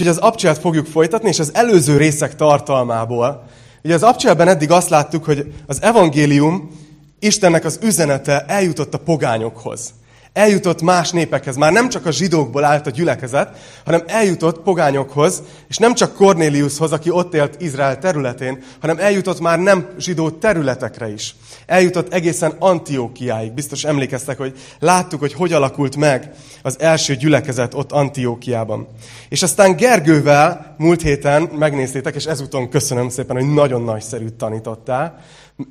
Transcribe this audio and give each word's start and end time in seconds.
Úgyhogy 0.00 0.16
az 0.16 0.22
abcselt 0.22 0.58
fogjuk 0.58 0.86
folytatni, 0.86 1.28
és 1.28 1.38
az 1.38 1.54
előző 1.54 1.96
részek 1.96 2.36
tartalmából. 2.36 3.46
Ugye 3.84 3.94
az 3.94 4.02
abcselben 4.02 4.48
eddig 4.48 4.70
azt 4.70 4.88
láttuk, 4.88 5.24
hogy 5.24 5.52
az 5.66 5.82
evangélium, 5.82 6.70
Istennek 7.18 7.64
az 7.64 7.78
üzenete 7.82 8.44
eljutott 8.44 8.94
a 8.94 8.98
pogányokhoz 8.98 9.94
eljutott 10.36 10.82
más 10.82 11.10
népekhez. 11.10 11.56
Már 11.56 11.72
nem 11.72 11.88
csak 11.88 12.06
a 12.06 12.10
zsidókból 12.10 12.64
állt 12.64 12.86
a 12.86 12.90
gyülekezet, 12.90 13.56
hanem 13.84 14.02
eljutott 14.06 14.62
pogányokhoz, 14.62 15.42
és 15.68 15.76
nem 15.76 15.94
csak 15.94 16.14
Cornéliushoz, 16.14 16.92
aki 16.92 17.10
ott 17.10 17.34
élt 17.34 17.60
Izrael 17.60 17.98
területén, 17.98 18.62
hanem 18.80 18.98
eljutott 18.98 19.40
már 19.40 19.58
nem 19.58 19.88
zsidó 19.98 20.30
területekre 20.30 21.12
is. 21.12 21.34
Eljutott 21.66 22.12
egészen 22.12 22.54
Antiókiáig. 22.58 23.52
Biztos 23.52 23.84
emlékeztek, 23.84 24.38
hogy 24.38 24.52
láttuk, 24.78 25.20
hogy 25.20 25.32
hogy 25.32 25.52
alakult 25.52 25.96
meg 25.96 26.30
az 26.62 26.80
első 26.80 27.14
gyülekezet 27.14 27.74
ott 27.74 27.92
Antiókiában. 27.92 28.88
És 29.28 29.42
aztán 29.42 29.76
Gergővel 29.76 30.74
múlt 30.78 31.02
héten 31.02 31.42
megnéztétek, 31.42 32.14
és 32.14 32.24
ezúton 32.24 32.68
köszönöm 32.68 33.08
szépen, 33.08 33.36
hogy 33.36 33.54
nagyon 33.54 33.82
nagyszerűt 33.82 34.34
tanítottál 34.34 35.18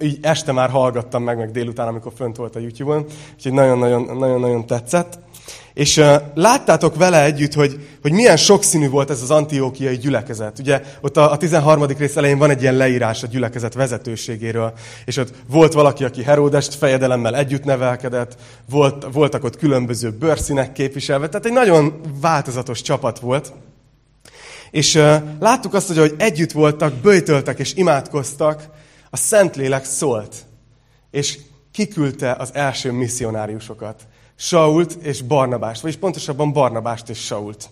így 0.01 0.17
este 0.21 0.51
már 0.51 0.69
hallgattam 0.69 1.23
meg, 1.23 1.37
meg 1.37 1.51
délután, 1.51 1.87
amikor 1.87 2.11
fönt 2.15 2.35
volt 2.35 2.55
a 2.55 2.59
YouTube-on, 2.59 3.05
úgyhogy 3.35 3.53
nagyon-nagyon 3.53 4.65
tetszett. 4.65 5.19
És 5.73 5.97
uh, 5.97 6.15
láttátok 6.33 6.95
vele 6.95 7.23
együtt, 7.23 7.53
hogy, 7.53 7.87
hogy 8.01 8.11
milyen 8.11 8.37
sokszínű 8.37 8.89
volt 8.89 9.09
ez 9.09 9.21
az 9.21 9.31
antiókiai 9.31 9.97
gyülekezet. 9.97 10.59
Ugye 10.59 10.81
ott 11.01 11.17
a, 11.17 11.31
a 11.31 11.37
13. 11.37 11.85
rész 11.85 12.15
elején 12.15 12.37
van 12.37 12.49
egy 12.49 12.61
ilyen 12.61 12.75
leírás 12.75 13.23
a 13.23 13.27
gyülekezet 13.27 13.73
vezetőségéről, 13.73 14.73
és 15.05 15.17
ott 15.17 15.33
volt 15.49 15.73
valaki, 15.73 16.03
aki 16.03 16.23
Heródest 16.23 16.73
fejedelemmel 16.73 17.35
együtt 17.35 17.63
nevelkedett, 17.63 18.35
volt, 18.69 19.07
voltak 19.11 19.43
ott 19.43 19.57
különböző 19.57 20.11
bőrszínek 20.11 20.71
képviselve, 20.71 21.29
tehát 21.29 21.45
egy 21.45 21.53
nagyon 21.53 22.01
változatos 22.21 22.81
csapat 22.81 23.19
volt. 23.19 23.53
És 24.71 24.95
uh, 24.95 25.15
láttuk 25.39 25.73
azt, 25.73 25.87
hogy 25.87 25.97
ahogy 25.97 26.15
együtt 26.17 26.51
voltak, 26.51 26.93
böjtöltek 26.93 27.59
és 27.59 27.73
imádkoztak, 27.73 28.69
a 29.15 29.17
Szentlélek 29.17 29.85
szólt, 29.85 30.35
és 31.11 31.39
kiküldte 31.71 32.31
az 32.31 32.49
első 32.53 32.91
misszionáriusokat. 32.91 34.07
Sault 34.35 34.93
és 35.01 35.21
Barnabást, 35.21 35.81
vagyis 35.81 35.97
pontosabban 35.97 36.53
Barnabást 36.53 37.09
és 37.09 37.25
Sault. 37.25 37.69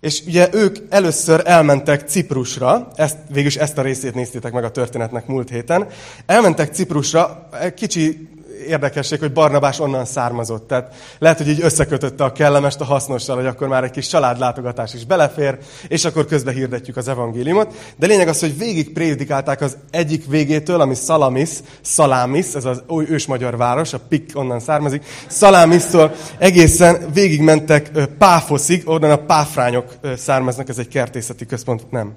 És 0.00 0.22
ugye 0.26 0.48
ők 0.52 0.76
először 0.88 1.42
elmentek 1.44 2.08
Ciprusra, 2.08 2.90
ezt, 2.94 3.16
végülis 3.28 3.56
ezt 3.56 3.78
a 3.78 3.82
részét 3.82 4.14
néztétek 4.14 4.52
meg 4.52 4.64
a 4.64 4.70
történetnek 4.70 5.26
múlt 5.26 5.50
héten. 5.50 5.88
Elmentek 6.26 6.74
Ciprusra, 6.74 7.48
kicsi 7.74 8.28
érdekesség, 8.66 9.18
hogy 9.18 9.32
Barnabás 9.32 9.80
onnan 9.80 10.04
származott. 10.04 10.68
Tehát 10.68 10.94
lehet, 11.18 11.38
hogy 11.38 11.48
így 11.48 11.62
összekötötte 11.62 12.24
a 12.24 12.32
kellemest 12.32 12.80
a 12.80 12.84
hasznossal, 12.84 13.36
hogy 13.36 13.46
akkor 13.46 13.68
már 13.68 13.84
egy 13.84 13.90
kis 13.90 14.06
családlátogatás 14.06 14.94
is 14.94 15.04
belefér, 15.04 15.58
és 15.88 16.04
akkor 16.04 16.26
közbe 16.26 16.52
hirdetjük 16.52 16.96
az 16.96 17.08
evangéliumot. 17.08 17.94
De 17.96 18.06
lényeg 18.06 18.28
az, 18.28 18.40
hogy 18.40 18.58
végig 18.58 18.92
prédikálták 18.92 19.60
az 19.60 19.76
egyik 19.90 20.26
végétől, 20.26 20.80
ami 20.80 20.94
Salamis, 20.94 21.50
Salamis, 21.80 22.54
ez 22.54 22.64
az 22.64 22.82
új 22.86 23.06
ősmagyar 23.08 23.56
város, 23.56 23.92
a 23.92 24.00
Pik 24.08 24.30
onnan 24.34 24.60
származik, 24.60 25.04
Salamisztól 25.28 26.14
egészen 26.38 27.10
végigmentek 27.12 27.90
Páfoszig, 28.18 28.82
onnan 28.84 29.10
a 29.10 29.16
páfrányok 29.16 29.94
származnak, 30.16 30.68
ez 30.68 30.78
egy 30.78 30.88
kertészeti 30.88 31.46
központ, 31.46 31.90
nem. 31.90 32.14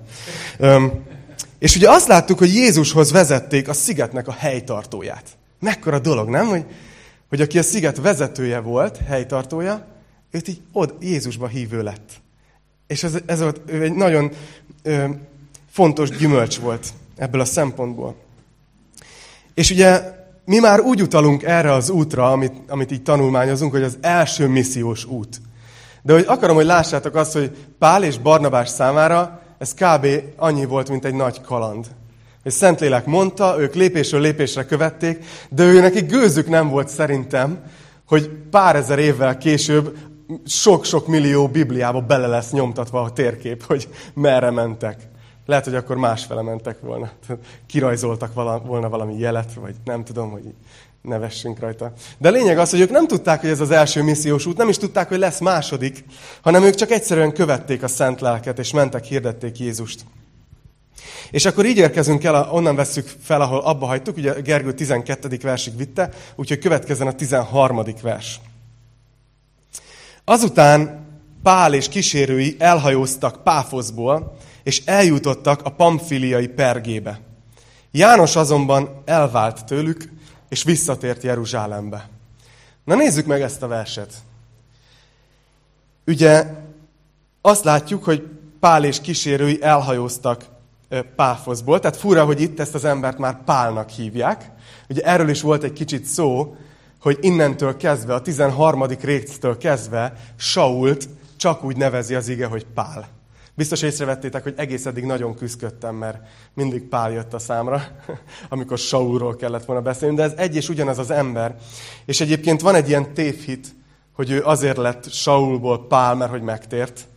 És 1.59 1.75
ugye 1.75 1.89
azt 1.89 2.07
láttuk, 2.07 2.37
hogy 2.37 2.53
Jézushoz 2.53 3.11
vezették 3.11 3.67
a 3.67 3.73
szigetnek 3.73 4.27
a 4.27 4.35
helytartóját. 4.37 5.23
Mekkora 5.59 5.99
dolog, 5.99 6.29
nem? 6.29 6.47
Hogy, 6.47 6.65
hogy 7.29 7.41
aki 7.41 7.57
a 7.57 7.63
sziget 7.63 7.97
vezetője 7.97 8.59
volt, 8.59 8.97
helytartója, 9.07 9.85
őt 10.31 10.47
így 10.47 10.61
od, 10.71 10.95
Jézusba 10.99 11.47
hívő 11.47 11.83
lett. 11.83 12.09
És 12.87 13.03
ez, 13.03 13.17
ez 13.25 13.39
volt, 13.39 13.69
egy 13.69 13.93
nagyon 13.93 14.31
ö, 14.83 15.05
fontos 15.71 16.09
gyümölcs 16.09 16.59
volt 16.59 16.93
ebből 17.17 17.41
a 17.41 17.45
szempontból. 17.45 18.15
És 19.53 19.71
ugye 19.71 20.01
mi 20.45 20.59
már 20.59 20.79
úgy 20.79 21.01
utalunk 21.01 21.43
erre 21.43 21.71
az 21.71 21.89
útra, 21.89 22.31
amit, 22.31 22.53
amit 22.67 22.91
így 22.91 23.03
tanulmányozunk, 23.03 23.71
hogy 23.71 23.83
az 23.83 23.97
első 24.01 24.47
missziós 24.47 25.05
út. 25.05 25.41
De 26.01 26.13
hogy 26.13 26.25
akarom, 26.27 26.55
hogy 26.55 26.65
lássátok 26.65 27.15
azt, 27.15 27.33
hogy 27.33 27.55
Pál 27.79 28.03
és 28.03 28.17
Barnabás 28.17 28.69
számára 28.69 29.41
ez 29.57 29.73
kb. 29.73 30.07
annyi 30.35 30.65
volt, 30.65 30.89
mint 30.89 31.05
egy 31.05 31.13
nagy 31.13 31.41
kaland 31.41 31.87
és 32.45 32.53
Szentlélek 32.53 33.05
mondta, 33.05 33.55
ők 33.59 33.73
lépésről 33.73 34.21
lépésre 34.21 34.65
követték, 34.65 35.25
de 35.49 35.63
ő 35.63 35.79
neki 35.79 36.01
gőzük 36.01 36.49
nem 36.49 36.69
volt 36.69 36.89
szerintem, 36.89 37.63
hogy 38.07 38.29
pár 38.49 38.75
ezer 38.75 38.99
évvel 38.99 39.37
később 39.37 39.97
sok-sok 40.45 41.07
millió 41.07 41.47
Bibliába 41.47 42.01
bele 42.01 42.27
lesz 42.27 42.51
nyomtatva 42.51 43.01
a 43.01 43.11
térkép, 43.11 43.63
hogy 43.63 43.89
merre 44.13 44.51
mentek. 44.51 45.07
Lehet, 45.45 45.65
hogy 45.65 45.75
akkor 45.75 45.97
másfele 45.97 46.41
mentek 46.41 46.79
volna. 46.79 47.09
Kirajzoltak 47.67 48.33
volna 48.65 48.89
valami 48.89 49.17
jelet, 49.17 49.53
vagy 49.53 49.75
nem 49.83 50.03
tudom, 50.03 50.31
hogy 50.31 50.53
nevessünk 51.01 51.59
rajta. 51.59 51.93
De 52.17 52.29
lényeg 52.29 52.57
az, 52.57 52.69
hogy 52.69 52.79
ők 52.79 52.91
nem 52.91 53.07
tudták, 53.07 53.41
hogy 53.41 53.49
ez 53.49 53.59
az 53.59 53.71
első 53.71 54.03
missziós 54.03 54.45
út, 54.45 54.57
nem 54.57 54.69
is 54.69 54.77
tudták, 54.77 55.07
hogy 55.07 55.19
lesz 55.19 55.39
második, 55.39 56.05
hanem 56.41 56.63
ők 56.63 56.75
csak 56.75 56.91
egyszerűen 56.91 57.33
követték 57.33 57.83
a 57.83 57.87
szent 57.87 58.21
lelket, 58.21 58.59
és 58.59 58.71
mentek, 58.71 59.03
hirdették 59.03 59.59
Jézust. 59.59 60.05
És 61.31 61.45
akkor 61.45 61.65
így 61.65 61.77
érkezünk 61.77 62.23
el, 62.23 62.49
onnan 62.51 62.75
vesszük 62.75 63.11
fel, 63.21 63.41
ahol 63.41 63.59
abba 63.59 63.85
hagytuk, 63.85 64.17
ugye 64.17 64.41
Gergő 64.41 64.73
12. 64.73 65.37
versig 65.41 65.77
vitte, 65.77 66.09
úgyhogy 66.35 66.59
következzen 66.59 67.07
a 67.07 67.13
13. 67.13 67.83
vers. 68.01 68.39
Azután 70.23 71.03
Pál 71.43 71.73
és 71.73 71.87
kísérői 71.87 72.55
elhajóztak 72.59 73.43
Páfoszból, 73.43 74.37
és 74.63 74.81
eljutottak 74.85 75.61
a 75.63 75.69
pamfiliai 75.69 76.47
pergébe. 76.47 77.19
János 77.91 78.35
azonban 78.35 79.01
elvált 79.05 79.65
tőlük, 79.65 80.09
és 80.49 80.63
visszatért 80.63 81.23
Jeruzsálembe. 81.23 82.09
Na 82.83 82.95
nézzük 82.95 83.25
meg 83.25 83.41
ezt 83.41 83.61
a 83.61 83.67
verset. 83.67 84.13
Ugye 86.05 86.45
azt 87.41 87.63
látjuk, 87.63 88.03
hogy 88.03 88.27
Pál 88.59 88.83
és 88.83 89.01
kísérői 89.01 89.61
elhajóztak 89.61 90.45
Páfoszból. 91.15 91.79
Tehát 91.79 91.97
fura, 91.97 92.25
hogy 92.25 92.41
itt 92.41 92.59
ezt 92.59 92.75
az 92.75 92.85
embert 92.85 93.17
már 93.17 93.43
Pálnak 93.43 93.89
hívják. 93.89 94.51
Ugye 94.89 95.01
erről 95.01 95.29
is 95.29 95.41
volt 95.41 95.63
egy 95.63 95.73
kicsit 95.73 96.05
szó, 96.05 96.55
hogy 96.99 97.17
innentől 97.21 97.77
kezdve, 97.77 98.13
a 98.13 98.21
13. 98.21 98.85
résztől 99.01 99.57
kezdve 99.57 100.13
Sault 100.35 101.09
csak 101.37 101.63
úgy 101.63 101.77
nevezi 101.77 102.15
az 102.15 102.27
ige, 102.27 102.45
hogy 102.45 102.65
Pál. 102.73 103.07
Biztos 103.53 103.81
észrevettétek, 103.81 104.43
hogy 104.43 104.53
egész 104.57 104.85
eddig 104.85 105.03
nagyon 105.03 105.35
küzdöttem, 105.35 105.95
mert 105.95 106.17
mindig 106.53 106.83
Pál 106.83 107.11
jött 107.11 107.33
a 107.33 107.39
számra, 107.39 107.81
amikor 108.49 108.77
Saulról 108.77 109.35
kellett 109.35 109.65
volna 109.65 109.81
beszélni, 109.81 110.15
de 110.15 110.23
ez 110.23 110.33
egy 110.37 110.55
és 110.55 110.69
ugyanaz 110.69 110.99
az 110.99 111.11
ember. 111.11 111.55
És 112.05 112.21
egyébként 112.21 112.61
van 112.61 112.75
egy 112.75 112.87
ilyen 112.87 113.13
tévhit, 113.13 113.75
hogy 114.13 114.31
ő 114.31 114.43
azért 114.43 114.77
lett 114.77 115.11
Saulból 115.11 115.87
Pál, 115.87 116.15
mert 116.15 116.31
hogy 116.31 116.41
megtért, 116.41 117.07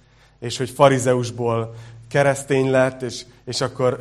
és 0.41 0.57
hogy 0.57 0.71
farizeusból 0.71 1.75
keresztény 2.09 2.71
lett, 2.71 3.03
és, 3.03 3.25
és 3.45 3.61
akkor 3.61 4.01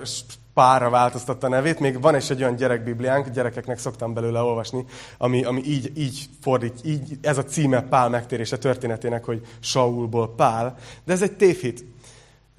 párra 0.53 0.89
változtatta 0.89 1.47
a 1.47 1.49
nevét. 1.49 1.79
Még 1.79 2.01
van 2.01 2.15
is 2.15 2.29
egy 2.29 2.41
olyan 2.41 2.55
gyerekbibliánk, 2.55 3.29
gyerekeknek 3.29 3.79
szoktam 3.79 4.13
belőle 4.13 4.39
olvasni, 4.39 4.85
ami, 5.17 5.43
ami 5.43 5.61
így, 5.65 5.91
így 5.95 6.29
fordít, 6.41 6.79
így, 6.83 7.17
ez 7.21 7.37
a 7.37 7.43
címe 7.43 7.81
Pál 7.81 8.09
megtérése 8.09 8.57
történetének, 8.57 9.25
hogy 9.25 9.41
Saulból 9.59 10.35
Pál. 10.35 10.77
De 11.05 11.13
ez 11.13 11.21
egy 11.21 11.31
tévhit. 11.31 11.85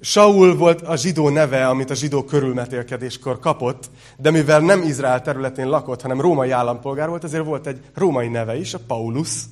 Saul 0.01 0.57
volt 0.57 0.81
a 0.81 0.95
zsidó 0.95 1.29
neve, 1.29 1.67
amit 1.67 1.89
a 1.89 1.95
zsidó 1.95 2.23
körülmetélkedéskor 2.23 3.39
kapott, 3.39 3.89
de 4.17 4.31
mivel 4.31 4.59
nem 4.59 4.81
Izrael 4.81 5.21
területén 5.21 5.69
lakott, 5.69 6.01
hanem 6.01 6.21
római 6.21 6.51
állampolgár 6.51 7.09
volt, 7.09 7.23
ezért 7.23 7.45
volt 7.45 7.67
egy 7.67 7.81
római 7.95 8.27
neve 8.27 8.57
is, 8.57 8.73
a 8.73 8.79
Paulus, 8.87 9.43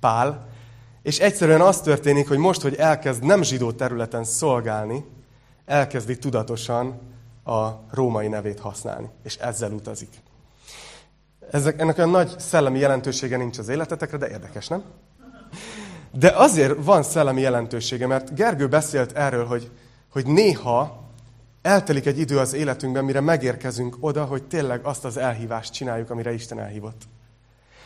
Pál, 0.00 0.48
és 1.02 1.18
egyszerűen 1.18 1.60
az 1.60 1.80
történik, 1.80 2.28
hogy 2.28 2.38
most, 2.38 2.60
hogy 2.60 2.74
elkezd 2.74 3.24
nem 3.24 3.42
zsidó 3.42 3.72
területen 3.72 4.24
szolgálni, 4.24 5.04
elkezdi 5.64 6.18
tudatosan 6.18 7.00
a 7.44 7.68
római 7.90 8.28
nevét 8.28 8.60
használni, 8.60 9.08
és 9.22 9.36
ezzel 9.36 9.72
utazik. 9.72 10.22
Ezek, 11.50 11.80
ennek 11.80 11.98
olyan 11.98 12.10
nagy 12.10 12.38
szellemi 12.38 12.78
jelentősége 12.78 13.36
nincs 13.36 13.58
az 13.58 13.68
életetekre, 13.68 14.16
de 14.16 14.30
érdekes, 14.30 14.68
nem? 14.68 14.82
De 16.12 16.30
azért 16.30 16.84
van 16.84 17.02
szellemi 17.02 17.40
jelentősége, 17.40 18.06
mert 18.06 18.34
Gergő 18.34 18.68
beszélt 18.68 19.12
erről, 19.12 19.46
hogy, 19.46 19.70
hogy 20.10 20.26
néha 20.26 21.02
eltelik 21.62 22.06
egy 22.06 22.18
idő 22.18 22.38
az 22.38 22.52
életünkben, 22.52 23.04
mire 23.04 23.20
megérkezünk 23.20 23.96
oda, 24.00 24.24
hogy 24.24 24.42
tényleg 24.42 24.84
azt 24.84 25.04
az 25.04 25.16
elhívást 25.16 25.72
csináljuk, 25.72 26.10
amire 26.10 26.32
Isten 26.32 26.58
elhívott. 26.58 27.02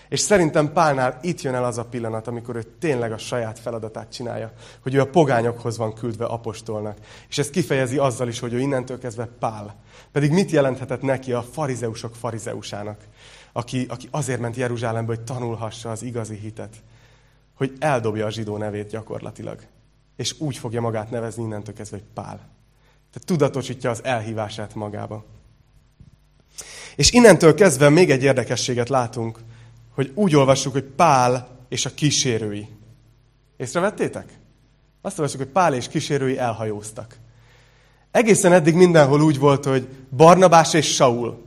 És 0.08 0.20
szerintem 0.20 0.72
Pálnál 0.72 1.18
itt 1.22 1.40
jön 1.40 1.54
el 1.54 1.64
az 1.64 1.78
a 1.78 1.84
pillanat, 1.84 2.26
amikor 2.26 2.56
ő 2.56 2.62
tényleg 2.78 3.12
a 3.12 3.18
saját 3.18 3.58
feladatát 3.58 4.12
csinálja, 4.12 4.52
hogy 4.82 4.94
ő 4.94 5.00
a 5.00 5.10
pogányokhoz 5.10 5.76
van 5.76 5.94
küldve 5.94 6.24
apostolnak. 6.24 6.98
És 7.28 7.38
ezt 7.38 7.50
kifejezi 7.50 7.98
azzal 7.98 8.28
is, 8.28 8.38
hogy 8.38 8.52
ő 8.52 8.58
innentől 8.60 8.98
kezdve 8.98 9.28
Pál. 9.38 9.74
Pedig 10.12 10.30
mit 10.30 10.50
jelenthetett 10.50 11.02
neki 11.02 11.32
a 11.32 11.42
farizeusok 11.42 12.14
farizeusának, 12.14 13.00
aki, 13.52 13.86
aki 13.88 14.08
azért 14.10 14.40
ment 14.40 14.56
Jeruzsálembe, 14.56 15.14
hogy 15.14 15.24
tanulhassa 15.24 15.90
az 15.90 16.02
igazi 16.02 16.36
hitet, 16.36 16.74
hogy 17.54 17.72
eldobja 17.78 18.26
a 18.26 18.30
zsidó 18.30 18.56
nevét 18.56 18.88
gyakorlatilag. 18.88 19.58
és 20.16 20.34
úgy 20.38 20.56
fogja 20.56 20.80
magát 20.80 21.10
nevezni 21.10 21.42
innentől 21.42 21.74
kezdve, 21.74 21.96
hogy 21.96 22.06
Pál. 22.14 22.36
Tehát 23.12 23.26
tudatosítja 23.26 23.90
az 23.90 24.04
elhívását 24.04 24.74
magába. 24.74 25.24
És 26.96 27.10
innentől 27.10 27.54
kezdve 27.54 27.88
még 27.88 28.10
egy 28.10 28.22
érdekességet 28.22 28.88
látunk, 28.88 29.38
hogy 29.96 30.12
úgy 30.14 30.36
olvassuk, 30.36 30.72
hogy 30.72 30.84
Pál 30.84 31.48
és 31.68 31.86
a 31.86 31.94
kísérői. 31.94 32.68
Észrevettétek? 33.56 34.38
Azt 35.02 35.18
olvassuk, 35.18 35.40
hogy 35.40 35.50
Pál 35.50 35.74
és 35.74 35.88
kísérői 35.88 36.38
elhajóztak. 36.38 37.16
Egészen 38.10 38.52
eddig 38.52 38.74
mindenhol 38.74 39.22
úgy 39.22 39.38
volt, 39.38 39.64
hogy 39.64 39.88
Barnabás 40.16 40.74
és 40.74 40.94
Saul. 40.94 41.44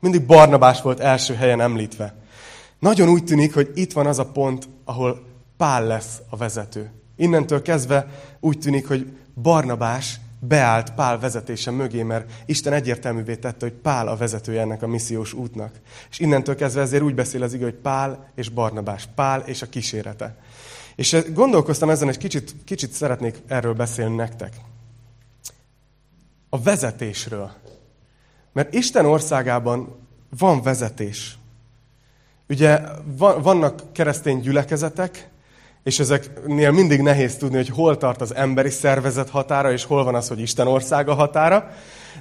Mindig 0.00 0.26
Barnabás 0.26 0.82
volt 0.82 1.00
első 1.00 1.34
helyen 1.34 1.60
említve. 1.60 2.14
Nagyon 2.78 3.08
úgy 3.08 3.24
tűnik, 3.24 3.54
hogy 3.54 3.70
itt 3.74 3.92
van 3.92 4.06
az 4.06 4.18
a 4.18 4.26
pont, 4.26 4.68
ahol 4.84 5.26
Pál 5.56 5.86
lesz 5.86 6.20
a 6.30 6.36
vezető. 6.36 6.90
Innentől 7.16 7.62
kezdve 7.62 8.08
úgy 8.40 8.58
tűnik, 8.58 8.88
hogy 8.88 9.16
Barnabás 9.42 10.20
beállt 10.44 10.94
Pál 10.94 11.18
vezetése 11.18 11.70
mögé, 11.70 12.02
mert 12.02 12.32
Isten 12.46 12.72
egyértelművé 12.72 13.36
tette, 13.36 13.66
hogy 13.66 13.74
Pál 13.74 14.08
a 14.08 14.16
vezetője 14.16 14.60
ennek 14.60 14.82
a 14.82 14.86
missziós 14.86 15.32
útnak. 15.32 15.80
És 16.10 16.18
innentől 16.18 16.54
kezdve 16.54 16.80
ezért 16.80 17.02
úgy 17.02 17.14
beszél 17.14 17.42
az 17.42 17.54
igaz, 17.54 17.64
hogy 17.64 17.78
Pál 17.78 18.30
és 18.34 18.48
Barnabás, 18.48 19.08
Pál 19.14 19.40
és 19.40 19.62
a 19.62 19.68
kísérete. 19.68 20.36
És 20.94 21.16
gondolkoztam 21.34 21.90
ezen, 21.90 22.08
és 22.08 22.16
kicsit, 22.16 22.54
kicsit 22.64 22.92
szeretnék 22.92 23.42
erről 23.46 23.74
beszélni 23.74 24.16
nektek. 24.16 24.52
A 26.48 26.62
vezetésről. 26.62 27.50
Mert 28.52 28.74
Isten 28.74 29.06
országában 29.06 29.96
van 30.38 30.62
vezetés. 30.62 31.38
Ugye 32.48 32.80
vannak 33.16 33.92
keresztény 33.92 34.40
gyülekezetek, 34.40 35.30
és 35.82 35.98
ezeknél 35.98 36.70
mindig 36.70 37.00
nehéz 37.00 37.36
tudni, 37.36 37.56
hogy 37.56 37.68
hol 37.68 37.96
tart 37.96 38.20
az 38.20 38.34
emberi 38.34 38.70
szervezet 38.70 39.30
határa, 39.30 39.72
és 39.72 39.84
hol 39.84 40.04
van 40.04 40.14
az, 40.14 40.28
hogy 40.28 40.40
Isten 40.40 40.66
országa 40.66 41.14
határa. 41.14 41.70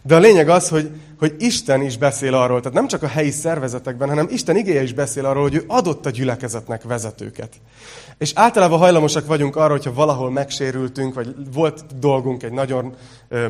De 0.03 0.15
a 0.15 0.19
lényeg 0.19 0.49
az, 0.49 0.69
hogy, 0.69 0.89
hogy 1.19 1.35
Isten 1.39 1.81
is 1.81 1.97
beszél 1.97 2.33
arról, 2.33 2.59
tehát 2.59 2.77
nem 2.77 2.87
csak 2.87 3.03
a 3.03 3.07
helyi 3.07 3.31
szervezetekben, 3.31 4.09
hanem 4.09 4.27
Isten 4.29 4.55
igéje 4.55 4.83
is 4.83 4.93
beszél 4.93 5.25
arról, 5.25 5.41
hogy 5.41 5.55
ő 5.55 5.63
adott 5.67 6.05
a 6.05 6.09
gyülekezetnek 6.09 6.83
vezetőket. 6.83 7.53
És 8.17 8.31
általában 8.35 8.79
hajlamosak 8.79 9.25
vagyunk 9.25 9.55
arra, 9.55 9.71
hogyha 9.71 9.93
valahol 9.93 10.31
megsérültünk, 10.31 11.13
vagy 11.13 11.35
volt 11.53 11.99
dolgunk 11.99 12.43
egy 12.43 12.51
nagyon 12.51 12.95
ö, 13.27 13.47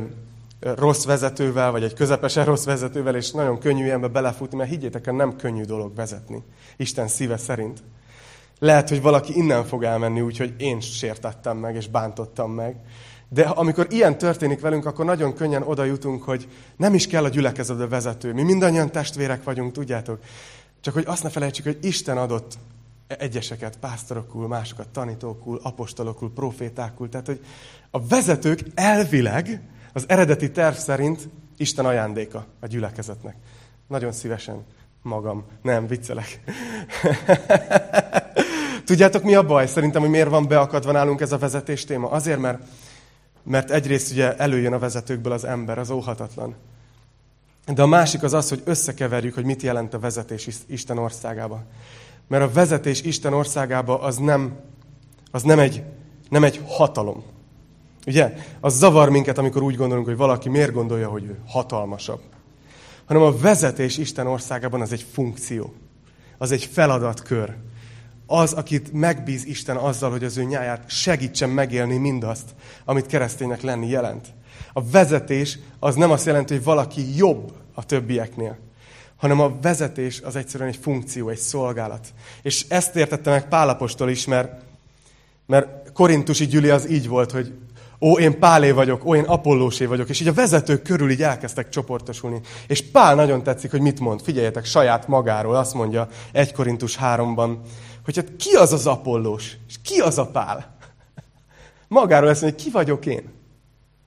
rossz 0.59 1.05
vezetővel, 1.05 1.71
vagy 1.71 1.83
egy 1.83 1.93
közepesen 1.93 2.45
rossz 2.45 2.65
vezetővel, 2.65 3.15
és 3.15 3.31
nagyon 3.31 3.59
könnyű 3.59 3.83
ilyenbe 3.83 4.07
belefutni, 4.07 4.57
mert 4.57 4.69
higgyétek 4.69 5.07
el, 5.07 5.13
nem 5.13 5.35
könnyű 5.35 5.63
dolog 5.63 5.95
vezetni. 5.95 6.43
Isten 6.77 7.07
szíve 7.07 7.37
szerint. 7.37 7.83
Lehet, 8.63 8.89
hogy 8.89 9.01
valaki 9.01 9.37
innen 9.37 9.65
fog 9.65 9.83
elmenni 9.83 10.21
úgy, 10.21 10.37
hogy 10.37 10.53
én 10.57 10.79
sértettem 10.79 11.57
meg, 11.57 11.75
és 11.75 11.87
bántottam 11.87 12.51
meg. 12.51 12.75
De 13.29 13.41
amikor 13.43 13.87
ilyen 13.89 14.17
történik 14.17 14.59
velünk, 14.59 14.85
akkor 14.85 15.05
nagyon 15.05 15.33
könnyen 15.33 15.63
oda 15.63 15.83
jutunk, 15.83 16.23
hogy 16.23 16.47
nem 16.77 16.93
is 16.93 17.07
kell 17.07 17.23
a 17.23 17.29
gyülekezetbe 17.29 17.87
vezető. 17.87 18.33
Mi 18.33 18.43
mindannyian 18.43 18.91
testvérek 18.91 19.43
vagyunk, 19.43 19.71
tudjátok. 19.71 20.19
Csak 20.81 20.93
hogy 20.93 21.03
azt 21.07 21.23
ne 21.23 21.29
felejtsük, 21.29 21.65
hogy 21.65 21.77
Isten 21.81 22.17
adott 22.17 22.57
egyeseket 23.07 23.77
pásztorokul, 23.77 24.47
másokat 24.47 24.89
tanítókul, 24.89 25.59
apostolokul, 25.63 26.33
profétákul. 26.33 27.09
Tehát, 27.09 27.25
hogy 27.25 27.45
a 27.91 28.07
vezetők 28.07 28.59
elvileg 28.73 29.61
az 29.93 30.03
eredeti 30.07 30.51
terv 30.51 30.75
szerint 30.75 31.29
Isten 31.57 31.85
ajándéka 31.85 32.45
a 32.59 32.67
gyülekezetnek. 32.67 33.35
Nagyon 33.87 34.11
szívesen 34.11 34.65
magam. 35.01 35.45
Nem, 35.61 35.87
viccelek. 35.87 36.39
Tudjátok, 38.85 39.23
mi 39.23 39.35
a 39.35 39.45
baj? 39.45 39.67
Szerintem, 39.67 40.01
hogy 40.01 40.09
miért 40.09 40.29
van 40.29 40.47
beakadva 40.47 40.91
nálunk 40.91 41.21
ez 41.21 41.31
a 41.31 41.37
vezetés 41.37 41.85
téma? 41.85 42.09
Azért, 42.09 42.39
mert, 42.39 42.61
mert 43.43 43.71
egyrészt 43.71 44.11
ugye 44.11 44.35
előjön 44.35 44.73
a 44.73 44.79
vezetőkből 44.79 45.33
az 45.33 45.45
ember, 45.45 45.79
az 45.79 45.89
óhatatlan. 45.89 46.55
De 47.73 47.81
a 47.81 47.87
másik 47.87 48.23
az 48.23 48.33
az, 48.33 48.49
hogy 48.49 48.61
összekeverjük, 48.65 49.33
hogy 49.33 49.45
mit 49.45 49.61
jelent 49.61 49.93
a 49.93 49.99
vezetés 49.99 50.47
Isten 50.67 50.97
országába. 50.97 51.63
Mert 52.27 52.43
a 52.43 52.51
vezetés 52.51 53.01
Isten 53.01 53.33
országába 53.33 54.01
az 54.01 54.17
nem, 54.17 54.55
az 55.31 55.43
nem, 55.43 55.59
egy, 55.59 55.83
nem 56.29 56.43
egy 56.43 56.61
hatalom. 56.65 57.23
Ugye? 58.07 58.33
Az 58.59 58.77
zavar 58.77 59.09
minket, 59.09 59.37
amikor 59.37 59.61
úgy 59.61 59.75
gondolunk, 59.75 60.07
hogy 60.07 60.17
valaki 60.17 60.49
miért 60.49 60.73
gondolja, 60.73 61.09
hogy 61.09 61.23
ő 61.23 61.39
hatalmasabb. 61.47 62.21
Hanem 63.11 63.25
a 63.25 63.37
vezetés 63.37 63.97
Isten 63.97 64.27
országában 64.27 64.81
az 64.81 64.91
egy 64.91 65.05
funkció. 65.11 65.73
Az 66.37 66.51
egy 66.51 66.65
feladatkör 66.65 67.55
az, 68.25 68.53
akit 68.53 68.93
megbíz 68.93 69.45
Isten 69.45 69.75
azzal, 69.75 70.11
hogy 70.11 70.23
az 70.23 70.37
ő 70.37 70.43
nyáját 70.43 70.89
segítsen 70.89 71.49
megélni 71.49 71.97
mindazt, 71.97 72.49
amit 72.85 73.05
kereszténynek 73.05 73.61
lenni 73.61 73.87
jelent. 73.87 74.27
A 74.73 74.83
vezetés 74.83 75.59
az 75.79 75.95
nem 75.95 76.11
azt 76.11 76.25
jelenti, 76.25 76.53
hogy 76.53 76.63
valaki 76.63 77.17
jobb 77.17 77.53
a 77.73 77.85
többieknél, 77.85 78.57
hanem 79.15 79.39
a 79.39 79.59
vezetés 79.61 80.21
az 80.21 80.35
egyszerűen 80.35 80.69
egy 80.69 80.79
funkció, 80.81 81.29
egy 81.29 81.37
szolgálat. 81.37 82.07
És 82.41 82.65
ezt 82.67 82.95
értette 82.95 83.29
meg 83.29 83.47
Pálapostól 83.47 84.09
is, 84.09 84.25
mert, 84.25 84.61
mert 85.45 85.91
Korintusi 85.91 86.45
Gyüli 86.45 86.69
az 86.69 86.89
így 86.89 87.07
volt, 87.07 87.31
hogy 87.31 87.53
ó, 88.01 88.19
én 88.19 88.39
Pálé 88.39 88.71
vagyok, 88.71 89.05
ó, 89.05 89.15
én 89.15 89.23
Apollósé 89.23 89.85
vagyok, 89.85 90.09
és 90.09 90.19
így 90.19 90.27
a 90.27 90.33
vezetők 90.33 90.81
körül 90.81 91.11
így 91.11 91.23
elkezdtek 91.23 91.69
csoportosulni. 91.69 92.41
És 92.67 92.91
Pál 92.91 93.15
nagyon 93.15 93.43
tetszik, 93.43 93.71
hogy 93.71 93.81
mit 93.81 93.99
mond. 93.99 94.21
Figyeljetek, 94.21 94.65
saját 94.65 95.07
magáról 95.07 95.55
azt 95.55 95.73
mondja 95.73 96.07
1 96.31 96.51
Korintus 96.51 96.97
3-ban, 97.01 97.57
hogy 98.05 98.15
hát 98.15 98.35
ki 98.35 98.53
az 98.53 98.73
az 98.73 98.87
Apollós, 98.87 99.57
és 99.67 99.75
ki 99.83 99.99
az 99.99 100.17
a 100.17 100.25
Pál. 100.25 100.75
Magáról 101.87 102.29
ezt 102.29 102.41
mondja, 102.41 102.59
hogy 102.59 102.67
ki 102.67 102.77
vagyok 102.77 103.05
én. 103.05 103.39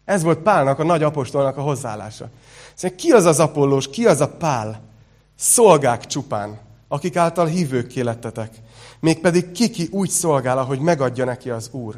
Ez 0.04 0.22
volt 0.22 0.38
Pálnak, 0.38 0.78
a 0.78 0.84
nagy 0.84 1.02
apostolnak 1.02 1.56
a 1.56 1.62
hozzáállása. 1.62 2.28
Szóval 2.74 2.96
ki 2.96 3.10
az 3.10 3.24
az 3.24 3.40
Apollós, 3.40 3.90
ki 3.90 4.06
az 4.06 4.20
a 4.20 4.28
Pál? 4.28 4.80
Szolgák 5.36 6.06
csupán, 6.06 6.58
akik 6.88 7.16
által 7.16 7.46
hívők 7.46 7.94
lettetek. 7.94 8.54
Mégpedig 9.00 9.52
kiki 9.52 9.88
úgy 9.90 10.08
szolgál, 10.08 10.58
ahogy 10.58 10.78
megadja 10.78 11.24
neki 11.24 11.50
az 11.50 11.68
Úr. 11.72 11.94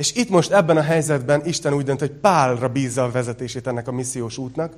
És 0.00 0.12
itt 0.14 0.28
most 0.28 0.50
ebben 0.50 0.76
a 0.76 0.82
helyzetben 0.82 1.46
Isten 1.46 1.72
úgy 1.72 1.84
dönt, 1.84 1.98
hogy 1.98 2.10
Pálra 2.10 2.68
bízza 2.68 3.04
a 3.04 3.10
vezetését 3.10 3.66
ennek 3.66 3.88
a 3.88 3.92
missziós 3.92 4.38
útnak, 4.38 4.72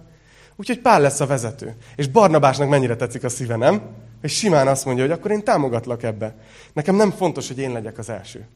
úgyhogy 0.57 0.81
Pál 0.81 1.01
lesz 1.01 1.21
a 1.21 1.27
vezető. 1.27 1.77
És 1.97 2.09
Barnabásnak 2.09 2.69
mennyire 2.69 2.97
tetszik 2.97 3.25
a 3.25 3.29
szíve, 3.29 3.57
nem? 3.57 3.83
És 4.23 4.33
simán 4.33 4.69
azt 4.69 4.85
mondja, 4.85 5.05
hogy 5.05 5.13
akkor 5.13 5.31
én 5.31 5.45
támogatlak 5.45 6.03
ebbe. 6.03 6.35
Nekem 6.73 6.95
nem 6.95 7.11
fontos, 7.11 7.49
hogy 7.49 7.59
én 7.59 7.73
legyek 7.73 7.99
az 7.99 8.09
első. 8.09 8.47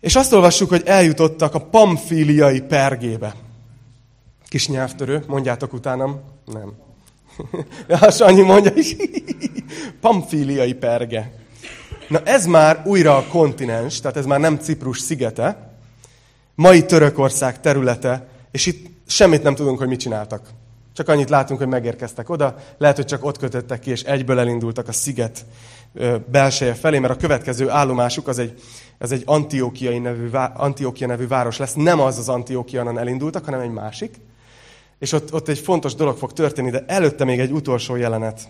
És 0.00 0.16
azt 0.16 0.32
olvassuk, 0.32 0.68
hogy 0.68 0.82
eljutottak 0.86 1.54
a 1.54 1.60
pamfíliai 1.60 2.60
pergébe. 2.60 3.34
Kis 4.48 4.68
nyelvtörő, 4.68 5.24
mondjátok 5.26 5.72
utánam. 5.72 6.20
Nem. 6.44 6.72
Ja, 7.88 8.10
Sanyi 8.10 8.42
mondja 8.42 8.72
is. 8.74 8.96
Pamfíliai 10.00 10.74
perge. 10.74 11.45
Na 12.08 12.20
ez 12.24 12.46
már 12.46 12.82
újra 12.84 13.16
a 13.16 13.26
kontinens, 13.26 14.00
tehát 14.00 14.16
ez 14.16 14.26
már 14.26 14.40
nem 14.40 14.58
Ciprus 14.58 14.98
szigete, 14.98 15.74
mai 16.54 16.84
Törökország 16.84 17.60
területe, 17.60 18.26
és 18.50 18.66
itt 18.66 18.86
semmit 19.06 19.42
nem 19.42 19.54
tudunk, 19.54 19.78
hogy 19.78 19.88
mit 19.88 20.00
csináltak. 20.00 20.48
Csak 20.92 21.08
annyit 21.08 21.28
látunk, 21.28 21.58
hogy 21.58 21.68
megérkeztek 21.68 22.30
oda, 22.30 22.56
lehet, 22.78 22.96
hogy 22.96 23.04
csak 23.04 23.24
ott 23.24 23.38
kötöttek 23.38 23.80
ki, 23.80 23.90
és 23.90 24.02
egyből 24.02 24.38
elindultak 24.38 24.88
a 24.88 24.92
sziget 24.92 25.44
belseje 26.26 26.74
felé, 26.74 26.98
mert 26.98 27.12
a 27.12 27.16
következő 27.16 27.70
állomásuk 27.70 28.28
az 28.28 28.38
egy, 28.38 28.62
az 28.98 29.12
egy 29.12 29.22
Antiokiai 29.26 29.98
nevű, 29.98 30.28
Antiokia 30.54 31.06
nevű 31.06 31.26
város 31.26 31.56
lesz. 31.56 31.74
Nem 31.74 32.00
az 32.00 32.18
az 32.18 32.28
Antiokia, 32.28 32.80
ahonnan 32.80 33.00
elindultak, 33.00 33.44
hanem 33.44 33.60
egy 33.60 33.70
másik. 33.70 34.14
És 34.98 35.12
ott, 35.12 35.32
ott 35.32 35.48
egy 35.48 35.58
fontos 35.58 35.94
dolog 35.94 36.16
fog 36.16 36.32
történni, 36.32 36.70
de 36.70 36.84
előtte 36.86 37.24
még 37.24 37.40
egy 37.40 37.50
utolsó 37.50 37.96
jelenet. 37.96 38.40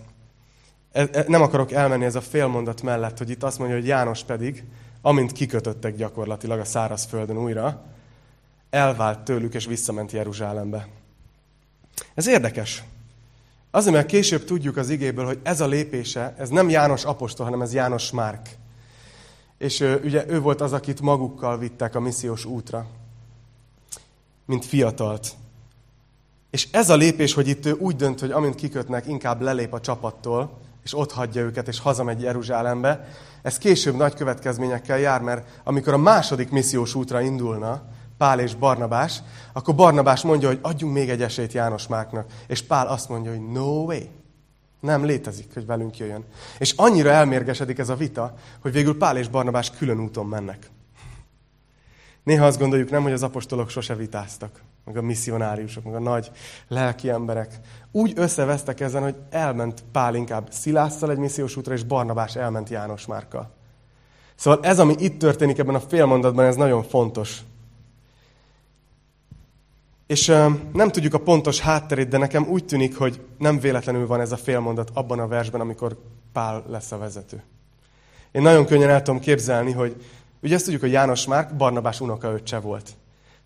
E, 0.97 1.09
e, 1.11 1.25
nem 1.27 1.41
akarok 1.41 1.71
elmenni 1.71 2.05
ez 2.05 2.15
a 2.15 2.21
félmondat 2.21 2.81
mellett, 2.81 3.17
hogy 3.17 3.29
itt 3.29 3.43
azt 3.43 3.57
mondja, 3.57 3.75
hogy 3.75 3.87
János 3.87 4.23
pedig, 4.23 4.63
amint 5.01 5.31
kikötöttek 5.31 5.95
gyakorlatilag 5.95 6.59
a 6.59 6.65
szárazföldön 6.65 7.37
újra, 7.37 7.83
elvált 8.69 9.19
tőlük 9.19 9.53
és 9.53 9.65
visszament 9.65 10.11
Jeruzsálembe. 10.11 10.87
Ez 12.13 12.27
érdekes. 12.27 12.83
Azért, 13.71 13.95
mert 13.95 14.07
később 14.07 14.45
tudjuk 14.45 14.77
az 14.77 14.89
igéből, 14.89 15.25
hogy 15.25 15.39
ez 15.43 15.61
a 15.61 15.67
lépése, 15.67 16.35
ez 16.37 16.49
nem 16.49 16.69
János 16.69 17.05
apostol, 17.05 17.45
hanem 17.45 17.61
ez 17.61 17.73
János 17.73 18.11
Márk. 18.11 18.49
És 19.57 19.79
ő, 19.79 20.01
ugye 20.03 20.27
ő 20.27 20.39
volt 20.39 20.61
az, 20.61 20.73
akit 20.73 21.01
magukkal 21.01 21.57
vittek 21.57 21.95
a 21.95 21.99
missziós 21.99 22.45
útra, 22.45 22.87
mint 24.45 24.65
fiatalt. 24.65 25.31
És 26.49 26.67
ez 26.71 26.89
a 26.89 26.95
lépés, 26.95 27.33
hogy 27.33 27.47
itt 27.47 27.65
ő 27.65 27.71
úgy 27.71 27.95
dönt, 27.95 28.19
hogy 28.19 28.31
amint 28.31 28.55
kikötnek, 28.55 29.07
inkább 29.07 29.41
lelép 29.41 29.73
a 29.73 29.79
csapattól, 29.79 30.65
és 30.87 30.97
ott 30.97 31.11
hagyja 31.11 31.41
őket, 31.41 31.67
és 31.67 31.79
hazamegy 31.79 32.21
Jeruzsálembe, 32.21 33.07
ez 33.41 33.57
később 33.57 33.95
nagy 33.95 34.13
következményekkel 34.13 34.99
jár, 34.99 35.21
mert 35.21 35.47
amikor 35.63 35.93
a 35.93 35.97
második 35.97 36.49
missziós 36.49 36.95
útra 36.95 37.21
indulna, 37.21 37.81
Pál 38.17 38.39
és 38.39 38.55
Barnabás, 38.55 39.21
akkor 39.53 39.75
Barnabás 39.75 40.21
mondja, 40.21 40.47
hogy 40.47 40.59
adjunk 40.61 40.93
még 40.93 41.09
egy 41.09 41.21
esélyt 41.21 41.53
János 41.53 41.87
Máknak. 41.87 42.31
És 42.47 42.61
Pál 42.61 42.87
azt 42.87 43.09
mondja, 43.09 43.31
hogy 43.31 43.51
no 43.51 43.83
way. 43.83 44.01
Nem 44.79 45.05
létezik, 45.05 45.53
hogy 45.53 45.65
velünk 45.65 45.97
jöjjön. 45.97 46.23
És 46.57 46.73
annyira 46.75 47.09
elmérgesedik 47.09 47.77
ez 47.77 47.89
a 47.89 47.95
vita, 47.95 48.33
hogy 48.61 48.71
végül 48.71 48.97
Pál 48.97 49.17
és 49.17 49.27
Barnabás 49.27 49.71
külön 49.71 49.99
úton 49.99 50.25
mennek. 50.25 50.69
Néha 52.23 52.45
azt 52.45 52.59
gondoljuk 52.59 52.89
nem, 52.89 53.03
hogy 53.03 53.11
az 53.11 53.23
apostolok 53.23 53.69
sose 53.69 53.95
vitáztak, 53.95 54.61
meg 54.87 54.97
a 54.97 55.01
misszionáriusok, 55.01 55.83
meg 55.83 55.95
a 55.95 55.99
nagy 55.99 56.31
lelki 56.67 57.09
emberek. 57.09 57.59
Úgy 57.91 58.13
összevesztek 58.15 58.79
ezen, 58.79 59.03
hogy 59.03 59.15
elment 59.29 59.83
Pál 59.91 60.15
inkább 60.15 60.47
Szilásszal 60.51 61.11
egy 61.11 61.17
missziós 61.17 61.55
útra, 61.55 61.73
és 61.73 61.83
Barnabás 61.83 62.35
elment 62.35 62.69
János 62.69 63.05
Márkkal. 63.05 63.55
Szóval 64.35 64.59
ez, 64.63 64.79
ami 64.79 64.95
itt 64.99 65.19
történik 65.19 65.57
ebben 65.57 65.75
a 65.75 65.79
félmondatban, 65.79 66.45
ez 66.45 66.55
nagyon 66.55 66.83
fontos. 66.83 67.41
És 70.07 70.25
nem 70.73 70.91
tudjuk 70.91 71.13
a 71.13 71.19
pontos 71.19 71.59
hátterét, 71.59 72.07
de 72.07 72.17
nekem 72.17 72.47
úgy 72.47 72.65
tűnik, 72.65 72.97
hogy 72.97 73.25
nem 73.37 73.59
véletlenül 73.59 74.07
van 74.07 74.19
ez 74.19 74.31
a 74.31 74.37
félmondat 74.37 74.91
abban 74.93 75.19
a 75.19 75.27
versben, 75.27 75.61
amikor 75.61 75.97
Pál 76.33 76.63
lesz 76.67 76.91
a 76.91 76.97
vezető. 76.97 77.43
Én 78.31 78.41
nagyon 78.41 78.65
könnyen 78.65 78.89
el 78.89 79.01
tudom 79.01 79.19
képzelni, 79.19 79.71
hogy 79.71 80.01
ugye 80.41 80.55
ezt 80.55 80.63
tudjuk, 80.63 80.81
hogy 80.81 80.91
János 80.91 81.25
Márk 81.25 81.55
Barnabás 81.55 82.01
unokaöccse 82.01 82.59
volt. 82.59 82.89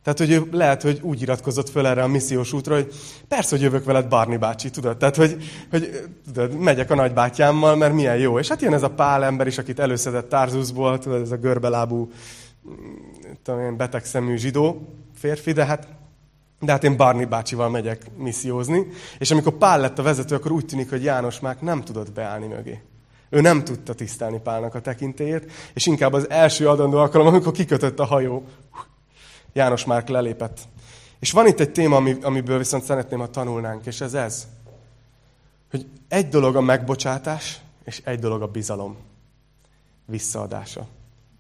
Tehát, 0.04 0.20
hogy 0.20 0.32
ő 0.32 0.48
lehet, 0.52 0.82
hogy 0.82 1.00
úgy 1.02 1.22
iratkozott 1.22 1.70
föl 1.70 1.88
erre 1.88 2.04
a 2.04 2.08
missziós 2.08 2.54
útra, 2.54 2.76
hogy 2.76 2.94
persze, 3.28 3.56
hogy 3.56 3.62
jövök 3.62 3.84
veled 3.84 4.08
Barni 4.08 4.38
bácsi, 4.38 4.70
tudod? 4.70 4.98
Tehát, 4.98 5.16
hogy, 5.16 5.44
hogy 5.70 6.10
tudod, 6.26 6.54
megyek 6.54 6.92
a 6.92 6.96
nagybátyámmal, 6.96 7.76
mert 7.76 7.94
milyen 7.94 8.18
jó. 8.18 8.40
És 8.40 8.48
hát 8.48 8.62
jön 8.62 8.74
ez 8.74 8.84
a 8.84 8.90
pál 8.90 9.24
ember 9.24 9.48
is, 9.48 9.58
akit 9.58 9.80
előszedett 9.80 10.30
Tarzuszból, 10.30 11.00
tudod, 11.00 11.22
ez 11.22 11.32
a 11.32 11.38
görbelábú, 11.38 12.12
tudom 13.44 13.60
én, 13.60 13.78
betegszemű 13.78 14.36
zsidó 14.38 14.88
férfi, 15.16 15.52
de 15.52 15.66
hát, 15.66 15.88
de 16.60 16.72
hát 16.72 16.84
én 16.84 16.98
Barni 16.98 17.26
bácsival 17.26 17.70
megyek 17.70 18.06
missziózni. 18.18 18.88
És 19.18 19.32
amikor 19.32 19.54
Pál 19.54 19.80
lett 19.80 20.00
a 20.00 20.04
vezető, 20.04 20.36
akkor 20.36 20.52
úgy 20.52 20.66
tűnik, 20.66 20.90
hogy 20.90 21.04
János 21.04 21.40
már 21.40 21.58
nem 21.60 21.84
tudott 21.84 22.12
beállni 22.12 22.48
mögé. 22.48 22.82
Ő 23.30 23.42
nem 23.42 23.64
tudta 23.64 23.94
tisztelni 23.94 24.40
Pálnak 24.40 24.76
a 24.76 24.82
tekintélyét, 24.82 25.52
és 25.74 25.86
inkább 25.86 26.14
az 26.14 26.30
első 26.30 26.70
adandó 26.70 26.98
alkalom, 26.98 27.28
amikor 27.28 27.52
kikötött 27.52 28.00
a 28.00 28.06
hajó, 28.06 28.46
János 29.54 29.86
Márk 29.86 30.08
lelépett. 30.08 30.60
És 31.20 31.32
van 31.32 31.48
itt 31.48 31.60
egy 31.60 31.72
téma, 31.72 31.96
amiből 32.22 32.58
viszont 32.58 32.84
szeretném, 32.84 33.20
ha 33.20 33.30
tanulnánk, 33.30 33.86
és 33.86 34.02
ez 34.02 34.14
ez. 34.14 34.48
Hogy 35.72 35.88
egy 36.08 36.28
dolog 36.28 36.56
a 36.56 36.62
megbocsátás, 36.62 37.62
és 37.84 38.02
egy 38.04 38.20
dolog 38.20 38.42
a 38.42 38.48
bizalom 38.48 38.98
visszaadása. 40.06 40.88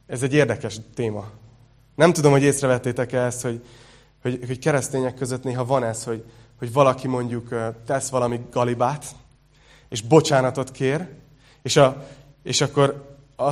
Ez 0.07 0.23
egy 0.23 0.33
érdekes 0.33 0.79
téma. 0.93 1.29
Nem 1.95 2.13
tudom, 2.13 2.31
hogy 2.31 2.43
észrevettétek-e 2.43 3.19
ezt, 3.19 3.41
hogy, 3.41 3.65
hogy, 4.21 4.43
hogy 4.47 4.59
keresztények 4.59 5.15
között 5.15 5.43
néha 5.43 5.65
van 5.65 5.83
ez, 5.83 6.03
hogy, 6.03 6.23
hogy 6.57 6.73
valaki 6.73 7.07
mondjuk 7.07 7.73
tesz 7.85 8.09
valami 8.09 8.41
galibát, 8.51 9.05
és 9.89 10.01
bocsánatot 10.01 10.71
kér, 10.71 11.07
és, 11.61 11.75
a, 11.75 12.07
és 12.43 12.61
akkor 12.61 13.17
a 13.37 13.51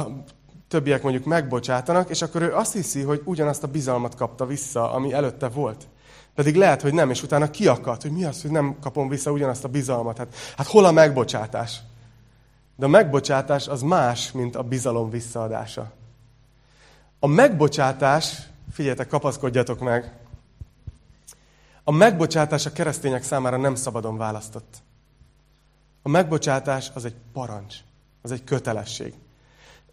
többiek 0.70 1.02
mondjuk 1.02 1.26
megbocsátanak, 1.26 2.10
és 2.10 2.22
akkor 2.22 2.42
ő 2.42 2.54
azt 2.54 2.74
hiszi, 2.74 3.02
hogy 3.02 3.22
ugyanazt 3.26 3.64
a 3.64 3.68
bizalmat 3.68 4.16
kapta 4.16 4.46
vissza, 4.46 4.94
ami 4.94 5.14
előtte 5.14 5.48
volt. 5.48 5.88
Pedig 6.36 6.56
lehet, 6.56 6.82
hogy 6.82 6.94
nem, 6.94 7.10
és 7.10 7.24
utána 7.24 7.50
kiakadt, 7.50 8.02
hogy 8.02 8.12
mi 8.12 8.24
az, 8.24 8.42
hogy 8.42 8.52
nem 8.52 8.76
kapom 8.82 9.10
vissza 9.10 9.32
ugyanazt 9.32 9.64
a 9.64 9.68
bizalmat. 9.68 10.18
Hát, 10.18 10.36
hát 10.58 10.68
hol 10.68 10.86
a 10.86 10.92
megbocsátás? 10.92 11.80
De 12.76 12.86
a 12.86 12.90
megbocsátás 12.90 13.68
az 13.68 13.82
más, 13.82 14.32
mint 14.32 14.56
a 14.56 14.64
bizalom 14.64 15.10
visszaadása. 15.10 15.92
A 17.20 17.28
megbocsátás, 17.28 18.50
figyeljetek, 18.72 19.08
kapaszkodjatok 19.08 19.80
meg, 19.80 20.14
a 21.84 21.92
megbocsátás 21.92 22.66
a 22.66 22.72
keresztények 22.72 23.24
számára 23.24 23.58
nem 23.58 23.76
szabadon 23.76 24.18
választott. 24.18 24.78
A 26.02 26.10
megbocsátás 26.10 26.92
az 26.94 27.06
egy 27.06 27.16
parancs, 27.34 27.76
az 28.22 28.32
egy 28.32 28.44
kötelesség. 28.44 29.14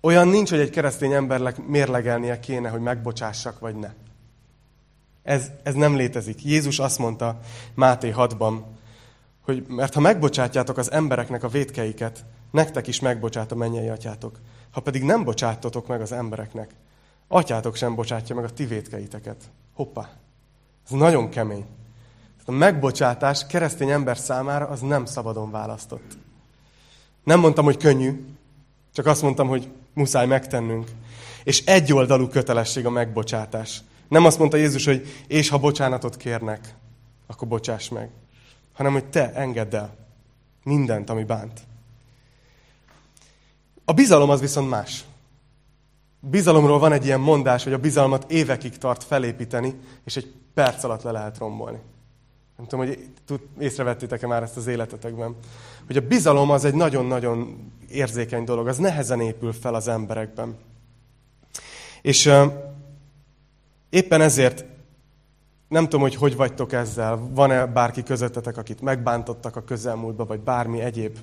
Olyan 0.07 0.29
nincs, 0.29 0.51
hogy 0.51 0.59
egy 0.59 0.71
keresztény 0.71 1.13
embernek 1.13 1.67
mérlegelnie 1.67 2.41
kéne, 2.41 2.69
hogy 2.69 2.81
megbocsássak, 2.81 3.59
vagy 3.59 3.75
ne. 3.75 3.93
Ez, 5.23 5.51
ez 5.63 5.75
nem 5.75 5.97
létezik. 5.97 6.45
Jézus 6.45 6.79
azt 6.79 6.99
mondta 6.99 7.41
Máté 7.75 8.13
6-ban, 8.17 8.61
hogy 9.45 9.65
mert 9.69 9.95
ha 9.95 10.01
megbocsátjátok 10.01 10.77
az 10.77 10.91
embereknek 10.91 11.43
a 11.43 11.49
vétkeiket, 11.49 12.25
nektek 12.51 12.87
is 12.87 13.01
megbocsáta 13.01 13.55
a 13.55 13.59
mennyei 13.59 13.89
atyátok. 13.89 14.39
Ha 14.71 14.81
pedig 14.81 15.03
nem 15.03 15.25
bocsátotok 15.25 15.87
meg 15.87 16.01
az 16.01 16.13
embereknek, 16.13 16.71
atyátok 17.29 17.77
sem 17.77 17.95
bocsátja 17.95 18.35
meg 18.35 18.45
a 18.45 18.53
ti 18.53 18.65
vétkeiteket. 18.65 19.45
Hoppá! 19.75 20.09
Ez 20.85 20.91
nagyon 20.91 21.29
kemény. 21.29 21.65
A 22.45 22.53
megbocsátás 22.53 23.47
keresztény 23.47 23.91
ember 23.91 24.19
számára 24.19 24.67
az 24.67 24.81
nem 24.81 25.05
szabadon 25.05 25.51
választott. 25.51 26.19
Nem 27.25 27.41
mondtam, 27.41 27.65
hogy 27.65 27.77
könnyű, 27.77 28.25
csak 28.93 29.07
azt 29.07 29.23
mondtam, 29.23 29.49
hogy 29.49 29.71
muszáj 29.97 30.27
megtennünk. 30.27 30.91
És 31.45 31.65
egyoldalú 31.65 32.29
kötelesség 32.29 32.87
a 32.87 32.91
megbocsátás. 32.91 33.83
Nem 34.09 34.25
azt 34.25 34.39
mondta 34.39 34.57
Jézus, 34.57 34.85
hogy 34.85 35.25
és 35.27 35.49
ha 35.49 35.59
bocsánatot 35.59 36.17
kérnek, 36.17 36.75
akkor 37.27 37.49
bocsáss 37.49 37.89
meg. 37.89 38.11
Hanem, 38.73 38.93
hogy 38.93 39.05
te 39.05 39.33
engedd 39.33 39.75
el 39.75 39.97
mindent, 40.63 41.11
ami 41.11 41.25
bánt. 41.25 41.61
A 43.85 43.93
bizalom 43.93 44.31
az 44.31 44.41
viszont 44.41 44.69
más. 44.69 45.05
Bizalomról 46.21 46.79
van 46.79 46.93
egy 46.93 47.05
ilyen 47.05 47.21
mondás, 47.21 47.65
hogy 47.65 47.73
a 47.73 47.79
bizalmat 47.79 48.31
évekig 48.31 48.79
tart 48.79 49.05
felépíteni, 49.05 49.75
és 50.05 50.17
egy 50.17 50.35
perc 50.55 50.85
alatt 50.85 51.03
le 51.03 51.11
lehet 51.11 51.39
rombolni. 51.39 51.79
Nem 52.57 52.67
tudom, 52.67 52.87
hogy 52.87 53.09
észrevettétek-e 53.59 54.27
már 54.27 54.43
ezt 54.43 54.57
az 54.57 54.67
életetekben. 54.67 55.37
Hogy 55.87 55.97
a 55.97 56.07
bizalom 56.07 56.51
az 56.51 56.65
egy 56.65 56.75
nagyon-nagyon 56.75 57.71
érzékeny 57.89 58.45
dolog, 58.45 58.69
az 58.69 58.79
nehezen 58.79 59.21
épül 59.21 59.53
fel 59.53 59.75
az 59.75 59.89
emberekben. 59.89 60.57
És 62.03 62.27
uh, 62.27 62.53
éppen 63.91 64.21
ezért 64.21 64.65
nem 65.69 65.83
tudom, 65.83 66.01
hogy 66.01 66.15
hogy 66.15 66.37
vagytok 66.37 66.73
ezzel. 66.73 67.29
Van-e 67.35 67.67
bárki 67.67 68.03
közöttetek, 68.03 68.57
akit 68.57 68.81
megbántottak 68.81 69.57
a 69.57 69.65
közelmúltba, 69.65 70.25
vagy 70.25 70.41
bármi 70.41 70.81
egyéb. 70.81 71.19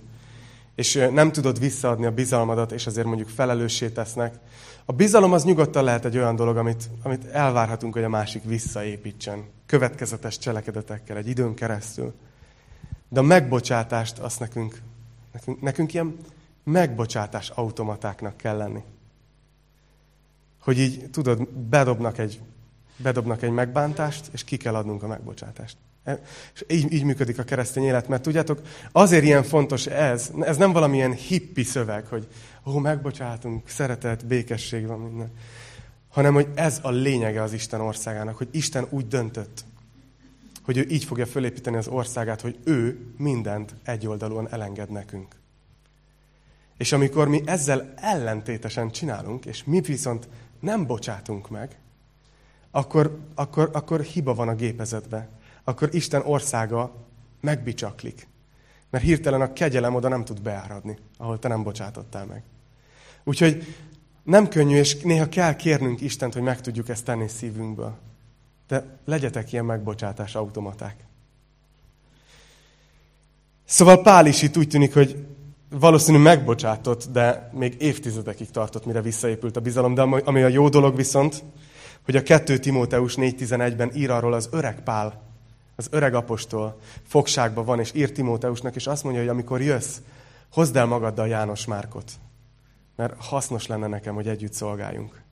És 0.76 0.96
uh, 0.96 1.10
nem 1.10 1.32
tudod 1.32 1.60
visszaadni 1.60 2.06
a 2.06 2.12
bizalmadat, 2.12 2.72
és 2.72 2.88
azért 2.88 3.08
mondjuk 3.08 3.30
felelőssé 3.30 3.90
tesznek. 3.90 4.40
A 4.86 4.92
bizalom 4.94 5.34
az 5.34 5.44
nyugodtan 5.44 5.84
lehet 5.84 6.06
egy 6.06 6.18
olyan 6.18 6.36
dolog, 6.36 6.58
amit, 6.58 6.90
amit 7.04 7.26
elvárhatunk, 7.26 7.94
hogy 7.94 8.04
a 8.04 8.10
másik 8.10 8.44
visszaépítsen. 8.44 9.44
Következetes 9.66 10.38
cselekedetekkel, 10.38 11.18
egy 11.18 11.28
időn 11.28 11.54
keresztül. 11.54 12.14
De 13.14 13.20
a 13.20 13.24
megbocsátást 13.24 14.20
azt 14.20 14.40
nekünk, 14.40 14.82
nekünk, 15.32 15.62
nekünk 15.62 15.94
ilyen 15.94 16.18
megbocsátás 16.64 17.50
automatáknak 17.50 18.38
kell 18.38 18.58
lenni. 18.58 18.84
Hogy 20.60 20.80
így, 20.80 21.10
tudod, 21.12 21.48
bedobnak 21.50 22.18
egy, 22.18 22.42
bedobnak 22.98 23.42
egy 23.42 23.52
megbántást, 23.52 24.30
és 24.32 24.44
ki 24.44 24.58
kell 24.58 24.76
adnunk 24.76 25.04
a 25.04 25.08
megbocsátást. 25.08 25.78
E, 26.04 26.22
és 26.54 26.66
így, 26.68 26.94
így 26.94 27.04
működik 27.04 27.40
a 27.40 27.44
keresztény 27.44 27.84
élet, 27.84 28.08
mert 28.08 28.22
tudjátok, 28.22 28.62
azért 28.92 29.24
ilyen 29.24 29.44
fontos 29.44 29.86
ez, 29.86 30.32
ez 30.40 30.58
nem 30.58 30.72
valamilyen 30.72 31.12
hippi 31.12 31.64
szöveg, 31.64 32.06
hogy 32.06 32.28
ó, 32.66 32.78
megbocsátunk, 32.78 33.70
szeretet, 33.70 34.26
békesség 34.26 34.88
van 34.88 35.00
minden, 35.00 35.32
hanem 36.10 36.34
hogy 36.34 36.48
ez 36.56 36.80
a 36.82 36.90
lényege 36.90 37.42
az 37.42 37.54
Isten 37.54 37.82
országának, 37.82 38.38
hogy 38.38 38.48
Isten 38.52 38.86
úgy 38.90 39.08
döntött, 39.08 39.66
hogy 40.64 40.78
ő 40.78 40.86
így 40.90 41.04
fogja 41.04 41.26
fölépíteni 41.26 41.78
az 41.78 41.88
országát, 41.88 42.42
hogy 42.42 42.60
ő 42.64 43.14
mindent 43.18 43.76
egyoldalúan 43.84 44.50
elenged 44.52 44.90
nekünk. 44.90 45.36
És 46.78 46.92
amikor 46.92 47.28
mi 47.28 47.42
ezzel 47.46 47.94
ellentétesen 47.96 48.92
csinálunk, 48.92 49.46
és 49.46 49.64
mi 49.64 49.82
viszont 49.82 50.28
nem 50.60 50.86
bocsátunk 50.86 51.50
meg, 51.50 51.78
akkor, 52.72 53.20
akkor, 53.36 53.70
akkor 53.74 54.02
hiba 54.02 54.34
van 54.34 54.48
a 54.48 54.56
gépezetbe. 54.56 55.30
Akkor 55.64 55.90
Isten 55.92 56.22
országa 56.26 56.96
megbicsaklik. 57.42 58.28
Mert 58.90 59.04
hirtelen 59.04 59.42
a 59.42 59.54
kegyelem 59.54 59.96
oda 59.96 60.08
nem 60.08 60.26
tud 60.26 60.42
beáradni, 60.42 60.98
ahol 61.18 61.40
te 61.40 61.48
nem 61.48 61.64
bocsátottál 61.64 62.26
meg. 62.26 62.44
Úgyhogy 63.24 63.76
nem 64.24 64.48
könnyű, 64.48 64.76
és 64.76 65.02
néha 65.02 65.30
kell 65.30 65.56
kérnünk 65.56 66.02
Istent, 66.02 66.34
hogy 66.34 66.42
meg 66.42 66.62
tudjuk 66.62 66.90
ezt 66.90 67.06
tenni 67.06 67.28
szívünkből. 67.28 67.98
De 68.74 68.98
legyetek 69.06 69.52
ilyen 69.52 69.66
megbocsátás 69.66 70.36
automaták. 70.36 70.96
Szóval 73.66 74.02
Pál 74.02 74.26
is 74.26 74.42
itt 74.42 74.58
úgy 74.58 74.68
tűnik, 74.68 74.94
hogy 74.94 75.26
valószínű 75.70 76.18
megbocsátott, 76.18 77.06
de 77.12 77.50
még 77.52 77.76
évtizedekig 77.82 78.52
tartott, 78.52 78.86
mire 78.86 79.02
visszaépült 79.02 79.58
a 79.58 79.60
bizalom. 79.60 79.94
De 79.94 80.02
ami 80.02 80.42
a 80.42 80.48
jó 80.48 80.70
dolog 80.70 80.96
viszont, 80.96 81.44
hogy 82.06 82.16
a 82.16 82.24
2 82.24 82.58
Timóteus 82.58 83.16
4.11-ben 83.16 83.92
ír 83.96 84.12
arról 84.12 84.34
az 84.34 84.50
öreg 84.52 84.84
Pál, 84.84 85.22
az 85.76 85.88
öreg 85.92 86.14
apostol 86.14 86.80
fogságban 87.08 87.66
van, 87.66 87.80
és 87.80 87.92
ír 87.94 88.12
Timóteusnak, 88.12 88.76
és 88.76 88.88
azt 88.88 89.04
mondja, 89.04 89.22
hogy 89.22 89.30
amikor 89.30 89.62
jössz, 89.62 89.98
hozd 90.52 90.76
el 90.76 90.86
magaddal 90.86 91.28
János 91.28 91.66
Márkot, 91.66 92.12
mert 92.96 93.14
hasznos 93.18 93.68
lenne 93.68 93.88
nekem, 93.88 94.16
hogy 94.16 94.28
együtt 94.28 94.54
szolgáljunk. 94.54 95.23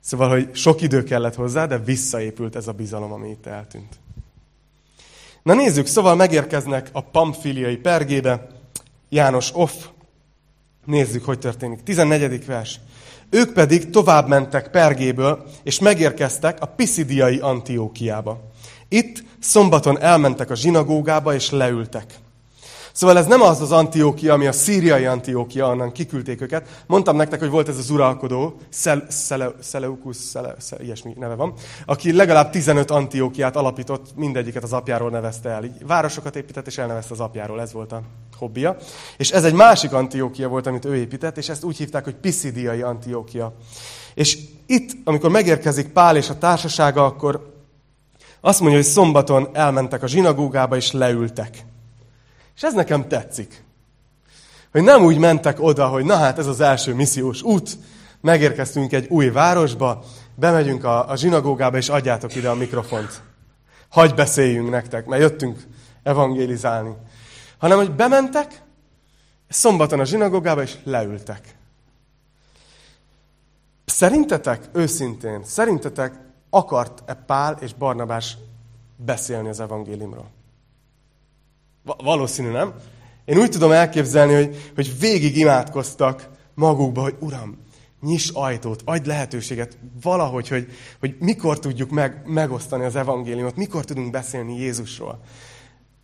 Szóval, 0.00 0.28
hogy 0.28 0.54
sok 0.54 0.82
idő 0.82 1.02
kellett 1.02 1.34
hozzá, 1.34 1.66
de 1.66 1.78
visszaépült 1.78 2.56
ez 2.56 2.68
a 2.68 2.72
bizalom, 2.72 3.12
ami 3.12 3.28
itt 3.28 3.46
eltűnt. 3.46 3.98
Na 5.42 5.54
nézzük, 5.54 5.86
szóval 5.86 6.14
megérkeznek 6.14 6.88
a 6.92 7.00
pamfiliai 7.00 7.76
pergébe, 7.76 8.46
János 9.08 9.50
off. 9.54 9.72
Nézzük, 10.84 11.24
hogy 11.24 11.38
történik. 11.38 11.82
14. 11.82 12.46
vers. 12.46 12.80
ők 13.30 13.52
pedig 13.52 13.90
tovább 13.90 14.28
mentek 14.28 14.70
Pergéből, 14.70 15.44
és 15.62 15.78
megérkeztek 15.78 16.60
a 16.60 16.66
Pisidiai 16.66 17.38
Antiókiába. 17.38 18.50
Itt 18.88 19.24
szombaton 19.38 20.00
elmentek 20.00 20.50
a 20.50 20.54
zsinagógába, 20.54 21.34
és 21.34 21.50
leültek. 21.50 22.14
Szóval 22.96 23.18
ez 23.18 23.26
nem 23.26 23.40
az 23.42 23.60
az 23.60 23.72
Antiókia, 23.72 24.32
ami 24.32 24.46
a 24.46 24.52
szíriai 24.52 25.04
Antiókia, 25.04 25.68
onnan 25.68 25.92
kiküldték 25.92 26.40
őket. 26.40 26.84
Mondtam 26.86 27.16
nektek, 27.16 27.38
hogy 27.38 27.50
volt 27.50 27.68
ez 27.68 27.78
az 27.78 27.90
uralkodó, 27.90 28.56
Seleukus, 29.62 30.16
Szele, 30.16 30.54
Szele, 30.58 30.82
ilyesmi 30.82 31.14
neve 31.18 31.34
van, 31.34 31.52
aki 31.86 32.12
legalább 32.12 32.50
15 32.50 32.90
Antiókiát 32.90 33.56
alapított, 33.56 34.14
mindegyiket 34.14 34.62
az 34.62 34.72
apjáról 34.72 35.10
nevezte 35.10 35.48
el. 35.48 35.64
Így 35.64 35.86
városokat 35.86 36.36
épített, 36.36 36.66
és 36.66 36.78
elnevezte 36.78 37.12
az 37.12 37.20
apjáról, 37.20 37.60
ez 37.60 37.72
volt 37.72 37.92
a 37.92 38.02
hobbija. 38.38 38.76
És 39.16 39.30
ez 39.30 39.44
egy 39.44 39.54
másik 39.54 39.92
Antiókia 39.92 40.48
volt, 40.48 40.66
amit 40.66 40.84
ő 40.84 40.96
épített, 40.96 41.36
és 41.36 41.48
ezt 41.48 41.64
úgy 41.64 41.76
hívták, 41.76 42.04
hogy 42.04 42.14
Pisidiai 42.14 42.82
Antiókia. 42.82 43.54
És 44.14 44.38
itt, 44.66 44.90
amikor 45.04 45.30
megérkezik 45.30 45.88
Pál 45.88 46.16
és 46.16 46.28
a 46.28 46.38
társasága, 46.38 47.04
akkor 47.04 47.52
azt 48.40 48.60
mondja, 48.60 48.78
hogy 48.78 48.88
szombaton 48.88 49.48
elmentek 49.52 50.02
a 50.02 50.06
zsinagógába, 50.06 50.76
és 50.76 50.92
leültek. 50.92 51.64
És 52.56 52.62
ez 52.62 52.74
nekem 52.74 53.08
tetszik. 53.08 53.64
Hogy 54.72 54.82
nem 54.82 55.04
úgy 55.04 55.18
mentek 55.18 55.60
oda, 55.60 55.86
hogy 55.86 56.04
na 56.04 56.16
hát 56.16 56.38
ez 56.38 56.46
az 56.46 56.60
első 56.60 56.94
missziós 56.94 57.42
út, 57.42 57.78
megérkeztünk 58.20 58.92
egy 58.92 59.06
új 59.08 59.28
városba, 59.28 60.04
bemegyünk 60.34 60.84
a, 60.84 61.10
a 61.10 61.16
zsinagógába, 61.16 61.76
és 61.76 61.88
adjátok 61.88 62.34
ide 62.34 62.48
a 62.48 62.54
mikrofont. 62.54 63.22
Hagy 63.88 64.14
beszéljünk 64.14 64.70
nektek, 64.70 65.06
mert 65.06 65.22
jöttünk 65.22 65.66
evangélizálni. 66.02 66.94
Hanem, 67.58 67.76
hogy 67.76 67.90
bementek, 67.90 68.62
szombaton 69.48 70.00
a 70.00 70.04
zsinagógába, 70.04 70.62
és 70.62 70.76
leültek. 70.84 71.56
Szerintetek, 73.84 74.68
őszintén, 74.72 75.44
szerintetek 75.44 76.14
akart-e 76.50 77.14
Pál 77.14 77.56
és 77.60 77.74
Barnabás 77.74 78.36
beszélni 78.96 79.48
az 79.48 79.60
evangéliumról? 79.60 80.35
Valószínű, 81.98 82.50
nem? 82.50 82.74
Én 83.24 83.38
úgy 83.38 83.50
tudom 83.50 83.72
elképzelni, 83.72 84.34
hogy, 84.34 84.72
hogy 84.74 84.98
végig 84.98 85.36
imádkoztak 85.36 86.28
magukba, 86.54 87.02
hogy 87.02 87.16
Uram, 87.20 87.58
nyiss 88.00 88.30
ajtót, 88.32 88.82
adj 88.84 89.08
lehetőséget 89.08 89.78
valahogy, 90.02 90.48
hogy, 90.48 90.68
hogy 91.00 91.16
mikor 91.18 91.58
tudjuk 91.58 91.90
meg, 91.90 92.22
megosztani 92.24 92.84
az 92.84 92.96
evangéliumot, 92.96 93.56
mikor 93.56 93.84
tudunk 93.84 94.10
beszélni 94.10 94.58
Jézusról. 94.58 95.20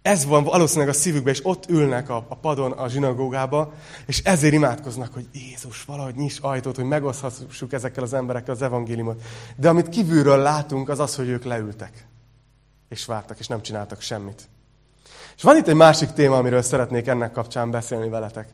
Ez 0.03 0.27
van 0.27 0.45
valószínűleg 0.45 0.89
a 0.89 0.93
szívükben, 0.93 1.33
és 1.33 1.41
ott 1.43 1.69
ülnek 1.69 2.09
a, 2.09 2.27
a 2.29 2.35
padon 2.35 2.73
a 2.73 2.89
zsinagógába, 2.89 3.73
és 4.07 4.23
ezért 4.25 4.55
imádkoznak, 4.55 5.13
hogy 5.13 5.29
Jézus, 5.33 5.85
valahogy 5.85 6.15
nyiss 6.15 6.39
ajtót, 6.39 6.77
hogy 6.77 6.85
megoszthassuk 6.85 7.73
ezekkel 7.73 8.03
az 8.03 8.13
emberekkel 8.13 8.55
az 8.55 8.63
evangéliumot. 8.63 9.23
De 9.57 9.69
amit 9.69 9.89
kívülről 9.89 10.39
látunk, 10.39 10.89
az 10.89 10.99
az, 10.99 11.15
hogy 11.15 11.29
ők 11.29 11.45
leültek, 11.45 12.07
és 12.89 13.05
vártak, 13.05 13.39
és 13.39 13.47
nem 13.47 13.63
csináltak 13.63 14.01
semmit. 14.01 14.49
És 15.37 15.43
van 15.43 15.57
itt 15.57 15.69
egy 15.69 15.75
másik 15.75 16.11
téma, 16.11 16.37
amiről 16.37 16.63
szeretnék 16.63 17.07
ennek 17.07 17.33
kapcsán 17.33 17.71
beszélni 17.71 18.09
veletek. 18.09 18.49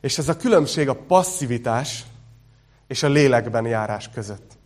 És 0.00 0.18
ez 0.18 0.28
a 0.28 0.36
különbség 0.36 0.88
a 0.88 0.94
passzivitás 0.94 2.04
és 2.86 3.02
a 3.02 3.08
lélekben 3.08 3.66
járás 3.66 4.10
között. 4.14 4.58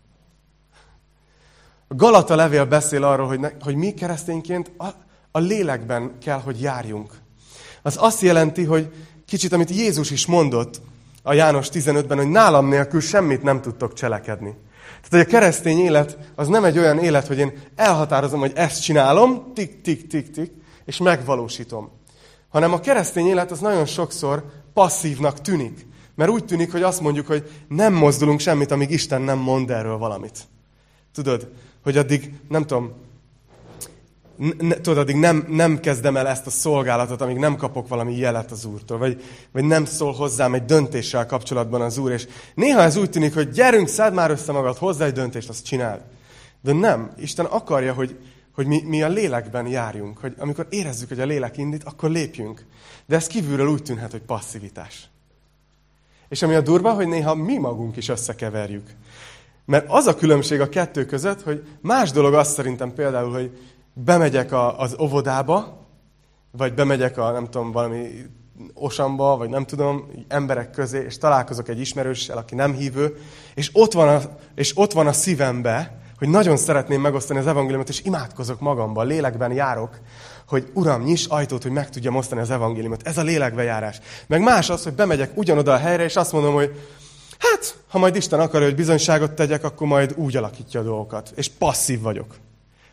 A 1.88 1.94
Galata 1.94 2.34
levél 2.34 2.64
beszél 2.64 3.04
arról, 3.04 3.26
hogy, 3.26 3.40
ne, 3.40 3.50
hogy 3.60 3.74
mi 3.74 3.94
keresztényként 3.94 4.70
a, 4.76 4.86
a 5.30 5.38
lélekben 5.38 6.18
kell, 6.20 6.40
hogy 6.40 6.60
járjunk. 6.60 7.12
Az 7.82 7.96
azt 8.00 8.20
jelenti, 8.20 8.64
hogy 8.64 8.92
kicsit, 9.26 9.52
amit 9.52 9.70
Jézus 9.70 10.10
is 10.10 10.26
mondott 10.26 10.80
a 11.22 11.32
János 11.32 11.68
15-ben, 11.72 12.18
hogy 12.18 12.28
nálam 12.28 12.68
nélkül 12.68 13.00
semmit 13.00 13.42
nem 13.42 13.60
tudtok 13.60 13.92
cselekedni. 13.92 14.54
Tehát, 14.84 15.08
hogy 15.08 15.20
a 15.20 15.38
keresztény 15.38 15.78
élet 15.78 16.18
az 16.34 16.48
nem 16.48 16.64
egy 16.64 16.78
olyan 16.78 16.98
élet, 16.98 17.26
hogy 17.26 17.38
én 17.38 17.52
elhatározom, 17.76 18.40
hogy 18.40 18.52
ezt 18.54 18.82
csinálom, 18.82 19.52
tik, 19.54 19.80
tik, 19.80 20.06
tik, 20.06 20.30
tik, 20.30 20.52
és 20.84 20.96
megvalósítom. 20.96 21.90
Hanem 22.48 22.72
a 22.72 22.80
keresztény 22.80 23.26
élet 23.26 23.50
az 23.50 23.60
nagyon 23.60 23.86
sokszor 23.86 24.44
passzívnak 24.72 25.40
tűnik. 25.40 25.86
Mert 26.14 26.30
úgy 26.30 26.44
tűnik, 26.44 26.72
hogy 26.72 26.82
azt 26.82 27.00
mondjuk, 27.00 27.26
hogy 27.26 27.50
nem 27.68 27.92
mozdulunk 27.92 28.40
semmit, 28.40 28.70
amíg 28.70 28.90
Isten 28.90 29.22
nem 29.22 29.38
mond 29.38 29.70
erről 29.70 29.98
valamit. 29.98 30.38
Tudod, 31.14 31.48
hogy 31.82 31.96
addig, 31.96 32.32
nem 32.48 32.66
tudom, 32.66 32.92
ne, 34.58 34.74
tudod, 34.74 34.98
addig 34.98 35.16
nem, 35.16 35.46
nem 35.48 35.80
kezdem 35.80 36.16
el 36.16 36.28
ezt 36.28 36.46
a 36.46 36.50
szolgálatot, 36.50 37.20
amíg 37.20 37.36
nem 37.36 37.56
kapok 37.56 37.88
valami 37.88 38.16
jelet 38.16 38.50
az 38.50 38.64
Úrtól, 38.64 38.98
vagy, 38.98 39.22
vagy 39.52 39.64
nem 39.64 39.84
szól 39.84 40.12
hozzám 40.12 40.54
egy 40.54 40.64
döntéssel 40.64 41.26
kapcsolatban 41.26 41.80
az 41.80 41.98
Úr, 41.98 42.10
és 42.10 42.26
néha 42.54 42.80
ez 42.80 42.96
úgy 42.96 43.10
tűnik, 43.10 43.34
hogy 43.34 43.50
gyerünk, 43.50 43.88
szedd 43.88 44.12
már 44.12 44.30
össze 44.30 44.52
magad, 44.52 44.76
hozzá 44.76 45.04
egy 45.04 45.12
döntést, 45.12 45.48
azt 45.48 45.64
csináld. 45.64 46.00
De 46.60 46.72
nem, 46.72 47.12
Isten 47.18 47.44
akarja, 47.44 47.92
hogy, 47.92 48.18
hogy 48.54 48.66
mi, 48.66 48.82
mi 48.82 49.02
a 49.02 49.08
lélekben 49.08 49.66
járjunk, 49.66 50.18
hogy 50.18 50.34
amikor 50.38 50.66
érezzük, 50.70 51.08
hogy 51.08 51.20
a 51.20 51.24
lélek 51.24 51.56
indít, 51.56 51.84
akkor 51.84 52.10
lépjünk. 52.10 52.66
De 53.06 53.16
ez 53.16 53.26
kívülről 53.26 53.68
úgy 53.68 53.82
tűnhet, 53.82 54.10
hogy 54.10 54.22
passzivitás. 54.22 55.08
És 56.28 56.42
ami 56.42 56.54
a 56.54 56.60
durva, 56.60 56.92
hogy 56.92 57.08
néha 57.08 57.34
mi 57.34 57.58
magunk 57.58 57.96
is 57.96 58.08
összekeverjük. 58.08 58.90
Mert 59.64 59.86
az 59.88 60.06
a 60.06 60.14
különbség 60.14 60.60
a 60.60 60.68
kettő 60.68 61.06
között, 61.06 61.42
hogy 61.42 61.66
más 61.80 62.10
dolog 62.10 62.34
az 62.34 62.52
szerintem 62.52 62.92
például, 62.92 63.32
hogy 63.32 63.58
bemegyek 63.92 64.52
a, 64.52 64.80
az 64.80 64.96
óvodába, 65.00 65.86
vagy 66.50 66.74
bemegyek 66.74 67.18
a, 67.18 67.30
nem 67.30 67.44
tudom, 67.44 67.72
valami 67.72 68.08
osamba, 68.74 69.36
vagy 69.36 69.48
nem 69.48 69.64
tudom, 69.64 70.10
emberek 70.28 70.70
közé, 70.70 71.04
és 71.04 71.18
találkozok 71.18 71.68
egy 71.68 71.80
ismerőssel, 71.80 72.36
aki 72.36 72.54
nem 72.54 72.72
hívő, 72.72 73.16
és 73.54 73.70
ott 73.72 73.92
van 73.92 74.08
a, 74.08 74.20
és 74.54 74.76
ott 74.76 74.92
van 74.92 75.06
a 75.06 75.12
szívembe, 75.12 76.03
hogy 76.24 76.32
nagyon 76.32 76.56
szeretném 76.56 77.00
megosztani 77.00 77.38
az 77.38 77.46
evangéliumot, 77.46 77.88
és 77.88 78.00
imádkozok 78.04 78.60
magamban, 78.60 79.06
lélekben 79.06 79.52
járok, 79.52 79.98
hogy 80.48 80.70
Uram, 80.74 81.02
nyiss 81.02 81.26
ajtót, 81.26 81.62
hogy 81.62 81.72
meg 81.72 81.90
tudjam 81.90 82.16
osztani 82.16 82.40
az 82.40 82.50
evangéliumot. 82.50 83.06
Ez 83.06 83.18
a 83.18 83.22
lélekbe 83.22 83.62
járás. 83.62 83.98
Meg 84.26 84.40
más 84.40 84.70
az, 84.70 84.82
hogy 84.82 84.92
bemegyek 84.92 85.30
ugyanoda 85.34 85.72
a 85.72 85.76
helyre, 85.76 86.04
és 86.04 86.16
azt 86.16 86.32
mondom, 86.32 86.54
hogy 86.54 86.86
hát, 87.38 87.76
ha 87.88 87.98
majd 87.98 88.16
Isten 88.16 88.40
akarja, 88.40 88.66
hogy 88.66 88.76
bizonyságot 88.76 89.32
tegyek, 89.32 89.64
akkor 89.64 89.86
majd 89.86 90.14
úgy 90.16 90.36
alakítja 90.36 90.80
a 90.80 90.82
dolgokat. 90.82 91.32
És 91.34 91.48
passzív 91.48 92.00
vagyok. 92.00 92.34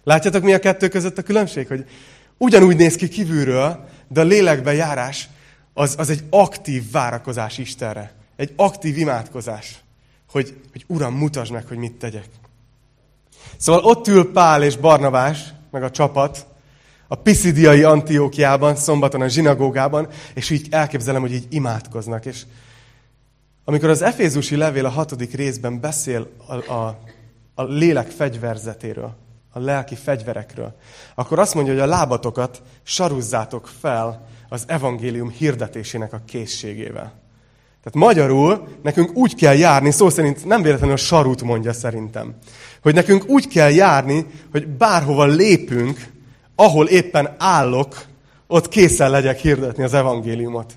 Látjátok, 0.04 0.44
mi 0.44 0.54
a 0.54 0.60
kettő 0.60 0.88
között 0.88 1.18
a 1.18 1.24
különbség? 1.24 1.68
Hogy 1.68 1.86
ugyanúgy 2.38 2.76
néz 2.76 2.96
ki 2.96 3.08
kívülről, 3.08 3.86
de 4.08 4.22
a 4.22 4.24
lélekbe 4.24 5.00
az, 5.74 5.96
az 5.98 6.10
egy 6.10 6.24
aktív 6.30 6.92
várakozás 6.92 7.58
Istenre. 7.58 8.14
Egy 8.36 8.54
aktív 8.56 8.98
imádkozás. 8.98 9.82
Hogy, 10.32 10.62
hogy 10.72 10.84
Uram, 10.88 11.14
mutasd 11.14 11.52
meg, 11.52 11.68
hogy 11.68 11.78
mit 11.78 11.94
tegyek. 11.94 12.26
Szóval 13.58 13.84
ott 13.84 14.08
ül 14.08 14.32
Pál 14.32 14.64
és 14.64 14.78
Barnabás, 14.78 15.54
meg 15.72 15.84
a 15.84 15.92
csapat, 15.92 16.46
a 17.08 17.16
Pisidiai 17.16 17.84
Antiókiában, 17.84 18.76
szombaton 18.76 19.22
a 19.22 19.28
zsinagógában, 19.28 20.08
és 20.34 20.50
így 20.50 20.68
elképzelem, 20.70 21.22
hogy 21.22 21.34
így 21.34 21.48
imádkoznak. 21.50 22.26
És 22.26 22.44
amikor 23.66 23.90
az 23.90 24.02
Efézusi 24.02 24.56
levél 24.56 24.86
a 24.86 24.90
hatodik 24.90 25.34
részben 25.34 25.80
beszél 25.80 26.28
a, 26.48 26.72
a, 26.74 27.00
a 27.56 27.64
lélek 27.64 28.08
fegyverzetéről, 28.08 29.16
a 29.52 29.60
lelki 29.60 29.96
fegyverekről, 29.96 30.76
akkor 31.16 31.40
azt 31.40 31.54
mondja, 31.54 31.74
hogy 31.74 31.82
a 31.82 31.86
lábatokat 31.86 32.62
saruzzátok 32.84 33.70
fel 33.80 34.28
az 34.50 34.64
evangélium 34.68 35.30
hirdetésének 35.30 36.14
a 36.14 36.22
készségével. 36.26 37.20
Tehát 37.84 38.10
magyarul 38.10 38.68
nekünk 38.82 39.16
úgy 39.16 39.36
kell 39.36 39.56
járni, 39.56 39.92
szó 39.92 40.10
szerint 40.10 40.46
nem 40.46 40.62
véletlenül 40.62 40.96
a 40.96 40.98
sarut 40.98 41.44
mondja 41.44 41.74
szerintem, 41.74 42.36
hogy 42.82 42.94
nekünk 42.94 43.30
úgy 43.30 43.48
kell 43.48 43.70
járni, 43.70 44.26
hogy 44.52 44.68
bárhova 44.68 45.26
lépünk, 45.26 46.06
ahol 46.56 46.88
éppen 46.88 47.36
állok, 47.38 48.06
ott 48.48 48.68
készen 48.68 49.10
legyek 49.10 49.40
hirdetni 49.40 49.84
az 49.84 49.94
evangéliumot. 49.94 50.74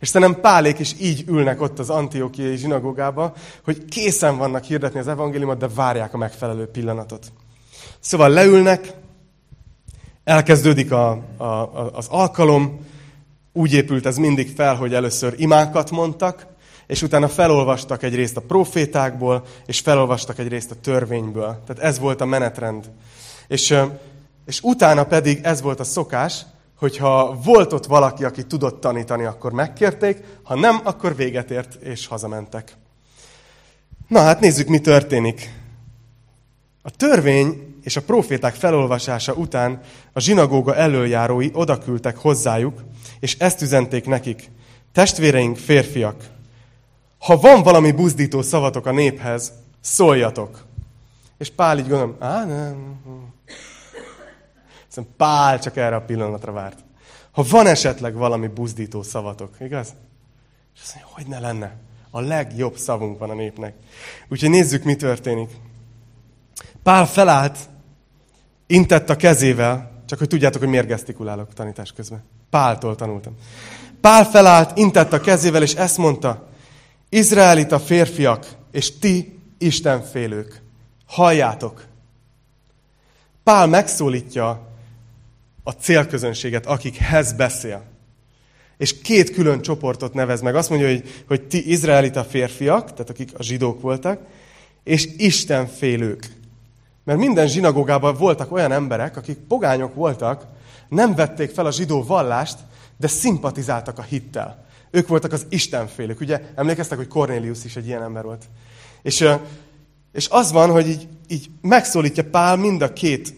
És 0.00 0.08
szerintem 0.08 0.40
Pálék 0.40 0.78
is 0.78 0.94
így 1.00 1.24
ülnek 1.28 1.60
ott 1.60 1.78
az 1.78 1.90
Antiochiai 1.90 2.56
zsinagógába, 2.56 3.32
hogy 3.64 3.84
készen 3.84 4.36
vannak 4.36 4.64
hirdetni 4.64 4.98
az 4.98 5.08
evangéliumot, 5.08 5.58
de 5.58 5.68
várják 5.74 6.14
a 6.14 6.16
megfelelő 6.16 6.66
pillanatot. 6.66 7.32
Szóval 8.00 8.28
leülnek, 8.28 8.92
elkezdődik 10.24 10.92
a, 10.92 11.10
a, 11.36 11.90
az 11.92 12.06
alkalom, 12.10 12.86
úgy 13.52 13.72
épült 13.72 14.06
ez 14.06 14.16
mindig 14.16 14.52
fel, 14.56 14.74
hogy 14.74 14.94
először 14.94 15.34
imákat 15.36 15.90
mondtak, 15.90 16.46
és 16.86 17.02
utána 17.02 17.28
felolvastak 17.28 18.02
egy 18.02 18.14
részt 18.14 18.36
a 18.36 18.40
profétákból, 18.40 19.44
és 19.66 19.80
felolvastak 19.80 20.38
egy 20.38 20.48
részt 20.48 20.70
a 20.70 20.80
törvényből. 20.80 21.62
Tehát 21.66 21.82
ez 21.82 21.98
volt 21.98 22.20
a 22.20 22.24
menetrend. 22.24 22.90
És, 23.48 23.74
és 24.46 24.60
utána 24.62 25.04
pedig 25.04 25.40
ez 25.42 25.62
volt 25.62 25.80
a 25.80 25.84
szokás, 25.84 26.44
hogyha 26.76 27.38
volt 27.44 27.72
ott 27.72 27.86
valaki, 27.86 28.24
aki 28.24 28.46
tudott 28.46 28.80
tanítani, 28.80 29.24
akkor 29.24 29.52
megkérték, 29.52 30.18
ha 30.42 30.54
nem, 30.54 30.80
akkor 30.84 31.16
véget 31.16 31.50
ért, 31.50 31.74
és 31.74 32.06
hazamentek. 32.06 32.76
Na 34.08 34.20
hát 34.20 34.40
nézzük, 34.40 34.68
mi 34.68 34.80
történik. 34.80 35.52
A 36.82 36.90
törvény 36.90 37.76
és 37.82 37.96
a 37.96 38.02
proféták 38.02 38.54
felolvasása 38.54 39.32
után 39.32 39.80
a 40.12 40.20
zsinagóga 40.20 40.74
előjárói 40.76 41.50
odaküldtek 41.52 42.16
hozzájuk, 42.16 42.82
és 43.20 43.36
ezt 43.38 43.62
üzenték 43.62 44.06
nekik. 44.06 44.50
Testvéreink, 44.92 45.56
férfiak, 45.56 46.24
ha 47.22 47.36
van 47.36 47.62
valami 47.62 47.92
buzdító 47.92 48.42
szavatok 48.42 48.86
a 48.86 48.92
néphez, 48.92 49.52
szóljatok. 49.80 50.64
És 51.38 51.50
Pál 51.50 51.78
így 51.78 51.88
gondolom, 51.88 52.16
á, 52.18 52.44
nem. 52.44 53.00
Szerintem 54.88 55.16
Pál 55.16 55.58
csak 55.58 55.76
erre 55.76 55.96
a 55.96 56.00
pillanatra 56.00 56.52
várt. 56.52 56.78
Ha 57.30 57.44
van 57.50 57.66
esetleg 57.66 58.14
valami 58.14 58.46
buzdító 58.46 59.02
szavatok, 59.02 59.56
igaz? 59.60 59.94
És 60.74 60.80
azt 60.82 60.94
mondja, 60.94 61.14
hogy 61.14 61.26
ne 61.26 61.38
lenne. 61.38 61.76
A 62.10 62.20
legjobb 62.20 62.76
szavunk 62.76 63.18
van 63.18 63.30
a 63.30 63.34
népnek. 63.34 63.74
Úgyhogy 64.28 64.50
nézzük, 64.50 64.84
mi 64.84 64.96
történik. 64.96 65.50
Pál 66.82 67.06
felállt, 67.06 67.58
intett 68.66 69.10
a 69.10 69.16
kezével, 69.16 70.02
csak 70.06 70.18
hogy 70.18 70.28
tudjátok, 70.28 70.60
hogy 70.60 70.70
miért 70.70 70.86
gesztikulálok 70.86 71.54
tanítás 71.54 71.92
közben. 71.92 72.24
Páltól 72.50 72.94
tanultam. 72.94 73.34
Pál 74.00 74.24
felállt, 74.24 74.78
intett 74.78 75.12
a 75.12 75.20
kezével, 75.20 75.62
és 75.62 75.74
ezt 75.74 75.98
mondta, 75.98 76.50
Izraelita 77.14 77.80
férfiak, 77.80 78.46
és 78.70 78.98
ti 78.98 79.38
istenfélők, 79.58 80.62
halljátok! 81.06 81.84
Pál 83.42 83.66
megszólítja 83.66 84.68
a 85.62 85.70
célközönséget, 85.70 86.66
akikhez 86.66 87.32
beszél. 87.32 87.82
És 88.78 89.00
két 89.00 89.30
külön 89.30 89.62
csoportot 89.62 90.14
nevez 90.14 90.40
meg. 90.40 90.54
Azt 90.54 90.68
mondja, 90.68 90.88
hogy, 90.88 91.24
hogy 91.26 91.42
ti 91.42 91.70
izraelita 91.70 92.24
férfiak, 92.24 92.92
tehát 92.92 93.10
akik 93.10 93.38
a 93.38 93.42
zsidók 93.42 93.80
voltak, 93.80 94.20
és 94.84 95.08
istenfélők. 95.16 96.30
Mert 97.04 97.18
minden 97.18 97.48
zsinagógában 97.48 98.14
voltak 98.16 98.52
olyan 98.52 98.72
emberek, 98.72 99.16
akik 99.16 99.38
pogányok 99.38 99.94
voltak, 99.94 100.46
nem 100.88 101.14
vették 101.14 101.50
fel 101.50 101.66
a 101.66 101.72
zsidó 101.72 102.02
vallást, 102.02 102.58
de 102.96 103.06
szimpatizáltak 103.06 103.98
a 103.98 104.02
hittel. 104.02 104.70
Ők 104.94 105.08
voltak 105.08 105.32
az 105.32 105.46
istenfélők. 105.48 106.20
Ugye 106.20 106.40
emlékeztek, 106.54 106.98
hogy 106.98 107.08
Cornélius 107.08 107.64
is 107.64 107.76
egy 107.76 107.86
ilyen 107.86 108.02
ember 108.02 108.24
volt. 108.24 108.44
És, 109.02 109.24
és 110.12 110.28
az 110.30 110.52
van, 110.52 110.70
hogy 110.70 110.88
így, 110.88 111.08
így 111.28 111.50
megszólítja 111.60 112.24
Pál 112.24 112.56
mind 112.56 112.82
a 112.82 112.92
két 112.92 113.34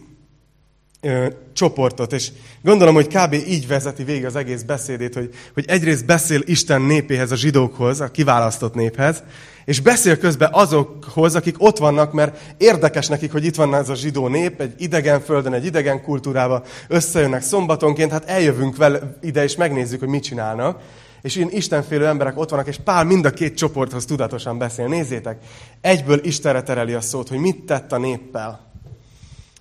csoportot, 1.53 2.13
és 2.13 2.31
gondolom, 2.63 2.95
hogy 2.95 3.07
kb. 3.07 3.33
így 3.33 3.67
vezeti 3.67 4.05
végig 4.05 4.25
az 4.25 4.37
egész 4.37 4.63
beszédét, 4.63 5.15
hogy, 5.15 5.31
hogy 5.55 5.65
egyrészt 5.69 6.07
beszél 6.07 6.41
Isten 6.45 6.83
népéhez, 6.83 7.33
a 7.33 7.37
zsidókhoz, 7.37 8.01
a 8.01 8.11
kiválasztott 8.11 8.75
néphez, 8.75 9.23
és 9.65 9.81
beszél 9.81 10.19
közben 10.19 10.49
azokhoz, 10.53 11.35
akik 11.35 11.55
ott 11.59 11.79
vannak, 11.79 12.13
mert 12.13 12.55
érdekes 12.57 13.07
nekik, 13.07 13.33
hogy 13.33 13.45
itt 13.45 13.55
van 13.55 13.75
ez 13.75 13.89
a 13.89 13.95
zsidó 13.95 14.29
nép, 14.29 14.61
egy 14.61 14.75
idegen 14.77 15.21
földön, 15.21 15.53
egy 15.53 15.65
idegen 15.65 16.03
kultúrában 16.03 16.63
összejönnek 16.89 17.43
szombatonként, 17.43 18.11
hát 18.11 18.29
eljövünk 18.29 18.77
vele 18.77 19.17
ide, 19.21 19.43
és 19.43 19.57
megnézzük, 19.57 19.99
hogy 19.99 20.09
mit 20.09 20.23
csinálnak. 20.23 20.81
És 21.25 21.37
ilyen 21.37 21.51
istenfélő 21.53 22.07
emberek 22.07 22.39
ott 22.39 22.51
vannak, 22.51 22.67
és 22.67 22.79
Pál 22.85 23.05
mind 23.05 23.25
a 23.25 23.31
két 23.31 23.57
csoporthoz 23.57 24.05
tudatosan 24.05 24.59
beszél. 24.59 24.87
Nézzétek, 24.87 25.39
egyből 25.81 26.25
Istenre 26.25 26.63
tereli 26.63 26.93
a 26.93 27.01
szót, 27.01 27.29
hogy 27.29 27.39
mit 27.39 27.65
tett 27.65 27.93
a 27.93 27.99
néppel. 27.99 28.71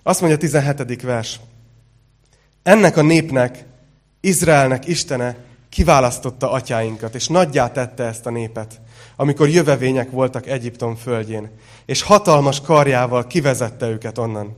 Azt 0.03 0.19
mondja 0.21 0.37
a 0.37 0.41
17. 0.41 1.01
vers. 1.01 1.39
Ennek 2.63 2.97
a 2.97 3.01
népnek, 3.01 3.65
Izraelnek 4.21 4.87
Istene 4.87 5.35
kiválasztotta 5.69 6.51
atyáinkat, 6.51 7.15
és 7.15 7.27
nagyjá 7.27 7.71
tette 7.71 8.03
ezt 8.03 8.25
a 8.25 8.29
népet, 8.29 8.81
amikor 9.15 9.49
jövevények 9.49 10.11
voltak 10.11 10.47
Egyiptom 10.47 10.95
földjén, 10.95 11.49
és 11.85 12.01
hatalmas 12.01 12.61
karjával 12.61 13.27
kivezette 13.27 13.87
őket 13.87 14.17
onnan. 14.17 14.55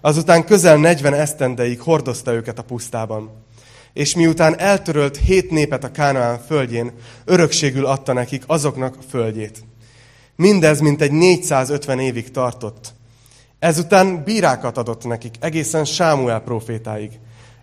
Azután 0.00 0.44
közel 0.44 0.76
40 0.76 1.14
esztendeig 1.14 1.80
hordozta 1.80 2.32
őket 2.32 2.58
a 2.58 2.62
pusztában. 2.62 3.46
És 3.98 4.14
miután 4.14 4.58
eltörölt 4.58 5.16
hét 5.16 5.50
népet 5.50 5.84
a 5.84 5.90
Kánaán 5.90 6.38
földjén, 6.46 6.92
örökségül 7.24 7.86
adta 7.86 8.12
nekik 8.12 8.42
azoknak 8.46 8.96
a 8.96 9.02
földjét. 9.08 9.64
Mindez 10.36 10.80
mintegy 10.80 11.10
450 11.10 11.98
évig 11.98 12.30
tartott. 12.30 12.92
Ezután 13.58 14.22
bírákat 14.24 14.78
adott 14.78 15.04
nekik, 15.04 15.34
egészen 15.40 15.84
Sámuel 15.84 16.40
profétáig. 16.40 17.10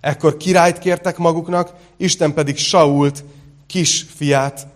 Ekkor 0.02 0.38
királyt 0.38 0.80
kértek 0.80 1.18
maguknak, 1.18 1.74
Isten 1.98 2.34
pedig 2.34 2.58
Sault, 2.58 3.24
kisfiát, 3.68 4.68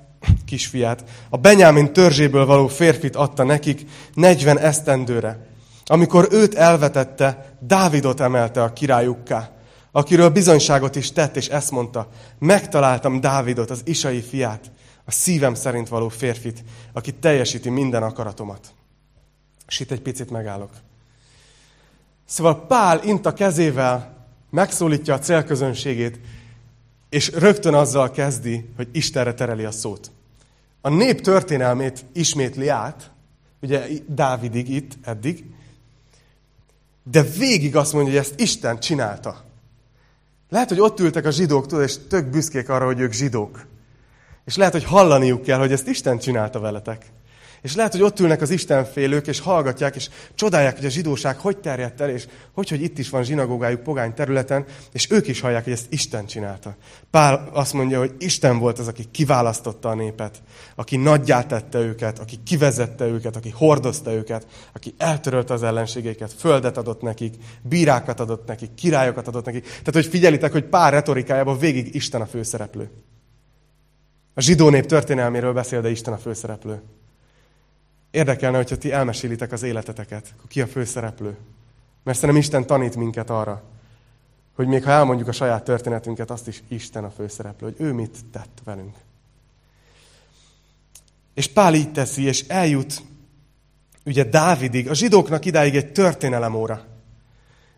kisfiát, 0.46 1.04
a 1.30 1.38
Benyámin 1.38 1.94
törzséből 1.94 2.46
való 2.46 2.68
férfit 2.68 3.16
adta 3.16 3.44
nekik 3.44 3.86
40 4.14 4.60
esztendőre. 4.60 5.48
Amikor 5.86 6.28
őt 6.32 6.56
elvetette, 6.56 7.56
Dávidot 7.60 8.20
emelte 8.20 8.64
a 8.64 8.74
királyukká, 8.74 9.59
akiről 9.92 10.30
bizonyságot 10.30 10.96
is 10.96 11.12
tett, 11.12 11.36
és 11.36 11.48
ezt 11.48 11.72
mondta, 11.72 12.10
megtaláltam 12.40 13.20
Dávidot, 13.20 13.70
az 13.70 13.82
Isai 13.84 14.22
fiát, 14.22 14.72
a 15.06 15.12
szívem 15.12 15.54
szerint 15.54 15.88
való 15.90 16.10
férfit, 16.10 16.64
aki 16.94 17.14
teljesíti 17.14 17.70
minden 17.70 18.04
akaratomat. 18.04 18.68
És 19.68 19.80
itt 19.80 19.92
egy 19.92 20.02
picit 20.02 20.30
megállok. 20.30 20.72
Szóval 22.26 22.66
Pál 22.66 23.04
int 23.04 23.26
a 23.26 23.34
kezével, 23.34 24.28
megszólítja 24.50 25.14
a 25.14 25.20
célközönségét, 25.20 26.20
és 27.10 27.32
rögtön 27.32 27.74
azzal 27.74 28.12
kezdi, 28.12 28.70
hogy 28.76 28.88
Istenre 28.92 29.34
tereli 29.34 29.64
a 29.64 29.72
szót. 29.72 30.12
A 30.82 30.90
nép 30.90 31.22
történelmét 31.22 32.06
ismétli 32.14 32.68
át, 32.68 33.12
ugye 33.62 33.88
Dávidig 34.08 34.70
itt, 34.70 34.92
eddig, 35.02 35.46
de 37.04 37.22
végig 37.22 37.76
azt 37.76 37.94
mondja, 37.94 38.12
hogy 38.12 38.22
ezt 38.22 38.40
Isten 38.40 38.80
csinálta. 38.80 39.49
Lehet, 40.50 40.70
hogy 40.70 40.80
ott 40.80 41.00
ültek 41.00 41.26
a 41.26 41.32
zsidók, 41.32 41.68
tudod, 41.68 41.84
és 41.84 41.98
tök 42.08 42.26
büszkék 42.26 42.70
arra, 42.70 42.86
hogy 42.86 43.00
ők 43.00 43.12
zsidók. 43.12 43.66
És 44.46 44.58
lehet, 44.58 44.74
hogy 44.74 44.84
hallaniuk 44.84 45.42
kell, 45.42 45.60
hogy 45.60 45.72
ezt 45.72 45.88
Isten 45.88 46.18
csinálta 46.18 46.60
veletek. 46.60 47.06
És 47.62 47.76
lehet, 47.76 47.92
hogy 47.92 48.02
ott 48.02 48.20
ülnek 48.20 48.42
az 48.42 48.50
istenfélők, 48.50 49.28
és 49.28 49.40
hallgatják, 49.40 49.96
és 49.96 50.10
csodálják, 50.36 50.76
hogy 50.76 50.86
a 50.86 50.90
zsidóság 50.90 51.38
hogy 51.38 51.58
terjedt 51.58 52.02
el, 52.02 52.10
és 52.10 52.28
hogy, 52.54 52.70
hogy 52.70 52.82
itt 52.82 52.98
is 52.98 53.10
van 53.10 53.24
zsinagógájuk 53.24 53.84
pogány 53.84 54.14
területen, 54.14 54.66
és 54.92 55.12
ők 55.12 55.28
is 55.28 55.40
hallják, 55.40 55.64
hogy 55.64 55.74
ezt 55.74 55.86
Isten 55.90 56.26
csinálta. 56.26 56.76
Pál 57.12 57.50
azt 57.54 57.74
mondja, 57.74 58.00
hogy 58.00 58.14
Isten 58.18 58.60
volt 58.60 58.80
az, 58.80 58.88
aki 58.88 59.04
kiválasztotta 59.12 59.90
a 59.90 59.96
népet, 59.96 60.42
aki 60.76 60.98
nagyját 60.98 61.48
tette 61.48 61.80
őket, 61.80 62.20
aki 62.20 62.40
kivezette 62.46 63.06
őket, 63.06 63.36
aki 63.36 63.50
hordozta 63.50 64.12
őket, 64.12 64.48
aki 64.74 64.94
eltörölte 64.98 65.54
az 65.54 65.64
ellenségeiket, 65.64 66.34
földet 66.34 66.78
adott 66.78 67.02
nekik, 67.02 67.34
bírákat 67.62 68.20
adott 68.20 68.48
nekik, 68.48 68.74
királyokat 68.74 69.28
adott 69.28 69.46
nekik. 69.46 69.64
Tehát, 69.64 69.94
hogy 69.94 70.06
figyelitek, 70.06 70.52
hogy 70.52 70.66
pár 70.66 70.94
retorikájában 70.94 71.58
végig 71.58 71.96
Isten 71.96 72.22
a 72.22 72.26
főszereplő. 72.26 72.90
A 74.34 74.42
zsidó 74.42 74.70
nép 74.70 74.86
történelméről 74.86 75.54
beszél, 75.54 75.82
de 75.82 75.90
Isten 75.90 76.14
a 76.14 76.18
főszereplő. 76.18 76.82
Érdekelne, 78.12 78.58
hogyha 78.58 78.78
ti 78.78 78.92
elmesélitek 78.92 79.52
az 79.52 79.64
életeteket, 79.64 80.34
akkor 80.38 80.50
ki 80.50 80.62
a 80.62 80.68
főszereplő. 80.68 81.38
Mert 82.04 82.18
szerintem 82.18 82.44
Isten 82.44 82.66
tanít 82.66 82.96
minket 82.96 83.30
arra, 83.30 83.64
hogy 84.56 84.68
még 84.68 84.84
ha 84.84 84.92
elmondjuk 84.92 85.28
a 85.28 85.32
saját 85.32 85.64
történetünket, 85.64 86.32
azt 86.32 86.48
is 86.48 86.64
Isten 86.68 87.04
a 87.04 87.10
főszereplő, 87.10 87.68
hogy 87.68 87.86
ő 87.86 87.94
mit 87.94 88.18
tett 88.32 88.62
velünk. 88.64 88.96
És 91.34 91.48
Pál 91.48 91.74
így 91.74 91.92
teszi, 91.92 92.24
és 92.24 92.48
eljut 92.48 93.02
ugye 94.06 94.24
Dávidig, 94.24 94.90
a 94.90 94.94
zsidóknak 94.94 95.46
idáig 95.46 95.76
egy 95.76 95.92
történelem 95.92 96.56
óra. 96.56 96.86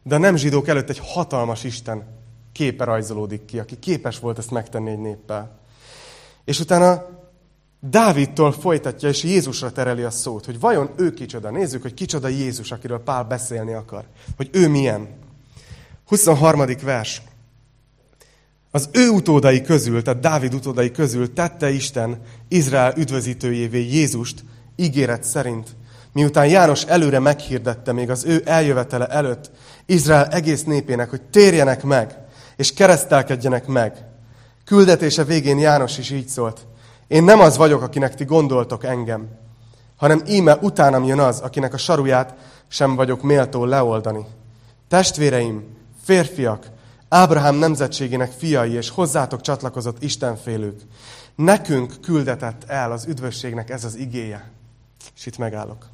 De 0.04 0.15
a 0.15 0.17
nem 0.17 0.36
zsidók 0.36 0.67
előtt 0.67 0.89
egy 0.89 1.02
hatalmas 1.04 1.63
Isten 1.63 2.04
képe 2.52 2.84
rajzolódik 2.84 3.46
ki, 3.46 3.60
aki 3.60 3.80
képes 3.80 4.20
volt 4.20 4.38
ezt 4.38 4.52
megtenni 4.52 4.91
egy 4.91 5.00
néppel. 5.00 5.60
És 6.44 6.60
utána 6.60 7.06
Dávidtól 7.89 8.52
folytatja, 8.52 9.10
és 9.10 9.24
Jézusra 9.24 9.72
tereli 9.72 10.02
a 10.02 10.10
szót, 10.10 10.46
hogy 10.46 10.60
vajon 10.60 10.89
ő 10.98 11.13
kicsoda. 11.13 11.50
Nézzük, 11.50 11.82
hogy 11.82 11.94
kicsoda 11.94 12.28
Jézus, 12.28 12.72
akiről 12.72 13.00
Pál 13.00 13.24
beszélni 13.24 13.74
akar. 13.74 14.04
Hogy 14.38 14.50
ő 14.52 14.67
milyen. 14.67 15.08
23. 16.06 16.65
vers. 16.84 17.22
Az 18.72 18.89
ő 18.91 19.10
utódai 19.10 19.62
közül, 19.62 20.02
tehát 20.02 20.20
Dávid 20.20 20.54
utódai 20.54 20.91
közül 20.91 21.34
tette 21.34 21.70
Isten 21.70 22.22
Izrael 22.48 22.94
üdvözítőjévé 22.98 23.80
Jézust 23.80 24.44
ígéret 24.76 25.24
szerint, 25.24 25.76
miután 26.13 26.48
János 26.48 26.84
előre 26.84 27.20
meghirdette 27.20 27.91
még 27.91 28.10
az 28.10 28.26
ő 28.26 28.41
eljövetele 28.46 29.08
előtt 29.08 29.52
Izrael 29.86 30.26
egész 30.28 30.63
népének, 30.63 31.10
hogy 31.10 31.22
térjenek 31.22 31.84
meg, 31.84 32.17
és 32.56 32.74
keresztelkedjenek 32.74 33.67
meg. 33.67 34.06
Küldetése 34.65 35.24
végén 35.24 35.60
János 35.60 35.98
is 35.98 36.12
így 36.12 36.28
szólt. 36.28 36.65
Én 37.12 37.24
nem 37.24 37.39
az 37.39 37.58
vagyok, 37.58 37.82
akinek 37.82 38.15
ti 38.15 38.24
gondoltok 38.24 38.84
engem, 38.84 39.28
hanem 39.95 40.21
íme 40.28 40.58
utánam 40.62 41.04
jön 41.04 41.19
az, 41.19 41.39
akinek 41.39 41.74
a 41.74 41.78
saruját 41.78 42.36
sem 42.67 42.95
vagyok 42.95 43.21
méltó 43.21 43.65
leoldani. 43.65 44.26
Testvéreim, 44.88 45.63
férfiak, 46.04 46.65
Ábrahám 47.10 47.56
nemzetségének 47.56 48.32
fiai 48.32 48.71
és 48.71 48.89
hozzátok 48.89 49.41
csatlakozott 49.41 50.04
Istenfélők, 50.04 50.82
nekünk 51.36 51.93
küldetett 52.02 52.63
el 52.67 52.91
az 52.91 53.06
üdvösségnek 53.06 53.69
ez 53.69 53.84
az 53.84 53.95
igéje. 53.95 54.52
És 55.15 55.26
itt 55.26 55.38
megállok. 55.38 55.86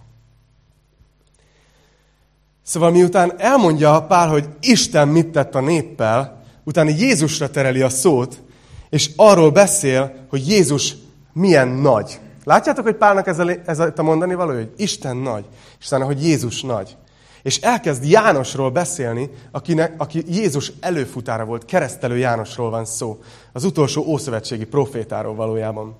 Szóval 2.63 2.91
miután 2.91 3.33
elmondja 3.37 4.05
Pál, 4.07 4.29
hogy 4.29 4.49
Isten 4.59 5.07
mit 5.07 5.27
tett 5.27 5.55
a 5.55 5.61
néppel, 5.61 6.43
utána 6.63 6.89
Jézusra 6.89 7.49
tereli 7.49 7.81
a 7.81 7.89
szót, 7.89 8.41
és 8.89 9.11
arról 9.15 9.51
beszél, 9.51 10.25
hogy 10.29 10.47
Jézus 10.47 10.95
milyen 11.37 11.67
nagy. 11.67 12.19
Látjátok, 12.43 12.83
hogy 12.83 12.95
Pálnak 12.95 13.27
ez 13.27 13.39
a, 13.39 13.49
ez 13.65 13.79
a 13.79 14.03
mondani 14.03 14.33
való, 14.33 14.53
hogy 14.53 14.71
Isten 14.77 15.17
nagy, 15.17 15.45
és 15.79 15.85
utána, 15.85 16.05
hogy 16.05 16.23
Jézus 16.23 16.61
nagy. 16.61 16.95
És 17.43 17.57
elkezd 17.57 18.03
Jánosról 18.03 18.71
beszélni, 18.71 19.29
akinek, 19.51 19.93
aki 19.97 20.23
Jézus 20.27 20.71
előfutára 20.79 21.45
volt, 21.45 21.65
keresztelő 21.65 22.17
Jánosról 22.17 22.69
van 22.69 22.85
szó. 22.85 23.21
Az 23.53 23.63
utolsó 23.63 24.03
ószövetségi 24.05 24.65
profétáról 24.65 25.35
valójában. 25.35 25.95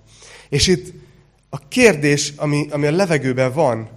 És 0.50 0.67
itt 0.67 0.93
a 1.50 1.67
kérdés, 1.67 2.34
ami, 2.38 2.67
ami 2.71 2.88
a 2.88 2.91
levegőben 2.91 3.54
van, 3.54 3.89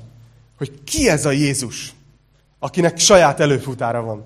hogy 0.58 0.84
ki 0.84 1.08
ez 1.08 1.26
a 1.26 1.30
Jézus, 1.30 1.92
akinek 2.58 2.98
saját 2.98 3.40
előfutára 3.40 4.02
van. 4.02 4.24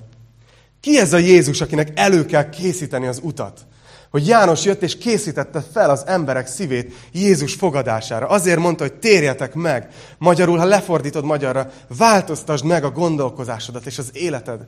Ki 0.80 0.98
ez 0.98 1.12
a 1.12 1.18
Jézus, 1.18 1.60
akinek 1.60 1.90
elő 1.94 2.26
kell 2.26 2.48
készíteni 2.48 3.06
az 3.06 3.20
utat? 3.22 3.66
Hogy 4.14 4.26
János 4.26 4.64
jött 4.64 4.82
és 4.82 4.98
készítette 4.98 5.64
fel 5.72 5.90
az 5.90 6.02
emberek 6.06 6.46
szívét 6.46 6.94
Jézus 7.12 7.54
fogadására. 7.54 8.26
Azért 8.26 8.58
mondta, 8.58 8.82
hogy 8.82 8.94
térjetek 8.94 9.54
meg. 9.54 9.88
Magyarul, 10.18 10.58
ha 10.58 10.64
lefordítod 10.64 11.24
magyarra, 11.24 11.70
változtasd 11.98 12.64
meg 12.64 12.84
a 12.84 12.90
gondolkozásodat 12.90 13.86
és 13.86 13.98
az 13.98 14.10
életed. 14.12 14.66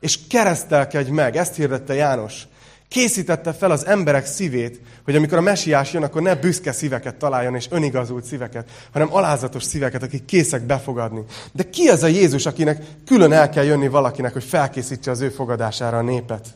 És 0.00 0.18
keresztelkedj 0.28 1.10
meg. 1.10 1.36
Ezt 1.36 1.54
hirdette 1.54 1.94
János. 1.94 2.46
Készítette 2.88 3.52
fel 3.52 3.70
az 3.70 3.86
emberek 3.86 4.26
szívét, 4.26 4.80
hogy 5.04 5.16
amikor 5.16 5.38
a 5.38 5.40
mesiás 5.40 5.92
jön, 5.92 6.02
akkor 6.02 6.22
ne 6.22 6.34
büszke 6.34 6.72
szíveket 6.72 7.14
találjon, 7.14 7.54
és 7.54 7.66
önigazult 7.70 8.24
szíveket, 8.24 8.68
hanem 8.92 9.14
alázatos 9.14 9.62
szíveket, 9.62 10.02
akik 10.02 10.24
készek 10.24 10.62
befogadni. 10.62 11.24
De 11.52 11.70
ki 11.70 11.88
az 11.88 12.02
a 12.02 12.06
Jézus, 12.06 12.46
akinek 12.46 12.82
külön 13.06 13.32
el 13.32 13.50
kell 13.50 13.64
jönni 13.64 13.88
valakinek, 13.88 14.32
hogy 14.32 14.44
felkészítse 14.44 15.10
az 15.10 15.20
ő 15.20 15.28
fogadására 15.28 15.98
a 15.98 16.02
népet? 16.02 16.46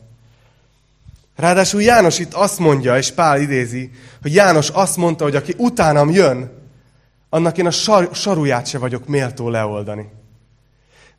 Ráadásul 1.37 1.81
János 1.81 2.19
itt 2.19 2.33
azt 2.33 2.59
mondja, 2.59 2.97
és 2.97 3.11
Pál 3.11 3.41
idézi, 3.41 3.91
hogy 4.21 4.33
János 4.33 4.69
azt 4.69 4.97
mondta, 4.97 5.23
hogy 5.23 5.35
aki 5.35 5.53
utánam 5.57 6.09
jön, 6.09 6.51
annak 7.29 7.57
én 7.57 7.65
a 7.65 7.71
sar, 7.71 8.09
saruját 8.13 8.67
se 8.67 8.77
vagyok 8.77 9.07
méltó 9.07 9.49
leoldani. 9.49 10.09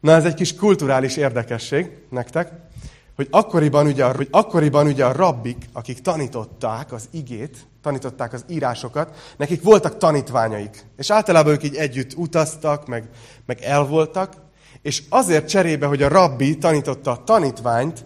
Na 0.00 0.12
ez 0.12 0.24
egy 0.24 0.34
kis 0.34 0.54
kulturális 0.54 1.16
érdekesség 1.16 1.90
nektek, 2.10 2.52
hogy 3.16 3.28
akkoriban 3.30 3.86
ugye, 3.86 4.04
hogy 4.04 4.28
akkoriban 4.30 4.86
ugye 4.86 5.04
a 5.04 5.12
rabbik, 5.12 5.68
akik 5.72 6.00
tanították 6.00 6.92
az 6.92 7.08
igét, 7.10 7.56
tanították 7.82 8.32
az 8.32 8.44
írásokat, 8.48 9.34
nekik 9.36 9.62
voltak 9.62 9.98
tanítványaik. 9.98 10.84
És 10.96 11.10
általában 11.10 11.52
ők 11.52 11.62
így 11.62 11.74
együtt 11.74 12.14
utaztak, 12.16 12.86
meg, 12.86 13.08
meg 13.46 13.60
elvoltak, 13.60 14.32
és 14.82 15.02
azért 15.08 15.48
cserébe, 15.48 15.86
hogy 15.86 16.02
a 16.02 16.08
rabbi 16.08 16.58
tanította 16.58 17.10
a 17.10 17.24
tanítványt, 17.24 18.04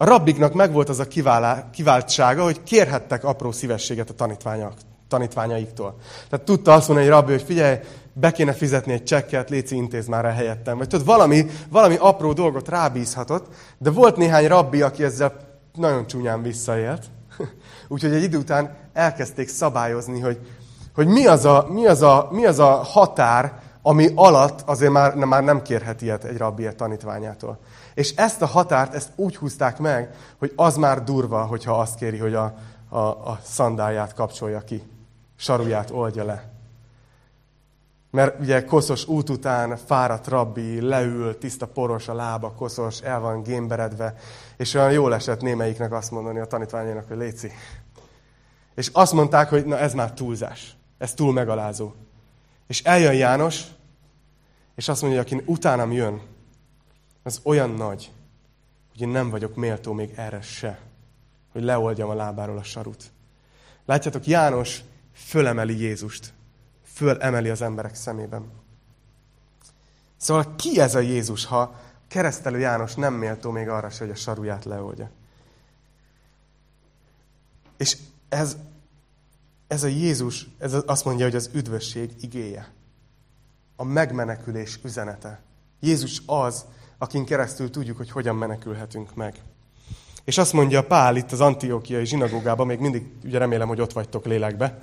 a 0.00 0.04
rabbiknak 0.04 0.52
megvolt 0.52 0.88
az 0.88 0.98
a 0.98 1.08
kiválá, 1.08 1.70
kiváltsága, 1.70 2.42
hogy 2.42 2.62
kérhettek 2.62 3.24
apró 3.24 3.52
szívességet 3.52 4.10
a 4.10 4.28
tanítványaiktól. 5.08 5.96
Tehát 6.30 6.46
tudta 6.46 6.72
azt 6.72 6.88
mondani 6.88 7.08
egy 7.08 7.14
rabbi, 7.14 7.32
hogy 7.32 7.42
figyelj, 7.42 7.76
be 8.12 8.32
kéne 8.32 8.52
fizetni 8.52 8.92
egy 8.92 9.02
csekket, 9.02 9.50
Léci 9.50 9.76
intéz 9.76 10.06
már 10.06 10.24
el 10.24 10.32
helyettem. 10.32 10.78
Vagy 10.78 10.88
tudod, 10.88 11.06
valami, 11.06 11.46
valami 11.70 11.96
apró 11.98 12.32
dolgot 12.32 12.68
rábízhatott, 12.68 13.46
de 13.78 13.90
volt 13.90 14.16
néhány 14.16 14.46
rabbi, 14.46 14.82
aki 14.82 15.04
ezzel 15.04 15.32
nagyon 15.74 16.06
csúnyán 16.06 16.42
visszaélt. 16.42 17.04
Úgyhogy 17.88 18.12
egy 18.12 18.22
idő 18.22 18.38
után 18.38 18.76
elkezdték 18.92 19.48
szabályozni, 19.48 20.20
hogy, 20.20 20.38
hogy 20.94 21.06
mi, 21.06 21.26
az 21.26 21.44
a, 21.44 21.66
mi, 21.70 21.86
az 21.86 22.02
a, 22.02 22.28
mi 22.30 22.46
az 22.46 22.58
a 22.58 22.70
határ, 22.70 23.52
ami 23.82 24.08
alatt 24.14 24.60
azért 24.66 24.92
már, 24.92 25.14
már 25.14 25.44
nem 25.44 25.62
kérhet 25.62 26.02
ilyet 26.02 26.24
egy 26.24 26.36
rabbi 26.36 26.66
egy 26.66 26.76
tanítványától. 26.76 27.58
És 27.98 28.14
ezt 28.14 28.42
a 28.42 28.46
határt, 28.46 28.94
ezt 28.94 29.10
úgy 29.16 29.36
húzták 29.36 29.78
meg, 29.78 30.14
hogy 30.38 30.52
az 30.56 30.76
már 30.76 31.04
durva, 31.04 31.44
hogyha 31.44 31.78
azt 31.78 31.94
kéri, 31.94 32.18
hogy 32.18 32.34
a, 32.34 32.54
a, 32.88 32.98
a 32.98 33.40
szandáját 33.42 34.14
kapcsolja 34.14 34.60
ki, 34.60 34.82
saruját 35.36 35.90
oldja 35.90 36.24
le. 36.24 36.50
Mert 38.10 38.40
ugye 38.40 38.64
koszos 38.64 39.06
út 39.06 39.30
után 39.30 39.76
fáradt 39.76 40.26
rabbi, 40.26 40.80
leül, 40.80 41.38
tiszta 41.38 41.66
poros 41.66 42.08
a 42.08 42.14
lába, 42.14 42.52
koszos, 42.52 43.00
el 43.00 43.20
van 43.20 43.42
gémberedve, 43.42 44.14
és 44.56 44.74
olyan 44.74 44.92
jól 44.92 45.14
esett 45.14 45.40
némelyiknek 45.40 45.92
azt 45.92 46.10
mondani 46.10 46.38
a 46.38 46.46
tanítványainak, 46.46 47.08
hogy 47.08 47.16
léci. 47.16 47.50
És 48.74 48.90
azt 48.92 49.12
mondták, 49.12 49.48
hogy 49.48 49.64
na 49.64 49.78
ez 49.78 49.94
már 49.94 50.12
túlzás, 50.12 50.76
ez 50.98 51.14
túl 51.14 51.32
megalázó. 51.32 51.92
És 52.66 52.82
eljön 52.82 53.14
János, 53.14 53.64
és 54.74 54.88
azt 54.88 55.02
mondja, 55.02 55.22
hogy 55.22 55.32
aki 55.32 55.42
utánam 55.46 55.92
jön, 55.92 56.20
az 57.28 57.40
olyan 57.42 57.70
nagy, 57.70 58.12
hogy 58.90 59.00
én 59.00 59.08
nem 59.08 59.30
vagyok 59.30 59.56
méltó 59.56 59.92
még 59.92 60.12
erre 60.16 60.40
se, 60.40 60.80
hogy 61.52 61.62
leoldjam 61.62 62.08
a 62.08 62.14
lábáról 62.14 62.58
a 62.58 62.62
sarut. 62.62 63.10
Látjátok, 63.84 64.26
János 64.26 64.82
fölemeli 65.12 65.78
Jézust 65.78 66.32
fölemeli 66.82 67.48
az 67.48 67.62
emberek 67.62 67.94
szemében. 67.94 68.50
Szóval 70.16 70.54
ki 70.56 70.80
ez 70.80 70.94
a 70.94 70.98
Jézus, 70.98 71.44
ha 71.44 71.80
keresztelő 72.08 72.58
János 72.58 72.94
nem 72.94 73.14
méltó 73.14 73.50
még 73.50 73.68
arra 73.68 73.90
se, 73.90 73.98
hogy 73.98 74.10
a 74.10 74.14
saruját 74.14 74.64
leoldja? 74.64 75.10
És 77.76 77.96
ez, 78.28 78.56
ez 79.66 79.82
a 79.82 79.86
Jézus, 79.86 80.48
ez 80.58 80.76
azt 80.86 81.04
mondja, 81.04 81.24
hogy 81.24 81.36
az 81.36 81.50
üdvösség 81.52 82.10
igéje. 82.20 82.72
A 83.76 83.84
megmenekülés 83.84 84.78
üzenete. 84.84 85.40
Jézus 85.80 86.22
az, 86.26 86.64
akin 86.98 87.24
keresztül 87.24 87.70
tudjuk, 87.70 87.96
hogy 87.96 88.10
hogyan 88.10 88.36
menekülhetünk 88.36 89.14
meg. 89.14 89.34
És 90.24 90.38
azt 90.38 90.52
mondja 90.52 90.84
Pál 90.84 91.16
itt 91.16 91.32
az 91.32 91.40
Antiókiai 91.40 92.06
zsinagógában, 92.06 92.66
még 92.66 92.78
mindig 92.78 93.06
ugye 93.24 93.38
remélem, 93.38 93.68
hogy 93.68 93.80
ott 93.80 93.92
vagytok 93.92 94.24
lélekbe, 94.24 94.78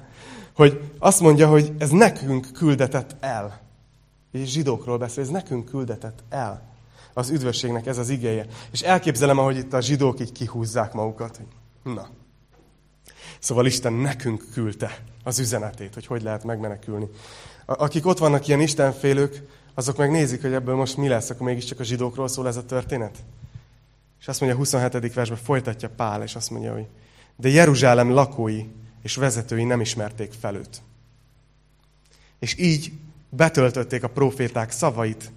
hogy 0.55 0.91
azt 0.99 1.19
mondja, 1.19 1.47
hogy 1.47 1.73
ez 1.77 1.89
nekünk 1.89 2.47
küldetett 2.53 3.15
el. 3.19 3.61
És 4.31 4.49
zsidókról 4.49 4.97
beszél, 4.97 5.23
ez 5.23 5.29
nekünk 5.29 5.65
küldetett 5.65 6.23
el. 6.29 6.73
Az 7.13 7.29
üdvösségnek 7.29 7.85
ez 7.85 7.97
az 7.97 8.09
igéje. 8.09 8.45
És 8.71 8.81
elképzelem, 8.81 9.37
ahogy 9.37 9.57
itt 9.57 9.73
a 9.73 9.81
zsidók 9.81 10.19
így 10.19 10.31
kihúzzák 10.31 10.93
magukat. 10.93 11.41
Na. 11.83 12.07
Szóval 13.39 13.65
Isten 13.65 13.93
nekünk 13.93 14.43
küldte 14.53 14.97
az 15.23 15.39
üzenetét, 15.39 15.93
hogy 15.93 16.05
hogy 16.05 16.21
lehet 16.21 16.43
megmenekülni. 16.43 17.09
Akik 17.65 18.05
ott 18.05 18.17
vannak 18.17 18.47
ilyen 18.47 18.59
istenfélők, 18.59 19.43
azok 19.75 19.97
meg 19.97 20.11
nézik, 20.11 20.41
hogy 20.41 20.53
ebből 20.53 20.75
most 20.75 20.97
mi 20.97 21.07
lesz, 21.07 21.29
akkor 21.29 21.47
mégiscsak 21.47 21.79
a 21.79 21.83
zsidókról 21.83 22.27
szól 22.27 22.47
ez 22.47 22.55
a 22.55 22.65
történet. 22.65 23.17
És 24.19 24.27
azt 24.27 24.39
mondja 24.39 24.57
a 24.57 24.61
27. 24.61 25.13
versben, 25.13 25.37
folytatja 25.37 25.89
Pál, 25.89 26.23
és 26.23 26.35
azt 26.35 26.49
mondja, 26.49 26.73
hogy 26.73 26.87
de 27.35 27.49
Jeruzsálem 27.49 28.09
lakói 28.09 28.65
és 29.01 29.15
vezetői 29.15 29.63
nem 29.63 29.81
ismerték 29.81 30.31
fel 30.31 30.55
őt. 30.55 30.81
És 32.39 32.57
így 32.57 32.91
betöltötték 33.29 34.03
a 34.03 34.09
proféták 34.09 34.71
szavait, 34.71 35.31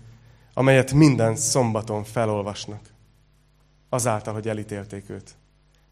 amelyet 0.55 0.93
minden 0.93 1.37
szombaton 1.37 2.05
felolvasnak, 2.05 2.81
azáltal, 3.89 4.35
hogy 4.35 4.49
elítélték 4.49 5.11
őt. 5.11 5.37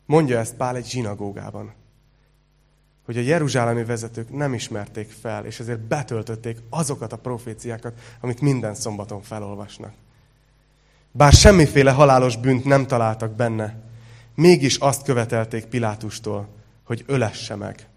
Mondja 0.07 0.39
ezt 0.39 0.55
Pál 0.55 0.77
egy 0.77 0.89
zsinagógában, 0.89 1.73
hogy 3.07 3.17
a 3.17 3.21
jeruzsálemi 3.21 3.85
vezetők 3.85 4.31
nem 4.31 4.55
ismerték 4.55 5.11
fel, 5.21 5.45
és 5.45 5.61
ezért 5.61 5.81
betöltötték 5.81 6.59
azokat 6.71 7.13
a 7.13 7.19
proféciákat, 7.19 7.93
amit 8.21 8.41
minden 8.41 8.75
szombaton 8.75 9.23
felolvasnak. 9.23 9.93
Bár 11.13 11.33
semmiféle 11.33 11.91
halálos 11.91 12.37
bűnt 12.37 12.65
nem 12.65 12.87
találtak 12.87 13.33
benne, 13.33 13.79
mégis 14.35 14.77
azt 14.77 15.03
követelték 15.03 15.65
Pilátustól, 15.65 16.49
hogy 16.85 17.05
ölesse 17.07 17.55
meg. 17.55 17.89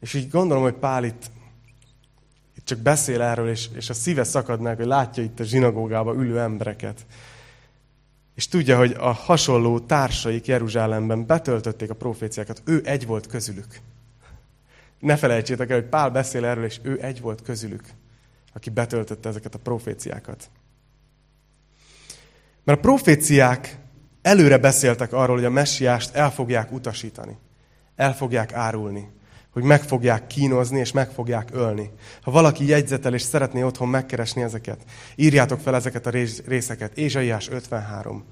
És 0.00 0.14
így 0.14 0.30
gondolom, 0.30 0.62
hogy 0.62 0.74
Pál 0.74 1.04
itt, 1.04 1.30
itt 2.56 2.64
csak 2.64 2.78
beszél 2.78 3.22
erről, 3.22 3.48
és, 3.48 3.68
és 3.74 3.90
a 3.90 3.94
szíve 3.94 4.24
szakad 4.24 4.60
meg, 4.60 4.76
hogy 4.76 4.86
látja 4.86 5.22
itt 5.22 5.40
a 5.40 5.44
zsinagógába 5.44 6.14
ülő 6.14 6.40
embereket. 6.40 7.06
És 8.34 8.48
tudja, 8.48 8.76
hogy 8.76 8.92
a 8.98 9.12
hasonló 9.12 9.78
társaik 9.78 10.46
Jeruzsálemben 10.46 11.26
betöltötték 11.26 11.90
a 11.90 11.94
proféciákat. 11.94 12.62
Ő 12.64 12.82
egy 12.84 13.06
volt 13.06 13.26
közülük. 13.26 13.80
Ne 14.98 15.16
felejtsétek 15.16 15.70
el, 15.70 15.80
hogy 15.80 15.88
Pál 15.88 16.10
beszél 16.10 16.44
erről, 16.44 16.64
és 16.64 16.80
ő 16.82 16.98
egy 17.02 17.20
volt 17.20 17.42
közülük, 17.42 17.84
aki 18.54 18.70
betöltötte 18.70 19.28
ezeket 19.28 19.54
a 19.54 19.58
proféciákat. 19.58 20.50
Mert 22.64 22.78
a 22.78 22.82
proféciák 22.82 23.78
előre 24.22 24.58
beszéltek 24.58 25.12
arról, 25.12 25.36
hogy 25.36 25.44
a 25.44 25.50
messiást 25.50 26.14
el 26.14 26.30
fogják 26.30 26.72
utasítani. 26.72 27.38
El 27.96 28.14
fogják 28.14 28.52
árulni. 28.52 29.12
Hogy 29.54 29.62
meg 29.62 29.82
fogják 29.82 30.26
kínozni, 30.26 30.78
és 30.78 30.92
meg 30.92 31.10
fogják 31.10 31.48
ölni. 31.52 31.90
Ha 32.22 32.30
valaki 32.30 32.66
jegyzetel, 32.66 33.14
és 33.14 33.22
szeretné 33.22 33.62
otthon 33.62 33.88
megkeresni 33.88 34.42
ezeket, 34.42 34.80
írjátok 35.14 35.60
fel 35.60 35.74
ezeket 35.74 36.06
a 36.06 36.10
részeket. 36.46 36.98
Ézsaiás 36.98 37.48
53, 37.48 38.24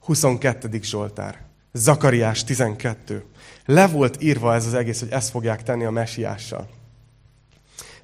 22. 0.00 0.78
Zsoltár, 0.82 1.40
Zakariás 1.72 2.44
12. 2.44 3.24
Le 3.64 3.86
volt 3.86 4.22
írva 4.22 4.54
ez 4.54 4.66
az 4.66 4.74
egész, 4.74 5.00
hogy 5.00 5.10
ezt 5.10 5.30
fogják 5.30 5.62
tenni 5.62 5.84
a 5.84 5.90
messiással. 5.90 6.68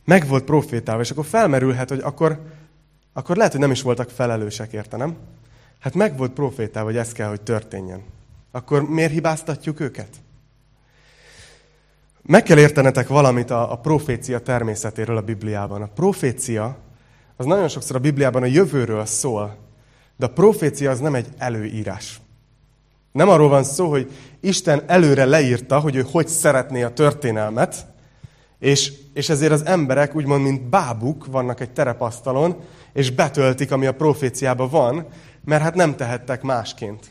Meg 0.04 0.26
volt 0.26 0.44
profétálva, 0.44 1.02
és 1.02 1.10
akkor 1.10 1.24
felmerülhet, 1.24 1.88
hogy 1.88 2.00
akkor, 2.02 2.42
akkor 3.12 3.36
lehet, 3.36 3.52
hogy 3.52 3.60
nem 3.60 3.70
is 3.70 3.82
voltak 3.82 4.10
felelősek 4.10 4.72
érte, 4.72 4.96
nem? 4.96 5.16
Hát 5.78 5.94
meg 5.94 6.16
volt 6.16 6.32
profétál, 6.32 6.84
hogy 6.84 6.96
ez 6.96 7.12
kell, 7.12 7.28
hogy 7.28 7.40
történjen. 7.40 8.02
Akkor 8.50 8.88
miért 8.88 9.12
hibáztatjuk 9.12 9.80
őket? 9.80 10.08
Meg 12.28 12.42
kell 12.42 12.58
értenetek 12.58 13.08
valamit 13.08 13.50
a, 13.50 13.72
a 13.72 13.76
profécia 13.76 14.38
természetéről 14.38 15.16
a 15.16 15.22
Bibliában. 15.22 15.82
A 15.82 15.90
profécia 15.94 16.76
az 17.36 17.46
nagyon 17.46 17.68
sokszor 17.68 17.96
a 17.96 17.98
Bibliában 17.98 18.42
a 18.42 18.46
jövőről 18.46 19.04
szól, 19.04 19.56
de 20.16 20.26
a 20.26 20.32
profécia 20.32 20.90
az 20.90 21.00
nem 21.00 21.14
egy 21.14 21.26
előírás. 21.38 22.20
Nem 23.12 23.28
arról 23.28 23.48
van 23.48 23.64
szó, 23.64 23.90
hogy 23.90 24.10
Isten 24.40 24.82
előre 24.86 25.24
leírta, 25.24 25.78
hogy 25.78 25.96
ő 25.96 26.04
hogy 26.10 26.28
szeretné 26.28 26.82
a 26.82 26.92
történelmet, 26.92 27.86
és, 28.58 28.92
és 29.14 29.28
ezért 29.28 29.52
az 29.52 29.66
emberek 29.66 30.14
úgymond, 30.14 30.42
mint 30.42 30.62
bábuk 30.62 31.26
vannak 31.26 31.60
egy 31.60 31.70
terepasztalon, 31.70 32.56
és 32.92 33.10
betöltik, 33.10 33.72
ami 33.72 33.86
a 33.86 33.94
proféciában 33.94 34.68
van, 34.68 35.06
mert 35.44 35.62
hát 35.62 35.74
nem 35.74 35.96
tehettek 35.96 36.42
másként. 36.42 37.10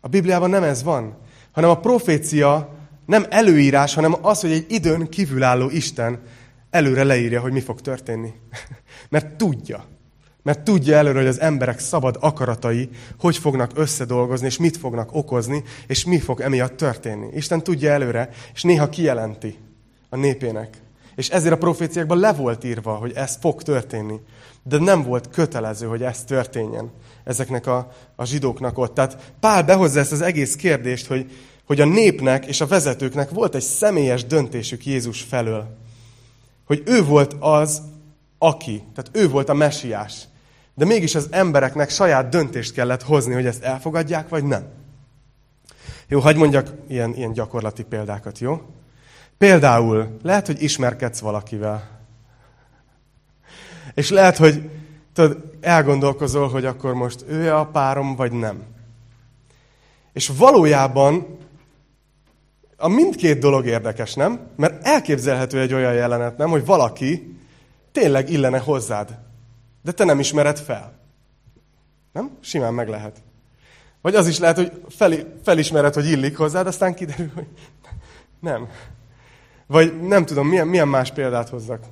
A 0.00 0.08
Bibliában 0.08 0.50
nem 0.50 0.62
ez 0.62 0.82
van, 0.82 1.16
hanem 1.52 1.70
a 1.70 1.80
profécia 1.80 2.78
nem 3.10 3.26
előírás, 3.28 3.94
hanem 3.94 4.16
az, 4.20 4.40
hogy 4.40 4.52
egy 4.52 4.66
időn 4.68 5.08
kívülálló 5.08 5.70
Isten 5.70 6.20
előre 6.70 7.04
leírja, 7.04 7.40
hogy 7.40 7.52
mi 7.52 7.60
fog 7.60 7.80
történni. 7.80 8.32
Mert 9.08 9.36
tudja. 9.36 9.84
Mert 10.42 10.60
tudja 10.62 10.96
előre, 10.96 11.18
hogy 11.18 11.28
az 11.28 11.40
emberek 11.40 11.78
szabad 11.78 12.16
akaratai 12.20 12.88
hogy 13.18 13.36
fognak 13.36 13.70
összedolgozni, 13.74 14.46
és 14.46 14.58
mit 14.58 14.76
fognak 14.76 15.14
okozni, 15.14 15.62
és 15.86 16.04
mi 16.04 16.18
fog 16.18 16.40
emiatt 16.40 16.76
történni. 16.76 17.28
Isten 17.34 17.62
tudja 17.62 17.90
előre, 17.90 18.28
és 18.54 18.62
néha 18.62 18.88
kijelenti 18.88 19.58
a 20.08 20.16
népének. 20.16 20.76
És 21.14 21.28
ezért 21.28 21.54
a 21.54 21.58
proféciákban 21.58 22.18
le 22.18 22.32
volt 22.32 22.64
írva, 22.64 22.92
hogy 22.92 23.12
ez 23.14 23.36
fog 23.40 23.62
történni. 23.62 24.20
De 24.62 24.78
nem 24.78 25.02
volt 25.02 25.30
kötelező, 25.30 25.86
hogy 25.86 26.02
ez 26.02 26.24
történjen 26.24 26.90
ezeknek 27.24 27.66
a, 27.66 27.92
a 28.16 28.24
zsidóknak 28.24 28.78
ott. 28.78 28.94
Tehát 28.94 29.32
Pál 29.40 29.62
behozza 29.62 30.00
ezt 30.00 30.12
az 30.12 30.20
egész 30.20 30.56
kérdést, 30.56 31.06
hogy, 31.06 31.30
hogy 31.70 31.80
a 31.80 31.84
népnek 31.84 32.46
és 32.46 32.60
a 32.60 32.66
vezetőknek 32.66 33.30
volt 33.30 33.54
egy 33.54 33.62
személyes 33.62 34.24
döntésük 34.24 34.86
Jézus 34.86 35.22
felől. 35.22 35.76
Hogy 36.66 36.82
ő 36.86 37.04
volt 37.04 37.36
az, 37.38 37.82
aki. 38.38 38.82
Tehát 38.94 39.10
ő 39.12 39.28
volt 39.28 39.48
a 39.48 39.54
mesiás. 39.54 40.24
De 40.74 40.84
mégis 40.84 41.14
az 41.14 41.28
embereknek 41.30 41.90
saját 41.90 42.28
döntést 42.28 42.72
kellett 42.72 43.02
hozni, 43.02 43.34
hogy 43.34 43.46
ezt 43.46 43.62
elfogadják, 43.62 44.28
vagy 44.28 44.44
nem. 44.44 44.66
Jó, 46.08 46.20
hagyd 46.20 46.38
mondjak 46.38 46.72
ilyen, 46.88 47.14
ilyen 47.14 47.32
gyakorlati 47.32 47.82
példákat, 47.82 48.38
jó? 48.38 48.62
Például 49.38 50.16
lehet, 50.22 50.46
hogy 50.46 50.62
ismerkedsz 50.62 51.20
valakivel. 51.20 52.00
És 53.94 54.10
lehet, 54.10 54.36
hogy 54.36 54.70
tudod, 55.12 55.44
elgondolkozol, 55.60 56.48
hogy 56.48 56.64
akkor 56.64 56.94
most 56.94 57.24
ő 57.28 57.54
a 57.54 57.66
párom, 57.66 58.16
vagy 58.16 58.32
nem. 58.32 58.62
És 60.12 60.32
valójában 60.36 61.38
a 62.80 62.88
mindkét 62.88 63.38
dolog 63.38 63.66
érdekes, 63.66 64.14
nem? 64.14 64.40
Mert 64.56 64.86
elképzelhető 64.86 65.60
egy 65.60 65.74
olyan 65.74 65.92
jelenet, 65.92 66.36
nem, 66.36 66.50
hogy 66.50 66.64
valaki 66.64 67.36
tényleg 67.92 68.30
illene 68.30 68.58
hozzád, 68.58 69.18
de 69.82 69.92
te 69.92 70.04
nem 70.04 70.18
ismered 70.18 70.58
fel. 70.58 70.98
Nem? 72.12 72.30
Simán 72.40 72.74
meg 72.74 72.88
lehet. 72.88 73.22
Vagy 74.00 74.14
az 74.14 74.28
is 74.28 74.38
lehet, 74.38 74.56
hogy 74.56 74.82
fel, 74.88 75.12
felismered, 75.44 75.94
hogy 75.94 76.10
illik 76.10 76.36
hozzád, 76.36 76.66
aztán 76.66 76.94
kiderül, 76.94 77.30
hogy 77.34 77.46
nem. 78.40 78.68
Vagy 79.66 80.00
nem 80.00 80.24
tudom, 80.24 80.48
milyen, 80.48 80.66
milyen 80.66 80.88
más 80.88 81.10
példát 81.10 81.48
hozzak. 81.48 81.84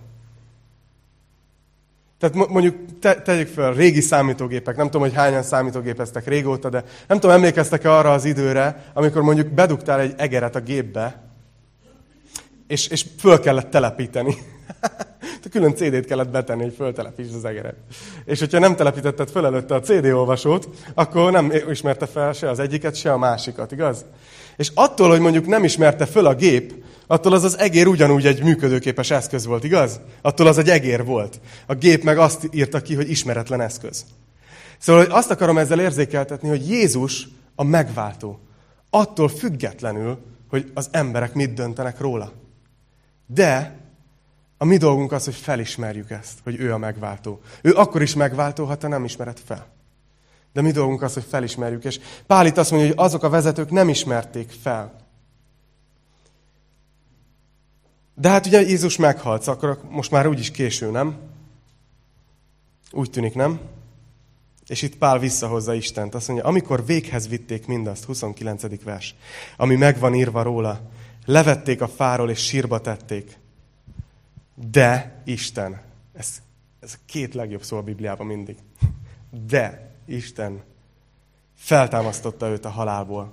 Tehát 2.18 2.48
mondjuk 2.48 2.76
te, 3.00 3.22
tegyük 3.22 3.48
fel, 3.48 3.72
régi 3.72 4.00
számítógépek, 4.00 4.76
nem 4.76 4.86
tudom, 4.86 5.02
hogy 5.02 5.14
hányan 5.14 5.42
számítógépeztek 5.42 6.26
régóta, 6.26 6.68
de 6.68 6.84
nem 7.06 7.20
tudom, 7.20 7.36
emlékeztek-e 7.36 7.92
arra 7.92 8.12
az 8.12 8.24
időre, 8.24 8.90
amikor 8.94 9.22
mondjuk 9.22 9.48
bedugtál 9.48 10.00
egy 10.00 10.14
egeret 10.16 10.56
a 10.56 10.60
gépbe, 10.60 11.22
és, 12.66 12.88
és 12.88 13.04
föl 13.18 13.40
kellett 13.40 13.70
telepíteni. 13.70 14.34
Külön 15.50 15.74
CD-t 15.74 16.06
kellett 16.06 16.28
betenni, 16.30 16.62
hogy 16.62 16.74
föltelepítsd 16.74 17.34
az 17.34 17.44
egeret. 17.44 17.76
És 18.24 18.38
hogyha 18.38 18.58
nem 18.58 18.76
telepítetted 18.76 19.30
föl 19.30 19.46
előtte 19.46 19.74
a 19.74 19.80
CD 19.80 20.04
olvasót, 20.04 20.68
akkor 20.94 21.32
nem 21.32 21.52
ismerte 21.70 22.06
fel 22.06 22.32
se 22.32 22.50
az 22.50 22.58
egyiket, 22.58 22.94
se 22.94 23.12
a 23.12 23.18
másikat, 23.18 23.72
igaz? 23.72 24.04
És 24.58 24.70
attól, 24.74 25.08
hogy 25.08 25.20
mondjuk 25.20 25.46
nem 25.46 25.64
ismerte 25.64 26.06
föl 26.06 26.26
a 26.26 26.34
gép, 26.34 26.74
attól 27.06 27.32
az 27.32 27.44
az 27.44 27.58
egér 27.58 27.86
ugyanúgy 27.86 28.26
egy 28.26 28.42
működőképes 28.42 29.10
eszköz 29.10 29.46
volt, 29.46 29.64
igaz? 29.64 30.00
Attól 30.22 30.46
az 30.46 30.58
egy 30.58 30.68
egér 30.68 31.04
volt. 31.04 31.40
A 31.66 31.74
gép 31.74 32.02
meg 32.02 32.18
azt 32.18 32.48
írta 32.50 32.80
ki, 32.80 32.94
hogy 32.94 33.10
ismeretlen 33.10 33.60
eszköz. 33.60 34.04
Szóval 34.78 35.04
hogy 35.04 35.12
azt 35.12 35.30
akarom 35.30 35.58
ezzel 35.58 35.80
érzékeltetni, 35.80 36.48
hogy 36.48 36.68
Jézus 36.68 37.28
a 37.54 37.64
megváltó. 37.64 38.40
Attól 38.90 39.28
függetlenül, 39.28 40.18
hogy 40.48 40.70
az 40.74 40.88
emberek 40.90 41.34
mit 41.34 41.54
döntenek 41.54 42.00
róla. 42.00 42.32
De 43.26 43.78
a 44.56 44.64
mi 44.64 44.76
dolgunk 44.76 45.12
az, 45.12 45.24
hogy 45.24 45.34
felismerjük 45.34 46.10
ezt, 46.10 46.38
hogy 46.42 46.60
ő 46.60 46.72
a 46.72 46.78
megváltó. 46.78 47.40
Ő 47.62 47.72
akkor 47.72 48.02
is 48.02 48.14
megváltó, 48.14 48.64
ha 48.64 48.76
te 48.76 48.88
nem 48.88 49.04
ismered 49.04 49.38
fel. 49.44 49.66
De 50.52 50.60
mi 50.60 50.70
dolgunk 50.70 51.02
az, 51.02 51.14
hogy 51.14 51.24
felismerjük. 51.28 51.84
És 51.84 52.00
Pál 52.26 52.46
itt 52.46 52.56
azt 52.56 52.70
mondja, 52.70 52.88
hogy 52.88 52.98
azok 52.98 53.22
a 53.22 53.28
vezetők 53.28 53.70
nem 53.70 53.88
ismerték 53.88 54.50
fel. 54.62 54.96
De 58.14 58.28
hát 58.28 58.46
ugye 58.46 58.60
Jézus 58.60 58.96
meghalt, 58.96 59.46
akkor 59.46 59.80
most 59.88 60.10
már 60.10 60.26
úgyis 60.26 60.50
késő, 60.50 60.90
nem? 60.90 61.16
Úgy 62.92 63.10
tűnik, 63.10 63.34
nem? 63.34 63.60
És 64.66 64.82
itt 64.82 64.96
Pál 64.96 65.18
visszahozza 65.18 65.74
Istent. 65.74 66.14
Azt 66.14 66.28
mondja, 66.28 66.46
amikor 66.46 66.86
véghez 66.86 67.28
vitték 67.28 67.66
mindazt, 67.66 68.04
29. 68.04 68.82
vers, 68.82 69.14
ami 69.56 69.76
megvan 69.76 70.14
írva 70.14 70.42
róla, 70.42 70.80
levették 71.24 71.80
a 71.80 71.88
fáról 71.88 72.30
és 72.30 72.38
sírba 72.38 72.80
tették. 72.80 73.38
De 74.54 75.20
Isten, 75.24 75.80
ez, 76.12 76.42
ez 76.80 76.92
a 76.94 77.02
két 77.06 77.34
legjobb 77.34 77.62
szó 77.62 77.76
a 77.76 77.82
Bibliában 77.82 78.26
mindig. 78.26 78.56
De 79.46 79.87
Isten 80.08 80.62
feltámasztotta 81.56 82.48
őt 82.48 82.64
a 82.64 82.68
halálból. 82.70 83.32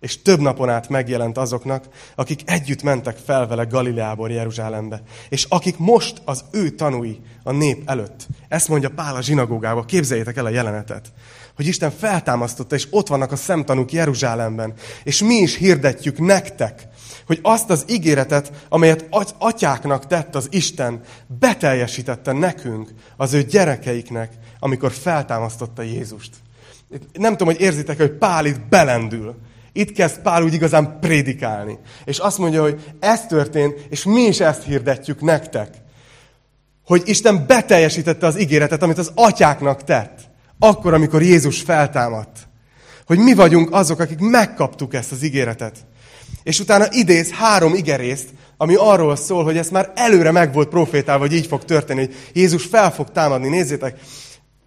És 0.00 0.22
több 0.22 0.40
napon 0.40 0.68
át 0.68 0.88
megjelent 0.88 1.38
azoknak, 1.38 1.88
akik 2.14 2.40
együtt 2.44 2.82
mentek 2.82 3.16
fel 3.16 3.46
vele 3.46 3.64
Galileából 3.64 4.30
Jeruzsálembe. 4.30 5.02
És 5.28 5.46
akik 5.48 5.78
most 5.78 6.22
az 6.24 6.44
ő 6.50 6.70
tanúi 6.70 7.20
a 7.42 7.52
nép 7.52 7.82
előtt. 7.88 8.26
Ezt 8.48 8.68
mondja 8.68 8.90
Pál 8.90 9.16
a 9.16 9.22
zsinagógába. 9.22 9.84
Képzeljétek 9.84 10.36
el 10.36 10.44
a 10.44 10.48
jelenetet. 10.48 11.12
Hogy 11.56 11.66
Isten 11.66 11.90
feltámasztotta, 11.90 12.74
és 12.74 12.86
ott 12.90 13.08
vannak 13.08 13.32
a 13.32 13.36
szemtanúk 13.36 13.92
Jeruzsálemben. 13.92 14.74
És 15.02 15.22
mi 15.22 15.34
is 15.34 15.56
hirdetjük 15.56 16.18
nektek, 16.18 16.88
hogy 17.26 17.38
azt 17.42 17.70
az 17.70 17.84
ígéretet, 17.88 18.66
amelyet 18.68 19.06
az 19.10 19.34
atyáknak 19.38 20.06
tett 20.06 20.34
az 20.34 20.46
Isten, 20.50 21.00
beteljesítette 21.38 22.32
nekünk, 22.32 22.94
az 23.16 23.32
ő 23.32 23.42
gyerekeiknek, 23.42 24.32
amikor 24.60 24.92
feltámasztotta 24.92 25.82
Jézust. 25.82 26.30
Nem 27.12 27.36
tudom, 27.36 27.54
hogy 27.54 27.62
érzitek, 27.62 27.96
hogy 27.96 28.10
Pál 28.10 28.46
itt 28.46 28.60
belendül. 28.68 29.34
Itt 29.72 29.92
kezd 29.92 30.18
Pál 30.18 30.42
úgy 30.42 30.54
igazán 30.54 30.98
prédikálni. 31.00 31.78
És 32.04 32.18
azt 32.18 32.38
mondja, 32.38 32.62
hogy 32.62 32.94
ez 33.00 33.26
történt, 33.26 33.86
és 33.88 34.04
mi 34.04 34.20
is 34.20 34.40
ezt 34.40 34.64
hirdetjük 34.64 35.20
nektek. 35.20 35.74
Hogy 36.84 37.02
Isten 37.04 37.46
beteljesítette 37.46 38.26
az 38.26 38.40
ígéretet, 38.40 38.82
amit 38.82 38.98
az 38.98 39.12
atyáknak 39.14 39.84
tett. 39.84 40.18
Akkor, 40.58 40.94
amikor 40.94 41.22
Jézus 41.22 41.60
feltámadt. 41.60 42.48
Hogy 43.06 43.18
mi 43.18 43.34
vagyunk 43.34 43.74
azok, 43.74 44.00
akik 44.00 44.18
megkaptuk 44.18 44.94
ezt 44.94 45.12
az 45.12 45.22
ígéretet. 45.22 45.76
És 46.42 46.60
utána 46.60 46.86
idéz 46.90 47.30
három 47.30 47.74
igerészt, 47.74 48.28
ami 48.56 48.74
arról 48.74 49.16
szól, 49.16 49.44
hogy 49.44 49.56
ez 49.56 49.68
már 49.68 49.92
előre 49.94 50.30
meg 50.30 50.52
volt 50.52 50.68
profétálva, 50.68 51.24
hogy 51.24 51.34
így 51.34 51.46
fog 51.46 51.64
történni, 51.64 52.00
hogy 52.00 52.14
Jézus 52.32 52.64
fel 52.64 52.92
fog 52.92 53.10
támadni. 53.10 53.48
Nézzétek, 53.48 53.98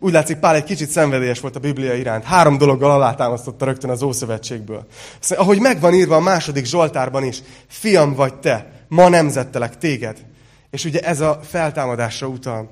úgy 0.03 0.11
látszik, 0.11 0.37
Pál 0.37 0.55
egy 0.55 0.63
kicsit 0.63 0.89
szenvedélyes 0.89 1.39
volt 1.39 1.55
a 1.55 1.59
Biblia 1.59 1.93
iránt. 1.93 2.23
Három 2.23 2.57
dologgal 2.57 2.91
alátámasztotta 2.91 3.65
rögtön 3.65 3.89
az 3.89 4.01
Ószövetségből. 4.01 4.85
Szóval, 5.19 5.43
ahogy 5.43 5.59
megvan 5.59 5.93
írva 5.93 6.15
a 6.15 6.19
második 6.19 6.65
Zsoltárban 6.65 7.23
is, 7.23 7.41
fiam 7.67 8.13
vagy 8.13 8.33
te, 8.33 8.71
ma 8.87 9.09
nemzettelek 9.09 9.77
téged. 9.77 10.25
És 10.69 10.85
ugye 10.85 10.99
ez 10.99 11.19
a 11.19 11.39
feltámadásra 11.43 12.27
utal. 12.27 12.69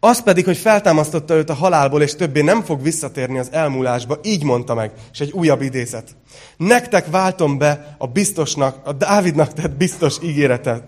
Az 0.00 0.22
pedig, 0.22 0.44
hogy 0.44 0.56
feltámasztotta 0.56 1.34
őt 1.34 1.50
a 1.50 1.54
halálból, 1.54 2.02
és 2.02 2.14
többé 2.14 2.40
nem 2.40 2.62
fog 2.62 2.82
visszatérni 2.82 3.38
az 3.38 3.48
elmúlásba, 3.52 4.18
így 4.22 4.44
mondta 4.44 4.74
meg, 4.74 4.92
és 5.12 5.20
egy 5.20 5.32
újabb 5.32 5.62
idézet. 5.62 6.16
Nektek 6.56 7.10
váltom 7.10 7.58
be 7.58 7.96
a 7.98 8.06
biztosnak, 8.06 8.76
a 8.84 8.92
Dávidnak 8.92 9.52
tett 9.52 9.76
biztos 9.76 10.16
ígéretet, 10.22 10.82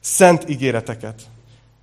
szent 0.00 0.48
ígéreteket. 0.48 1.22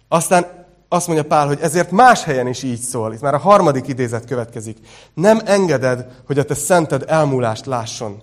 Aztán 0.07 0.60
azt 0.93 1.07
mondja 1.07 1.25
Pál, 1.25 1.47
hogy 1.47 1.59
ezért 1.61 1.91
más 1.91 2.23
helyen 2.23 2.47
is 2.47 2.63
így 2.63 2.79
szól. 2.79 3.13
Itt 3.13 3.21
már 3.21 3.33
a 3.33 3.37
harmadik 3.37 3.87
idézet 3.87 4.25
következik. 4.25 4.77
Nem 5.13 5.41
engeded, 5.45 6.05
hogy 6.25 6.39
a 6.39 6.45
te 6.45 6.53
szented 6.53 7.03
elmúlást 7.07 7.65
lásson. 7.65 8.21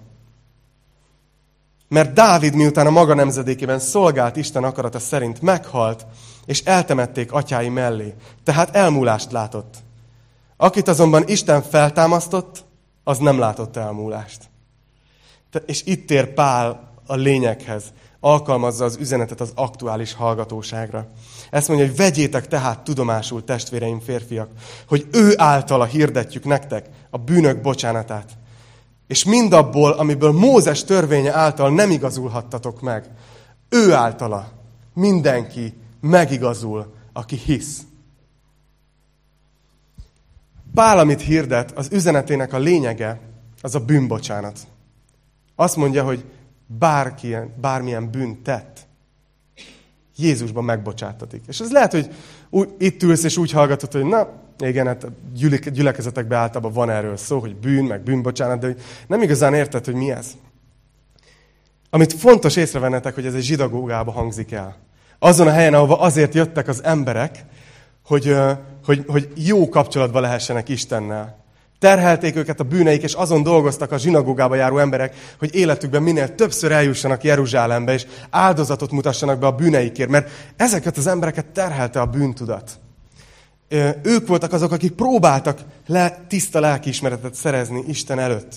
Mert 1.88 2.12
Dávid 2.12 2.54
miután 2.54 2.86
a 2.86 2.90
maga 2.90 3.14
nemzedékében 3.14 3.78
szolgált 3.78 4.36
Isten 4.36 4.64
akarata 4.64 4.98
szerint 4.98 5.42
meghalt, 5.42 6.06
és 6.46 6.62
eltemették 6.64 7.32
atyái 7.32 7.68
mellé. 7.68 8.14
Tehát 8.44 8.76
elmúlást 8.76 9.32
látott. 9.32 9.74
Akit 10.56 10.88
azonban 10.88 11.28
Isten 11.28 11.62
feltámasztott, 11.62 12.64
az 13.04 13.18
nem 13.18 13.38
látott 13.38 13.76
elmúlást. 13.76 14.42
És 15.66 15.82
itt 15.84 16.06
tér 16.06 16.34
Pál 16.34 16.92
a 17.06 17.14
lényeghez. 17.14 17.84
alkalmazza 18.20 18.84
az 18.84 18.96
üzenetet 18.96 19.40
az 19.40 19.52
aktuális 19.54 20.12
hallgatóságra. 20.12 21.06
Ezt 21.50 21.68
mondja, 21.68 21.86
hogy 21.86 21.96
vegyétek 21.96 22.48
tehát 22.48 22.80
tudomásul, 22.84 23.44
testvéreim 23.44 24.00
férfiak, 24.00 24.50
hogy 24.88 25.06
ő 25.12 25.32
általa 25.36 25.84
hirdetjük 25.84 26.44
nektek 26.44 26.86
a 27.10 27.18
bűnök 27.18 27.60
bocsánatát. 27.60 28.30
És 29.06 29.24
mindabból, 29.24 29.92
amiből 29.92 30.32
Mózes 30.32 30.84
törvénye 30.84 31.34
által 31.34 31.70
nem 31.70 31.90
igazulhattatok 31.90 32.80
meg, 32.80 33.10
ő 33.68 33.92
általa 33.92 34.52
mindenki 34.94 35.74
megigazul, 36.00 36.94
aki 37.12 37.36
hisz. 37.36 37.82
Pál, 40.74 40.98
amit 40.98 41.20
hirdet, 41.20 41.70
az 41.70 41.88
üzenetének 41.92 42.52
a 42.52 42.58
lényege, 42.58 43.20
az 43.60 43.74
a 43.74 43.80
bűnbocsánat. 43.80 44.58
Azt 45.56 45.76
mondja, 45.76 46.04
hogy 46.04 46.24
bárki, 46.66 47.36
bármilyen 47.60 48.10
bűn 48.10 48.42
tett, 48.42 48.87
Jézusban 50.18 50.64
megbocsátatik. 50.64 51.42
És 51.48 51.60
ez 51.60 51.70
lehet, 51.70 51.92
hogy 51.92 52.08
úgy, 52.50 52.68
itt 52.78 53.02
ülsz 53.02 53.24
és 53.24 53.36
úgy 53.36 53.50
hallgatod, 53.50 53.92
hogy 53.92 54.04
na, 54.04 54.28
igen, 54.58 54.86
hát 54.86 55.06
gyülek, 55.34 55.70
gyülekezetekben 55.70 56.38
általában 56.38 56.72
van 56.72 56.90
erről 56.90 57.16
szó, 57.16 57.38
hogy 57.38 57.56
bűn, 57.56 57.84
meg 57.84 58.02
bűnbocsánat, 58.02 58.58
de 58.58 58.74
nem 59.06 59.22
igazán 59.22 59.54
érted, 59.54 59.84
hogy 59.84 59.94
mi 59.94 60.10
ez. 60.10 60.26
Amit 61.90 62.12
fontos 62.12 62.56
észrevennetek, 62.56 63.14
hogy 63.14 63.26
ez 63.26 63.34
egy 63.34 63.42
zsidagógába 63.42 64.12
hangzik 64.12 64.52
el. 64.52 64.76
Azon 65.18 65.46
a 65.46 65.50
helyen, 65.50 65.74
ahova 65.74 66.00
azért 66.00 66.34
jöttek 66.34 66.68
az 66.68 66.84
emberek, 66.84 67.44
hogy, 68.06 68.36
hogy, 68.84 69.04
hogy 69.06 69.32
jó 69.34 69.68
kapcsolatban 69.68 70.22
lehessenek 70.22 70.68
Istennel. 70.68 71.38
Terhelték 71.78 72.36
őket 72.36 72.60
a 72.60 72.64
bűneik, 72.64 73.02
és 73.02 73.12
azon 73.12 73.42
dolgoztak 73.42 73.92
a 73.92 73.98
zsinagógába 73.98 74.54
járó 74.54 74.78
emberek, 74.78 75.14
hogy 75.38 75.54
életükben 75.54 76.02
minél 76.02 76.34
többször 76.34 76.72
eljussanak 76.72 77.24
Jeruzsálembe, 77.24 77.92
és 77.92 78.06
áldozatot 78.30 78.90
mutassanak 78.90 79.38
be 79.38 79.46
a 79.46 79.52
bűneikért, 79.52 80.10
mert 80.10 80.30
ezeket 80.56 80.96
az 80.96 81.06
embereket 81.06 81.46
terhelte 81.46 82.00
a 82.00 82.06
bűntudat. 82.06 82.70
Ők 84.02 84.26
voltak 84.26 84.52
azok, 84.52 84.72
akik 84.72 84.92
próbáltak 84.92 85.58
le 85.86 86.24
tiszta 86.28 86.60
lelkiismeretet 86.60 87.34
szerezni 87.34 87.84
Isten 87.86 88.18
előtt. 88.18 88.52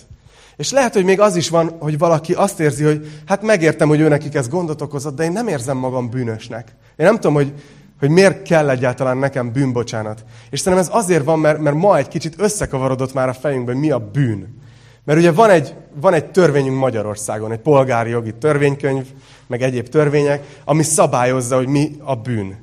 És 0.56 0.72
lehet, 0.72 0.94
hogy 0.94 1.04
még 1.04 1.20
az 1.20 1.36
is 1.36 1.50
van, 1.50 1.76
hogy 1.80 1.98
valaki 1.98 2.34
azt 2.34 2.60
érzi, 2.60 2.84
hogy 2.84 3.22
hát 3.26 3.42
megértem, 3.42 3.88
hogy 3.88 4.00
ő 4.00 4.08
nekik 4.08 4.36
ez 4.36 4.50
gondot 4.50 4.82
okozott, 4.82 5.16
de 5.16 5.24
én 5.24 5.32
nem 5.32 5.48
érzem 5.48 5.78
magam 5.78 6.10
bűnösnek. 6.10 6.76
Én 6.96 7.06
nem 7.06 7.16
tudom, 7.16 7.34
hogy 7.34 7.54
hogy 8.02 8.10
miért 8.10 8.42
kell 8.42 8.70
egyáltalán 8.70 9.18
nekem 9.18 9.52
bűnbocsánat. 9.52 10.24
És 10.50 10.60
szerintem 10.60 10.88
ez 10.88 11.04
azért 11.04 11.24
van, 11.24 11.40
mert, 11.40 11.60
mert 11.60 11.76
ma 11.76 11.98
egy 11.98 12.08
kicsit 12.08 12.36
összekavarodott 12.38 13.14
már 13.14 13.30
a 13.30 13.34
fejünkben, 13.34 13.78
mi 13.78 13.92
a 13.92 14.00
bűn. 14.00 14.60
Mert 15.04 15.20
ugye 15.20 15.32
van 15.32 15.50
egy, 15.50 15.76
van 15.94 16.14
egy 16.14 16.26
törvényünk 16.26 16.78
Magyarországon, 16.78 17.52
egy 17.52 17.60
polgári 17.60 18.10
jogi 18.10 18.34
törvénykönyv, 18.34 19.06
meg 19.48 19.62
egyéb 19.62 19.88
törvények, 19.88 20.62
ami 20.66 20.84
szabályozza, 20.84 21.56
hogy 21.56 21.68
mi 21.68 21.96
a 22.04 22.16
bűn. 22.16 22.58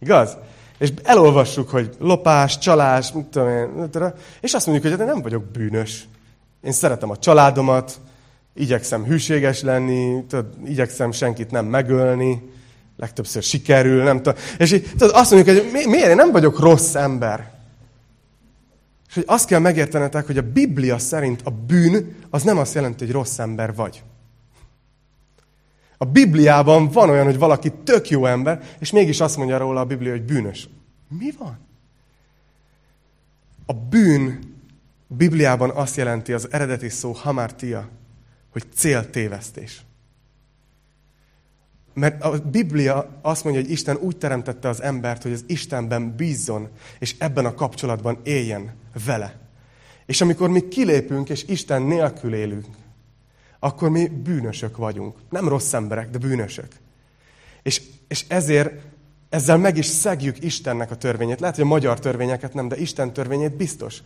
Igaz? 0.00 0.36
És 0.78 0.92
elolvassuk, 1.02 1.70
hogy 1.70 1.90
lopás, 1.98 2.58
csalás, 2.58 3.12
mit 3.12 3.24
tudom 3.24 3.48
én, 3.48 4.12
és 4.40 4.52
azt 4.52 4.66
mondjuk, 4.66 4.90
hogy 4.90 5.00
hát 5.00 5.08
nem 5.08 5.22
vagyok 5.22 5.44
bűnös. 5.44 6.04
Én 6.62 6.72
szeretem 6.72 7.10
a 7.10 7.16
családomat, 7.16 8.00
igyekszem 8.54 9.04
hűséges 9.04 9.62
lenni, 9.62 10.24
tudod, 10.28 10.46
igyekszem 10.64 11.12
senkit 11.12 11.50
nem 11.50 11.66
megölni, 11.66 12.42
legtöbbször 12.96 13.42
sikerül, 13.42 14.02
nem 14.02 14.16
tudom. 14.16 14.34
És 14.58 14.72
így, 14.72 14.90
tudod, 14.90 15.14
azt 15.14 15.30
mondjuk, 15.30 15.56
hogy 15.56 15.70
mi, 15.72 15.86
miért 15.86 16.08
én 16.08 16.16
nem 16.16 16.32
vagyok 16.32 16.58
rossz 16.58 16.94
ember. 16.94 17.50
És 19.08 19.14
hogy 19.14 19.24
azt 19.26 19.46
kell 19.46 19.58
megértenetek, 19.58 20.26
hogy 20.26 20.38
a 20.38 20.52
Biblia 20.52 20.98
szerint 20.98 21.40
a 21.44 21.50
bűn 21.50 22.16
az 22.30 22.42
nem 22.42 22.58
azt 22.58 22.74
jelenti, 22.74 23.04
hogy 23.04 23.12
rossz 23.12 23.38
ember 23.38 23.74
vagy. 23.74 24.02
A 25.96 26.04
Bibliában 26.04 26.88
van 26.88 27.10
olyan, 27.10 27.24
hogy 27.24 27.38
valaki 27.38 27.72
tök 27.84 28.08
jó 28.08 28.26
ember, 28.26 28.62
és 28.78 28.90
mégis 28.90 29.20
azt 29.20 29.36
mondja 29.36 29.58
róla 29.58 29.80
a 29.80 29.84
Biblia, 29.84 30.10
hogy 30.10 30.22
bűnös. 30.22 30.68
Mi 31.08 31.30
van? 31.38 31.58
A 33.66 33.72
bűn 33.74 34.38
Bibliában 35.06 35.70
azt 35.70 35.96
jelenti, 35.96 36.32
az 36.32 36.48
eredeti 36.50 36.88
szó 36.88 37.12
hamartia, 37.12 37.88
hogy 38.52 38.64
céltévesztés. 38.74 39.82
Mert 41.94 42.22
a 42.22 42.38
Biblia 42.38 43.18
azt 43.22 43.44
mondja, 43.44 43.62
hogy 43.62 43.70
Isten 43.70 43.96
úgy 43.96 44.16
teremtette 44.16 44.68
az 44.68 44.82
embert, 44.82 45.22
hogy 45.22 45.32
az 45.32 45.44
Istenben 45.46 46.16
bízzon, 46.16 46.68
és 46.98 47.14
ebben 47.18 47.44
a 47.44 47.54
kapcsolatban 47.54 48.18
éljen 48.22 48.74
vele. 49.04 49.40
És 50.06 50.20
amikor 50.20 50.48
mi 50.48 50.68
kilépünk, 50.68 51.28
és 51.28 51.44
Isten 51.44 51.82
nélkül 51.82 52.34
élünk, 52.34 52.66
akkor 53.58 53.90
mi 53.90 54.08
bűnösök 54.08 54.76
vagyunk. 54.76 55.16
Nem 55.30 55.48
rossz 55.48 55.72
emberek, 55.72 56.10
de 56.10 56.18
bűnösök. 56.18 56.68
És, 57.62 57.82
és 58.08 58.24
ezért 58.28 58.72
ezzel 59.28 59.56
meg 59.56 59.76
is 59.76 59.86
szegjük 59.86 60.44
Istennek 60.44 60.90
a 60.90 60.96
törvényét. 60.96 61.40
Lehet, 61.40 61.54
hogy 61.54 61.64
a 61.64 61.68
magyar 61.68 61.98
törvényeket 61.98 62.54
nem, 62.54 62.68
de 62.68 62.76
Isten 62.76 63.12
törvényét 63.12 63.56
biztos. 63.56 64.02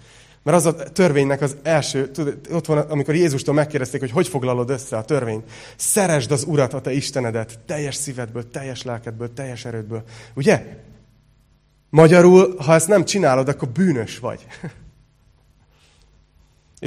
Mert 0.47 0.59
az 0.59 0.67
a 0.67 0.75
törvénynek 0.75 1.41
az 1.41 1.57
első, 1.63 2.11
ott 2.53 2.67
van, 2.67 2.79
amikor 2.79 3.15
Jézustól 3.15 3.55
megkérdezték, 3.55 4.01
hogy 4.01 4.11
hogy 4.11 4.29
foglalod 4.29 4.71
össze 4.71 4.97
a 4.97 5.05
törvényt. 5.05 5.45
Szeresd 5.77 6.31
az 6.31 6.45
Urat, 6.45 6.75
a 6.75 6.81
te 6.81 6.93
Istenedet, 6.93 7.59
teljes 7.67 7.95
szívedből, 7.95 8.51
teljes 8.51 8.83
lelkedből, 8.83 9.33
teljes 9.33 9.65
erődből. 9.65 10.03
Ugye? 10.35 10.77
Magyarul, 11.91 12.55
ha 12.59 12.75
ezt 12.75 12.89
nem 12.89 13.05
csinálod, 13.05 13.49
akkor 13.49 13.69
bűnös 13.69 14.19
vagy. 14.19 14.47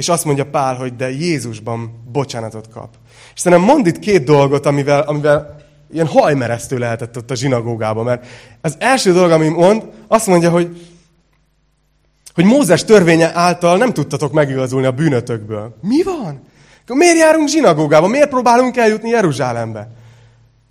És 0.00 0.08
azt 0.08 0.24
mondja 0.24 0.50
Pál, 0.50 0.74
hogy 0.74 0.96
de 0.96 1.10
Jézusban 1.10 2.04
bocsánatot 2.12 2.68
kap. 2.68 2.94
És 3.34 3.40
szerintem 3.40 3.68
mond 3.68 3.86
itt 3.86 3.98
két 3.98 4.24
dolgot, 4.24 4.66
amivel, 4.66 5.00
amivel 5.00 5.64
ilyen 5.92 6.06
hajmeresztő 6.06 6.78
lehetett 6.78 7.16
ott 7.16 7.30
a 7.30 7.34
zsinagógában. 7.34 8.04
Mert 8.04 8.26
az 8.60 8.76
első 8.78 9.12
dolog, 9.12 9.30
ami 9.30 9.48
mond, 9.48 9.82
azt 10.08 10.26
mondja, 10.26 10.50
hogy 10.50 10.90
hogy 12.40 12.48
Mózes 12.48 12.84
törvénye 12.84 13.34
által 13.34 13.76
nem 13.76 13.92
tudtatok 13.92 14.32
megigazulni 14.32 14.86
a 14.86 14.92
bűnötökből. 14.92 15.76
Mi 15.80 16.02
van? 16.02 16.48
Miért 16.86 17.18
járunk 17.18 17.48
zsinagógába? 17.48 18.06
Miért 18.06 18.28
próbálunk 18.28 18.76
eljutni 18.76 19.08
Jeruzsálembe? 19.08 19.90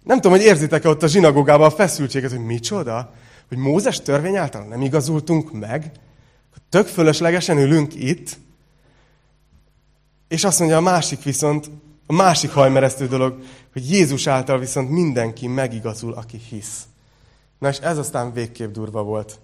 Nem 0.03 0.15
tudom, 0.15 0.37
hogy 0.37 0.45
érzitek-e 0.45 0.89
ott 0.89 1.03
a 1.03 1.07
zsinagógában 1.07 1.67
a 1.67 1.71
feszültséget, 1.71 2.31
hogy 2.31 2.45
micsoda? 2.45 3.13
Hogy 3.47 3.57
Mózes 3.57 4.01
törvény 4.01 4.35
által 4.35 4.63
nem 4.63 4.81
igazultunk 4.81 5.51
meg? 5.51 5.91
Tök 6.69 6.87
fölöslegesen 6.87 7.57
ülünk 7.57 7.95
itt, 7.95 8.37
és 10.27 10.43
azt 10.43 10.59
mondja 10.59 10.77
a 10.77 10.81
másik 10.81 11.23
viszont, 11.23 11.71
a 12.07 12.13
másik 12.13 12.51
hajmeresztő 12.51 13.07
dolog, 13.07 13.37
hogy 13.73 13.91
Jézus 13.91 14.27
által 14.27 14.59
viszont 14.59 14.89
mindenki 14.89 15.47
megigazul, 15.47 16.13
aki 16.13 16.41
hisz. 16.49 16.83
Na 17.59 17.69
és 17.69 17.77
ez 17.77 17.97
aztán 17.97 18.33
végképp 18.33 18.71
durva 18.71 19.03
volt. 19.03 19.39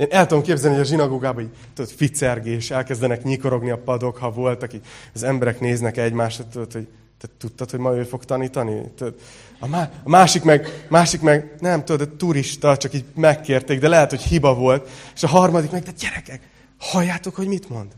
Én 0.00 0.06
el 0.10 0.26
tudom 0.26 0.44
képzelni, 0.44 0.76
hogy 0.76 0.84
a 0.84 0.88
zsinagógában 0.88 1.42
így, 1.42 1.50
tudod, 1.74 1.90
ficergés, 1.90 2.70
elkezdenek 2.70 3.22
nyikorogni 3.22 3.70
a 3.70 3.78
padok, 3.78 4.16
ha 4.16 4.30
volt, 4.30 4.62
aki 4.62 4.80
az 5.14 5.22
emberek 5.22 5.60
néznek 5.60 5.96
egymásra, 5.96 6.44
tudod, 6.52 6.72
hogy 6.72 6.86
te 7.18 7.28
tudtad, 7.38 7.70
hogy 7.70 7.80
ma 7.80 7.96
ő 7.96 8.02
fog 8.02 8.24
tanítani? 8.24 8.82
Tudod, 8.96 9.14
a, 9.58 9.66
má, 9.66 9.90
a 10.04 10.08
másik 10.08 10.42
meg, 10.42 10.86
másik 10.88 11.20
meg, 11.20 11.54
nem 11.58 11.84
tudod, 11.84 12.08
a 12.08 12.16
turista, 12.16 12.76
csak 12.76 12.94
így 12.94 13.04
megkérték, 13.14 13.80
de 13.80 13.88
lehet, 13.88 14.10
hogy 14.10 14.20
hiba 14.20 14.54
volt. 14.54 14.88
És 15.14 15.22
a 15.22 15.28
harmadik 15.28 15.70
meg, 15.70 15.82
de 15.82 15.90
gyerekek, 15.98 16.48
halljátok, 16.78 17.34
hogy 17.34 17.46
mit 17.46 17.68
mond? 17.68 17.92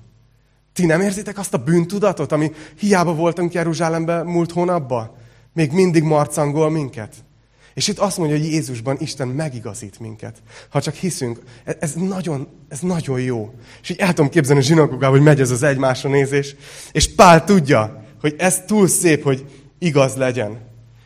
Ti 0.73 0.87
nem 0.87 1.01
érzitek 1.01 1.39
azt 1.39 1.55
a 1.55 1.59
bűntudatot, 1.59 2.33
ami 2.33 2.53
hiába 2.79 3.15
voltunk 3.15 3.53
Jeruzsálemben 3.53 4.27
múlt 4.27 4.53
hónapban? 4.53 5.11
Még 5.53 5.73
mindig 5.73 6.03
marcangol 6.03 6.71
minket? 6.71 7.15
És 7.75 7.89
itt 7.89 7.99
azt 7.99 8.19
mondja, 8.19 8.37
hogy 8.37 8.47
Jézusban 8.47 8.97
Isten 9.01 9.29
megigazít 9.29 10.01
minket. 10.01 10.43
Ha 10.69 10.81
csak 10.81 10.95
hiszünk, 10.95 11.41
ez 11.65 11.95
nagyon, 11.95 12.49
ez 12.69 12.81
nagyon 12.81 13.21
jó. 13.21 13.55
És 13.83 13.89
így 13.89 13.99
el 13.99 14.13
tudom 14.13 14.31
képzelni 14.31 14.61
a 14.61 14.65
zsinagógában, 14.65 15.17
hogy 15.17 15.27
megy 15.27 15.41
ez 15.41 15.51
az 15.51 15.63
egymásra 15.63 16.11
nézés, 16.11 16.55
és 16.93 17.15
Pál 17.15 17.45
tudja, 17.45 18.05
hogy 18.21 18.35
ez 18.39 18.63
túl 18.67 18.89
szép, 18.89 19.23
hogy 19.23 19.47
igaz 19.79 20.15
legyen. 20.15 20.61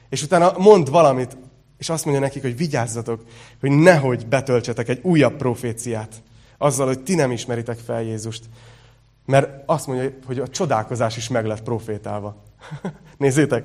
És 0.09 0.23
utána 0.23 0.53
mond 0.59 0.91
valamit, 0.91 1.37
és 1.79 1.89
azt 1.89 2.05
mondja 2.05 2.23
nekik, 2.23 2.43
hogy 2.43 2.57
vigyázzatok, 2.57 3.25
hogy 3.61 3.71
nehogy 3.71 4.27
betöltsetek 4.27 4.89
egy 4.89 5.01
újabb 5.03 5.37
proféciát. 5.37 6.23
Azzal, 6.59 6.87
hogy 6.87 7.03
ti 7.03 7.15
nem 7.15 7.31
ismeritek 7.31 7.79
fel 7.79 8.03
Jézust. 8.03 8.45
Mert 9.25 9.63
azt 9.67 9.87
mondja, 9.87 10.11
hogy 10.27 10.39
a 10.39 10.49
csodálkozás 10.49 11.17
is 11.17 11.29
meg 11.29 11.47
lett 11.47 11.63
profétálva. 11.63 12.43
Nézzétek! 13.17 13.65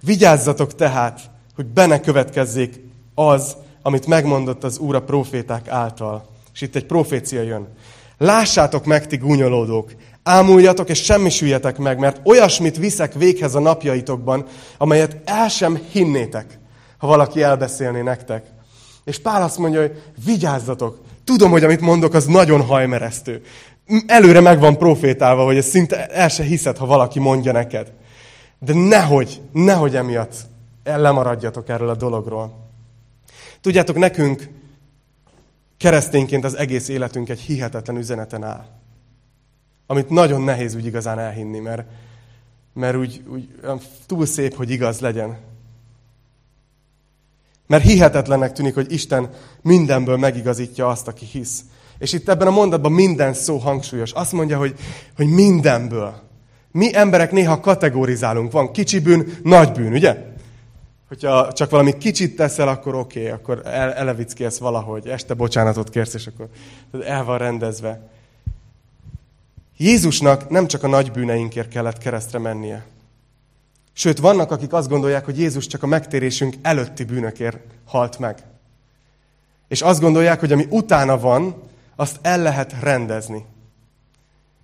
Vigyázzatok 0.00 0.74
tehát, 0.74 1.30
hogy 1.60 1.68
benne 1.68 2.00
következzék 2.00 2.80
az, 3.14 3.56
amit 3.82 4.06
megmondott 4.06 4.64
az 4.64 4.78
Úr 4.78 4.94
a 4.94 5.02
proféták 5.02 5.68
által. 5.68 6.28
És 6.54 6.60
itt 6.60 6.74
egy 6.74 6.86
profécia 6.86 7.42
jön. 7.42 7.68
Lássátok 8.18 8.84
meg, 8.84 9.06
ti 9.06 9.16
gúnyolódók, 9.16 9.92
ámuljatok 10.22 10.88
és 10.88 11.02
semmisüljetek 11.02 11.78
meg, 11.78 11.98
mert 11.98 12.20
olyasmit 12.24 12.76
viszek 12.76 13.14
véghez 13.14 13.54
a 13.54 13.60
napjaitokban, 13.60 14.44
amelyet 14.78 15.16
el 15.24 15.48
sem 15.48 15.80
hinnétek, 15.90 16.58
ha 16.98 17.06
valaki 17.06 17.42
elbeszélné 17.42 18.00
nektek. 18.00 18.46
És 19.04 19.18
Pál 19.18 19.42
azt 19.42 19.58
mondja, 19.58 19.80
hogy 19.80 20.02
vigyázzatok, 20.24 20.98
tudom, 21.24 21.50
hogy 21.50 21.64
amit 21.64 21.80
mondok, 21.80 22.14
az 22.14 22.24
nagyon 22.24 22.62
hajmeresztő. 22.62 23.42
Előre 24.06 24.40
meg 24.40 24.60
van 24.60 24.78
profétálva, 24.78 25.44
hogy 25.44 25.56
ez 25.56 25.66
szinte 25.66 26.06
el 26.06 26.28
se 26.28 26.42
hiszed, 26.42 26.76
ha 26.76 26.86
valaki 26.86 27.18
mondja 27.18 27.52
neked. 27.52 27.92
De 28.58 28.74
nehogy, 28.74 29.40
nehogy 29.52 29.96
emiatt 29.96 30.48
lemaradjatok 30.84 31.68
erről 31.68 31.88
a 31.88 31.94
dologról. 31.94 32.68
Tudjátok, 33.60 33.96
nekünk 33.96 34.48
keresztényként 35.76 36.44
az 36.44 36.56
egész 36.56 36.88
életünk 36.88 37.28
egy 37.28 37.40
hihetetlen 37.40 37.96
üzeneten 37.96 38.44
áll. 38.44 38.66
Amit 39.86 40.08
nagyon 40.08 40.42
nehéz 40.42 40.74
úgy 40.74 40.86
igazán 40.86 41.18
elhinni, 41.18 41.58
mert, 41.58 41.84
mert 42.72 42.96
úgy, 42.96 43.22
úgy 43.28 43.48
túl 44.06 44.26
szép, 44.26 44.54
hogy 44.54 44.70
igaz 44.70 45.00
legyen. 45.00 45.38
Mert 47.66 47.84
hihetetlennek 47.84 48.52
tűnik, 48.52 48.74
hogy 48.74 48.92
Isten 48.92 49.30
mindenből 49.62 50.16
megigazítja 50.16 50.88
azt, 50.88 51.08
aki 51.08 51.24
hisz. 51.24 51.64
És 51.98 52.12
itt 52.12 52.28
ebben 52.28 52.46
a 52.46 52.50
mondatban 52.50 52.92
minden 52.92 53.34
szó 53.34 53.56
hangsúlyos. 53.56 54.12
Azt 54.12 54.32
mondja, 54.32 54.58
hogy, 54.58 54.78
hogy 55.16 55.26
mindenből. 55.26 56.14
Mi 56.72 56.94
emberek 56.94 57.32
néha 57.32 57.60
kategorizálunk. 57.60 58.52
Van 58.52 58.72
kicsi 58.72 59.00
bűn, 59.00 59.38
nagy 59.42 59.72
bűn, 59.72 59.92
ugye? 59.92 60.29
Hogyha 61.10 61.52
csak 61.52 61.70
valami 61.70 61.98
kicsit 61.98 62.36
teszel, 62.36 62.68
akkor 62.68 62.94
oké, 62.94 63.18
okay, 63.20 63.32
akkor 63.32 63.60
el, 63.64 63.92
elevickélsz 63.92 64.58
valahogy, 64.58 65.08
este 65.08 65.34
bocsánatot 65.34 65.90
kérsz, 65.90 66.14
és 66.14 66.26
akkor 66.26 66.48
el 67.04 67.24
van 67.24 67.38
rendezve. 67.38 68.08
Jézusnak 69.76 70.48
nem 70.48 70.66
csak 70.66 70.82
a 70.82 70.88
nagy 70.88 71.12
bűneinkért 71.12 71.68
kellett 71.68 71.98
keresztre 71.98 72.38
mennie. 72.38 72.86
Sőt, 73.92 74.18
vannak, 74.18 74.50
akik 74.50 74.72
azt 74.72 74.88
gondolják, 74.88 75.24
hogy 75.24 75.38
Jézus 75.38 75.66
csak 75.66 75.82
a 75.82 75.86
megtérésünk 75.86 76.54
előtti 76.62 77.04
bűnökért 77.04 77.58
halt 77.84 78.18
meg. 78.18 78.42
És 79.68 79.82
azt 79.82 80.00
gondolják, 80.00 80.40
hogy 80.40 80.52
ami 80.52 80.66
utána 80.68 81.18
van, 81.18 81.54
azt 81.96 82.18
el 82.22 82.42
lehet 82.42 82.74
rendezni. 82.80 83.44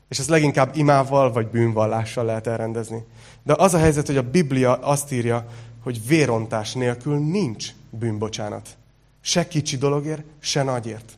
És 0.09 0.19
ezt 0.19 0.29
leginkább 0.29 0.77
imával 0.77 1.33
vagy 1.33 1.47
bűnvallással 1.47 2.25
lehet 2.25 2.47
elrendezni. 2.47 3.05
De 3.43 3.55
az 3.59 3.75
a 3.75 3.79
helyzet, 3.79 4.07
hogy 4.07 4.17
a 4.17 4.31
Biblia 4.31 4.75
azt 4.75 5.13
írja, 5.13 5.47
hogy 5.87 6.07
vérontás 6.07 6.73
nélkül 6.73 7.19
nincs 7.19 7.69
bűnbocsánat. 7.91 8.69
Se 9.21 9.49
kicsi 9.49 9.77
dologért, 9.77 10.23
se 10.39 10.63
nagyért. 10.63 11.13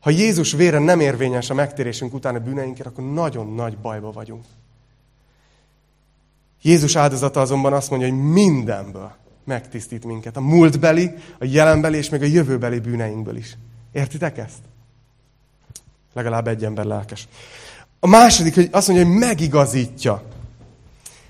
Ha 0.00 0.10
Jézus 0.10 0.52
vére 0.52 0.78
nem 0.78 1.00
érvényes 1.00 1.50
a 1.50 1.54
megtérésünk 1.54 2.14
után 2.14 2.34
a 2.34 2.38
bűneinkért, 2.38 2.88
akkor 2.88 3.12
nagyon 3.12 3.54
nagy 3.54 3.78
bajba 3.78 4.12
vagyunk. 4.12 4.44
Jézus 6.62 6.96
áldozata 6.96 7.40
azonban 7.40 7.72
azt 7.72 7.90
mondja, 7.90 8.08
hogy 8.08 8.18
mindenből 8.18 9.12
megtisztít 9.44 10.04
minket. 10.04 10.36
A 10.36 10.40
múltbeli, 10.40 11.10
a 11.38 11.44
jelenbeli 11.44 11.96
és 11.96 12.08
még 12.08 12.22
a 12.22 12.26
jövőbeli 12.26 12.78
bűneinkből 12.78 13.36
is. 13.36 13.56
Értitek 13.92 14.38
ezt? 14.38 14.62
Legalább 16.12 16.48
egy 16.48 16.64
ember 16.64 16.84
lelkes. 16.84 17.28
A 18.00 18.06
második, 18.06 18.54
hogy 18.54 18.68
azt 18.72 18.88
mondja, 18.88 19.06
hogy 19.06 19.16
megigazítja. 19.16 20.22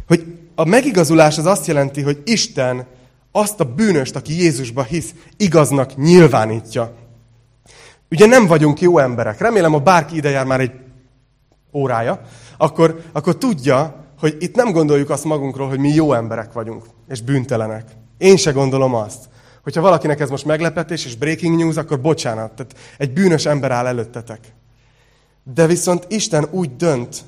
Hogy 0.06 0.42
a 0.54 0.64
megigazulás 0.64 1.38
az 1.38 1.46
azt 1.46 1.66
jelenti, 1.66 2.02
hogy 2.02 2.22
Isten 2.24 2.86
azt 3.32 3.60
a 3.60 3.64
bűnöst, 3.64 4.16
aki 4.16 4.40
Jézusba 4.42 4.82
hisz, 4.82 5.14
igaznak 5.36 5.96
nyilvánítja. 5.96 6.92
Ugye 8.10 8.26
nem 8.26 8.46
vagyunk 8.46 8.80
jó 8.80 8.98
emberek. 8.98 9.38
Remélem, 9.38 9.72
ha 9.72 9.78
bárki 9.78 10.16
ide 10.16 10.30
jár 10.30 10.44
már 10.44 10.60
egy 10.60 10.72
órája, 11.72 12.20
akkor, 12.56 13.00
akkor 13.12 13.36
tudja, 13.36 14.04
hogy 14.18 14.36
itt 14.38 14.54
nem 14.54 14.72
gondoljuk 14.72 15.10
azt 15.10 15.24
magunkról, 15.24 15.68
hogy 15.68 15.78
mi 15.78 15.88
jó 15.88 16.12
emberek 16.12 16.52
vagyunk, 16.52 16.84
és 17.08 17.20
bűntelenek. 17.20 17.90
Én 18.18 18.36
se 18.36 18.50
gondolom 18.50 18.94
azt. 18.94 19.28
Hogyha 19.62 19.80
valakinek 19.80 20.20
ez 20.20 20.30
most 20.30 20.44
meglepetés 20.44 21.04
és 21.04 21.16
breaking 21.16 21.58
news, 21.58 21.76
akkor 21.76 22.00
bocsánat. 22.00 22.52
Tehát 22.52 22.76
egy 22.98 23.12
bűnös 23.12 23.46
ember 23.46 23.70
áll 23.70 23.86
előttetek. 23.86 24.40
De 25.54 25.66
viszont 25.66 26.06
Isten 26.08 26.46
úgy 26.50 26.76
dönt, 26.76 27.24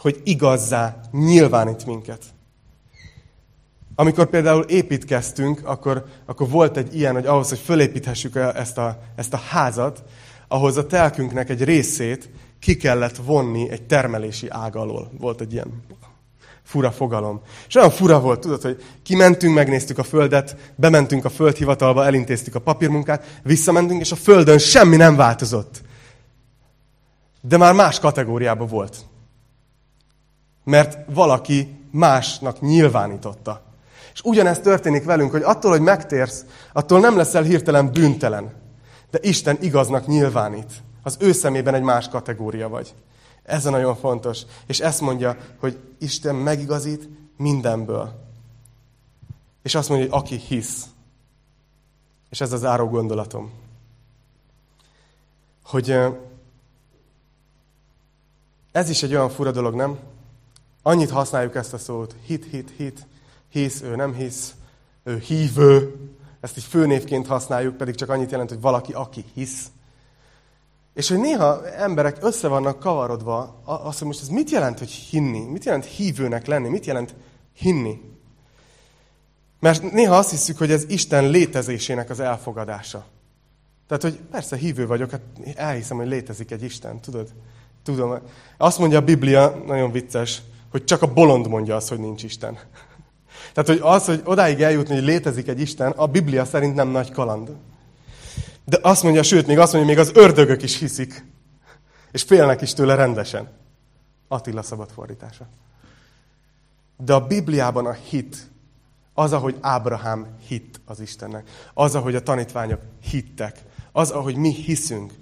hogy 0.00 0.20
igazzá 0.24 1.00
nyilvánít 1.12 1.86
minket. 1.86 2.22
Amikor 3.94 4.26
például 4.26 4.62
építkeztünk, 4.62 5.60
akkor, 5.64 6.04
akkor 6.26 6.48
volt 6.48 6.76
egy 6.76 6.96
ilyen, 6.96 7.14
hogy 7.14 7.26
ahhoz, 7.26 7.48
hogy 7.48 7.58
fölépíthessük 7.58 8.36
ezt 8.36 8.78
a, 8.78 9.02
ezt 9.16 9.32
a 9.32 9.36
házat, 9.36 10.02
ahhoz 10.48 10.76
a 10.76 10.86
telkünknek 10.86 11.50
egy 11.50 11.64
részét 11.64 12.30
ki 12.58 12.76
kellett 12.76 13.16
vonni 13.16 13.70
egy 13.70 13.82
termelési 13.82 14.46
ág 14.48 14.76
alól. 14.76 15.10
Volt 15.18 15.40
egy 15.40 15.52
ilyen 15.52 15.82
fura 16.62 16.90
fogalom. 16.90 17.40
És 17.68 17.74
olyan 17.74 17.90
fura 17.90 18.20
volt, 18.20 18.40
tudod, 18.40 18.62
hogy 18.62 18.84
kimentünk, 19.02 19.54
megnéztük 19.54 19.98
a 19.98 20.02
földet, 20.02 20.72
bementünk 20.76 21.24
a 21.24 21.28
földhivatalba, 21.28 22.04
elintéztük 22.04 22.54
a 22.54 22.60
papírmunkát, 22.60 23.40
visszamentünk, 23.42 24.00
és 24.00 24.12
a 24.12 24.16
földön 24.16 24.58
semmi 24.58 24.96
nem 24.96 25.16
változott. 25.16 25.82
De 27.40 27.56
már 27.56 27.74
más 27.74 27.98
kategóriában 27.98 28.66
volt. 28.66 29.09
Mert 30.64 31.14
valaki 31.14 31.78
másnak 31.90 32.60
nyilvánította. 32.60 33.62
És 34.12 34.20
ugyanezt 34.22 34.62
történik 34.62 35.04
velünk, 35.04 35.30
hogy 35.30 35.42
attól, 35.42 35.70
hogy 35.70 35.80
megtérsz, 35.80 36.44
attól 36.72 37.00
nem 37.00 37.16
leszel 37.16 37.42
hirtelen 37.42 37.92
bűntelen. 37.92 38.52
De 39.10 39.18
Isten 39.22 39.58
igaznak 39.60 40.06
nyilvánít. 40.06 40.72
Az 41.02 41.16
ő 41.20 41.32
szemében 41.32 41.74
egy 41.74 41.82
más 41.82 42.08
kategória 42.08 42.68
vagy. 42.68 42.94
Ez 43.42 43.66
a 43.66 43.70
nagyon 43.70 43.96
fontos. 43.96 44.42
És 44.66 44.80
ezt 44.80 45.00
mondja, 45.00 45.36
hogy 45.58 45.78
Isten 45.98 46.34
megigazít 46.34 47.08
mindenből. 47.36 48.28
És 49.62 49.74
azt 49.74 49.88
mondja, 49.88 50.08
hogy 50.10 50.22
aki 50.22 50.36
hisz. 50.36 50.84
És 52.30 52.40
ez 52.40 52.52
az 52.52 52.64
áró 52.64 52.88
gondolatom. 52.88 53.52
Hogy 55.64 55.98
ez 58.72 58.88
is 58.88 59.02
egy 59.02 59.14
olyan 59.14 59.30
fura 59.30 59.50
dolog, 59.50 59.74
nem? 59.74 59.98
Annyit 60.82 61.10
használjuk 61.10 61.54
ezt 61.54 61.72
a 61.72 61.78
szót. 61.78 62.14
Hit, 62.26 62.44
hit, 62.50 62.72
hit. 62.76 63.06
Hisz, 63.48 63.82
ő 63.82 63.96
nem 63.96 64.14
hisz. 64.14 64.54
Ő 65.04 65.18
hívő. 65.18 65.94
Ezt 66.40 66.56
is 66.56 66.64
főnévként 66.64 67.26
használjuk, 67.26 67.76
pedig 67.76 67.94
csak 67.94 68.08
annyit 68.08 68.30
jelent, 68.30 68.48
hogy 68.48 68.60
valaki, 68.60 68.92
aki 68.92 69.24
hisz. 69.34 69.66
És 70.94 71.08
hogy 71.08 71.18
néha 71.18 71.70
emberek 71.70 72.16
össze 72.20 72.48
vannak 72.48 72.78
kavarodva, 72.78 73.60
azt, 73.64 73.98
hogy 73.98 74.06
most 74.06 74.20
ez 74.20 74.28
mit 74.28 74.50
jelent, 74.50 74.78
hogy 74.78 74.90
hinni? 74.90 75.44
Mit 75.44 75.64
jelent 75.64 75.84
hívőnek 75.84 76.46
lenni? 76.46 76.68
Mit 76.68 76.86
jelent 76.86 77.14
hinni? 77.52 78.00
Mert 79.60 79.92
néha 79.92 80.16
azt 80.16 80.30
hiszük, 80.30 80.58
hogy 80.58 80.70
ez 80.70 80.84
Isten 80.88 81.28
létezésének 81.28 82.10
az 82.10 82.20
elfogadása. 82.20 83.06
Tehát, 83.86 84.02
hogy 84.02 84.20
persze 84.30 84.56
hívő 84.56 84.86
vagyok, 84.86 85.10
hát 85.10 85.20
elhiszem, 85.54 85.96
hogy 85.96 86.08
létezik 86.08 86.50
egy 86.50 86.62
Isten, 86.62 87.00
tudod? 87.00 87.28
Tudom. 87.82 88.18
Azt 88.56 88.78
mondja 88.78 88.98
a 88.98 89.04
Biblia, 89.04 89.62
nagyon 89.66 89.92
vicces, 89.92 90.42
hogy 90.70 90.84
csak 90.84 91.02
a 91.02 91.12
bolond 91.12 91.48
mondja 91.48 91.76
azt, 91.76 91.88
hogy 91.88 91.98
nincs 91.98 92.22
Isten. 92.22 92.58
Tehát, 93.52 93.68
hogy 93.68 93.80
az, 93.82 94.04
hogy 94.04 94.22
odáig 94.24 94.62
eljutni, 94.62 94.94
hogy 94.94 95.04
létezik 95.04 95.48
egy 95.48 95.60
Isten, 95.60 95.90
a 95.90 96.06
Biblia 96.06 96.44
szerint 96.44 96.74
nem 96.74 96.88
nagy 96.88 97.10
kaland. 97.10 97.50
De 98.64 98.78
azt 98.82 99.02
mondja, 99.02 99.22
sőt, 99.22 99.46
még 99.46 99.58
azt 99.58 99.72
mondja, 99.72 99.94
még 99.94 100.00
az 100.00 100.10
ördögök 100.14 100.62
is 100.62 100.78
hiszik. 100.78 101.24
És 102.12 102.22
félnek 102.22 102.60
is 102.60 102.74
tőle 102.74 102.94
rendesen. 102.94 103.48
Attila 104.28 104.62
szabad 104.62 104.90
fordítása. 104.90 105.46
De 106.96 107.14
a 107.14 107.26
Bibliában 107.26 107.86
a 107.86 107.92
hit, 107.92 108.50
az, 109.14 109.32
ahogy 109.32 109.56
Ábrahám 109.60 110.26
hitt 110.46 110.80
az 110.84 111.00
Istennek, 111.00 111.50
az, 111.74 111.94
ahogy 111.94 112.14
a 112.14 112.22
tanítványok 112.22 112.80
hittek, 113.00 113.58
az, 113.92 114.10
ahogy 114.10 114.36
mi 114.36 114.50
hiszünk, 114.50 115.12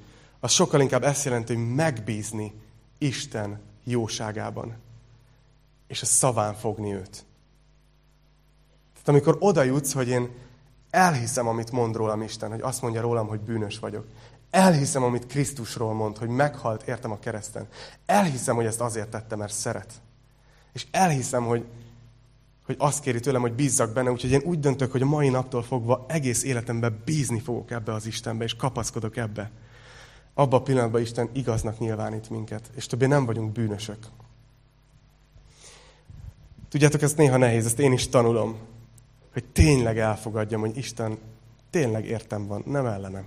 az 0.41 0.51
sokkal 0.51 0.81
inkább 0.81 1.05
ezt 1.05 1.25
jelenti, 1.25 1.55
hogy 1.55 1.75
megbízni 1.75 2.53
Isten 2.99 3.61
jóságában. 3.85 4.77
És 5.89 6.03
a 6.03 6.07
szaván 6.07 6.55
fogni 6.55 6.95
őt. 6.95 7.26
Tehát 8.93 9.09
amikor 9.09 9.36
oda 9.39 9.62
jutsz, 9.62 9.93
hogy 9.93 10.09
én 10.09 10.30
elhiszem, 10.91 11.47
amit 11.47 11.70
mond 11.70 11.97
rólam 11.97 12.22
Isten, 12.22 12.51
hogy 12.51 12.61
azt 12.61 12.82
mondja 12.82 13.01
rólam, 13.01 13.26
hogy 13.26 13.41
bűnös 13.41 13.78
vagyok. 13.78 14.07
Elhiszem, 14.51 15.03
amit 15.03 15.26
Krisztusról 15.26 15.95
mond, 15.95 16.18
hogy 16.18 16.28
meghalt, 16.28 16.82
értem 16.82 17.11
a 17.11 17.18
kereszten. 17.18 17.68
Elhiszem, 18.07 18.55
hogy 18.55 18.66
ezt 18.66 18.80
azért 18.80 19.09
tette, 19.09 19.36
mert 19.36 19.53
szeret. 19.53 19.93
És 20.72 20.86
elhiszem, 20.91 21.45
hogy, 21.45 21.64
hogy 22.64 22.76
azt 22.78 23.01
kéri 23.01 23.20
tőlem, 23.20 23.41
hogy 23.41 23.53
bízzak 23.53 23.93
benne, 23.93 24.11
úgyhogy 24.11 24.30
én 24.30 24.43
úgy 24.45 24.61
döntök, 24.61 24.93
hogy 24.93 25.03
a 25.03 25.07
mai 25.07 25.28
naptól 25.28 25.62
fogva 25.62 26.05
egész 26.09 26.45
életemben 26.45 27.03
bízni 27.05 27.41
fogok 27.41 27.70
ebbe 27.70 27.93
az 27.93 28.07
Istenbe, 28.07 28.45
és 28.45 28.57
kapaszkodok 28.57 29.16
ebbe. 29.16 29.51
Abba 30.34 30.57
a 30.57 30.62
pillanatban 30.62 31.01
Isten 31.01 31.28
igaznak 31.32 31.78
nyilvánít 31.78 32.30
minket, 32.30 32.70
és 32.74 32.86
többé 32.86 33.07
nem 33.07 33.24
vagyunk 33.24 33.53
bűnösök. 33.53 33.99
Tudjátok, 36.69 37.03
ez 37.03 37.14
néha 37.14 37.37
nehéz, 37.37 37.66
ezt 37.66 37.79
én 37.79 37.93
is 37.93 38.09
tanulom 38.09 38.57
hogy 39.39 39.45
tényleg 39.53 39.99
elfogadjam, 39.99 40.61
hogy 40.61 40.77
Isten 40.77 41.19
tényleg 41.71 42.05
értem 42.05 42.47
van, 42.47 42.62
nem 42.66 42.87
ellenem. 42.87 43.27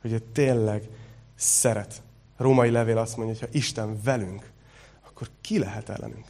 Hogy 0.00 0.12
ő 0.12 0.18
tényleg 0.18 0.88
szeret. 1.34 2.02
A 2.36 2.42
római 2.42 2.70
levél 2.70 2.98
azt 2.98 3.16
mondja, 3.16 3.36
hogy 3.38 3.48
ha 3.48 3.58
Isten 3.58 4.00
velünk, 4.02 4.50
akkor 5.06 5.28
ki 5.40 5.58
lehet 5.58 5.88
ellenünk? 5.88 6.26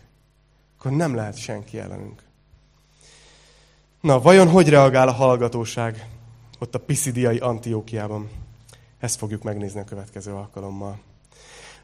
Akkor 0.78 0.91
nem 0.91 1.14
lehet 1.14 1.37
senki 1.37 1.78
ellenünk. 1.78 2.22
Na, 4.01 4.20
vajon 4.20 4.49
hogy 4.49 4.68
reagál 4.68 5.09
a 5.09 5.12
hallgatóság 5.12 6.09
ott 6.59 6.74
a 6.74 6.80
Pisidiai 6.80 7.39
Antiókiában? 7.39 8.30
Ezt 8.99 9.18
fogjuk 9.18 9.43
megnézni 9.43 9.80
a 9.80 9.85
következő 9.85 10.32
alkalommal. 10.32 10.99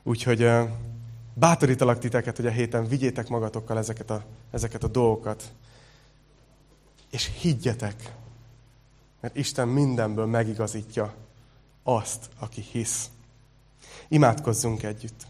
Úgyhogy 0.03 0.51
bátorítalak 1.41 1.99
titeket, 1.99 2.37
hogy 2.37 2.47
a 2.47 2.51
héten 2.51 2.89
vigyétek 2.89 3.29
magatokkal 3.29 3.79
ezeket 3.79 4.11
a, 4.11 4.25
ezeket 4.51 4.85
a 4.85 4.89
dolgokat. 4.89 5.53
És 7.11 7.31
higgyetek, 7.41 8.13
mert 9.21 9.37
Isten 9.37 9.69
mindenből 9.69 10.27
megigazítja 10.27 11.15
azt, 11.83 12.29
aki 12.39 12.61
hisz. 12.61 13.11
Imádkozzunk 14.09 14.83
együtt. 14.83 15.27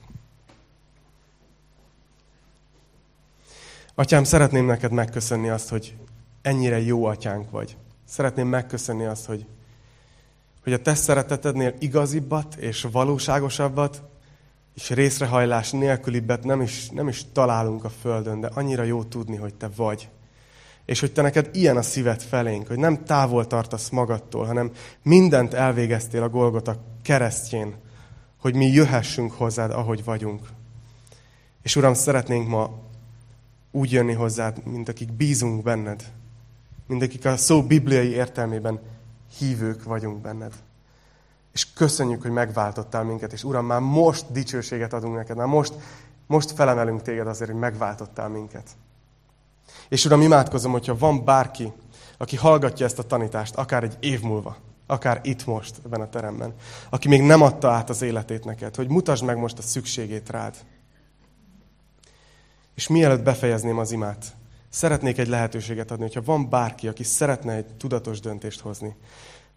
Atyám, 3.94 4.24
szeretném 4.24 4.66
neked 4.66 4.92
megköszönni 4.92 5.48
azt, 5.48 5.68
hogy 5.68 5.96
ennyire 6.42 6.80
jó 6.80 7.04
atyánk 7.04 7.50
vagy. 7.50 7.76
Szeretném 8.04 8.48
megköszönni 8.48 9.04
azt, 9.04 9.26
hogy, 9.26 9.46
hogy 10.62 10.72
a 10.72 10.82
te 10.82 10.94
szeretetednél 10.94 11.74
igazibbat 11.78 12.54
és 12.54 12.86
valóságosabbat, 12.92 14.02
és 14.74 14.90
részrehajlás 14.90 15.70
nélkülibbet 15.70 16.44
nem 16.44 16.60
is, 16.60 16.90
nem 16.90 17.08
is 17.08 17.24
találunk 17.32 17.84
a 17.84 17.88
Földön, 17.88 18.40
de 18.40 18.50
annyira 18.54 18.82
jó 18.82 19.04
tudni, 19.04 19.36
hogy 19.36 19.54
te 19.54 19.68
vagy. 19.76 20.08
És 20.84 21.00
hogy 21.00 21.12
te 21.12 21.22
neked 21.22 21.50
ilyen 21.52 21.76
a 21.76 21.82
szíved 21.82 22.22
felénk, 22.22 22.66
hogy 22.66 22.78
nem 22.78 23.04
távol 23.04 23.46
tartasz 23.46 23.88
magadtól, 23.88 24.44
hanem 24.44 24.70
mindent 25.02 25.54
elvégeztél 25.54 26.22
a 26.22 26.28
Golgota 26.28 26.76
keresztjén, 27.02 27.74
hogy 28.40 28.54
mi 28.54 28.66
jöhessünk 28.66 29.32
hozzád, 29.32 29.70
ahogy 29.70 30.04
vagyunk. 30.04 30.48
És 31.62 31.76
Uram, 31.76 31.94
szeretnénk 31.94 32.48
ma 32.48 32.78
úgy 33.70 33.92
jönni 33.92 34.12
hozzád, 34.12 34.66
mint 34.66 34.88
akik 34.88 35.12
bízunk 35.12 35.62
benned, 35.62 36.12
mint 36.86 37.02
akik 37.02 37.24
a 37.24 37.36
szó 37.36 37.62
bibliai 37.62 38.08
értelmében 38.08 38.80
hívők 39.38 39.84
vagyunk 39.84 40.20
benned. 40.20 40.52
És 41.52 41.72
köszönjük, 41.72 42.22
hogy 42.22 42.30
megváltottál 42.30 43.04
minket, 43.04 43.32
és 43.32 43.44
Uram, 43.44 43.66
már 43.66 43.80
most 43.80 44.32
dicsőséget 44.32 44.92
adunk 44.92 45.14
neked, 45.14 45.36
már 45.36 45.46
most, 45.46 45.74
most 46.26 46.50
felemelünk 46.50 47.02
téged 47.02 47.26
azért, 47.26 47.50
hogy 47.50 47.58
megváltottál 47.58 48.28
minket. 48.28 48.68
És 49.88 50.04
Uram, 50.04 50.20
imádkozom, 50.20 50.72
hogyha 50.72 50.98
van 50.98 51.24
bárki, 51.24 51.72
aki 52.18 52.36
hallgatja 52.36 52.86
ezt 52.86 52.98
a 52.98 53.02
tanítást, 53.02 53.54
akár 53.54 53.82
egy 53.82 53.96
év 54.00 54.20
múlva, 54.20 54.56
akár 54.86 55.20
itt 55.22 55.46
most, 55.46 55.80
ebben 55.84 56.00
a 56.00 56.08
teremben, 56.08 56.54
aki 56.90 57.08
még 57.08 57.22
nem 57.22 57.42
adta 57.42 57.70
át 57.70 57.90
az 57.90 58.02
életét 58.02 58.44
neked, 58.44 58.74
hogy 58.74 58.88
mutasd 58.88 59.24
meg 59.24 59.38
most 59.38 59.58
a 59.58 59.62
szükségét 59.62 60.30
rád. 60.30 60.56
És 62.74 62.88
mielőtt 62.88 63.22
befejezném 63.22 63.78
az 63.78 63.92
imát, 63.92 64.24
szeretnék 64.68 65.18
egy 65.18 65.28
lehetőséget 65.28 65.90
adni, 65.90 66.02
hogyha 66.02 66.22
van 66.22 66.48
bárki, 66.48 66.88
aki 66.88 67.02
szeretne 67.02 67.52
egy 67.52 67.66
tudatos 67.66 68.20
döntést 68.20 68.60
hozni, 68.60 68.96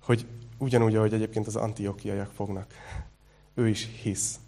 hogy 0.04 0.28
ugyanúgy, 0.64 0.96
ahogy 0.96 1.14
egyébként 1.14 1.48
az 1.48 1.56
antiokiaiak 1.56 2.32
fognak, 2.32 2.74
ő 3.54 3.68
is 3.68 4.00
hisz. 4.02 4.40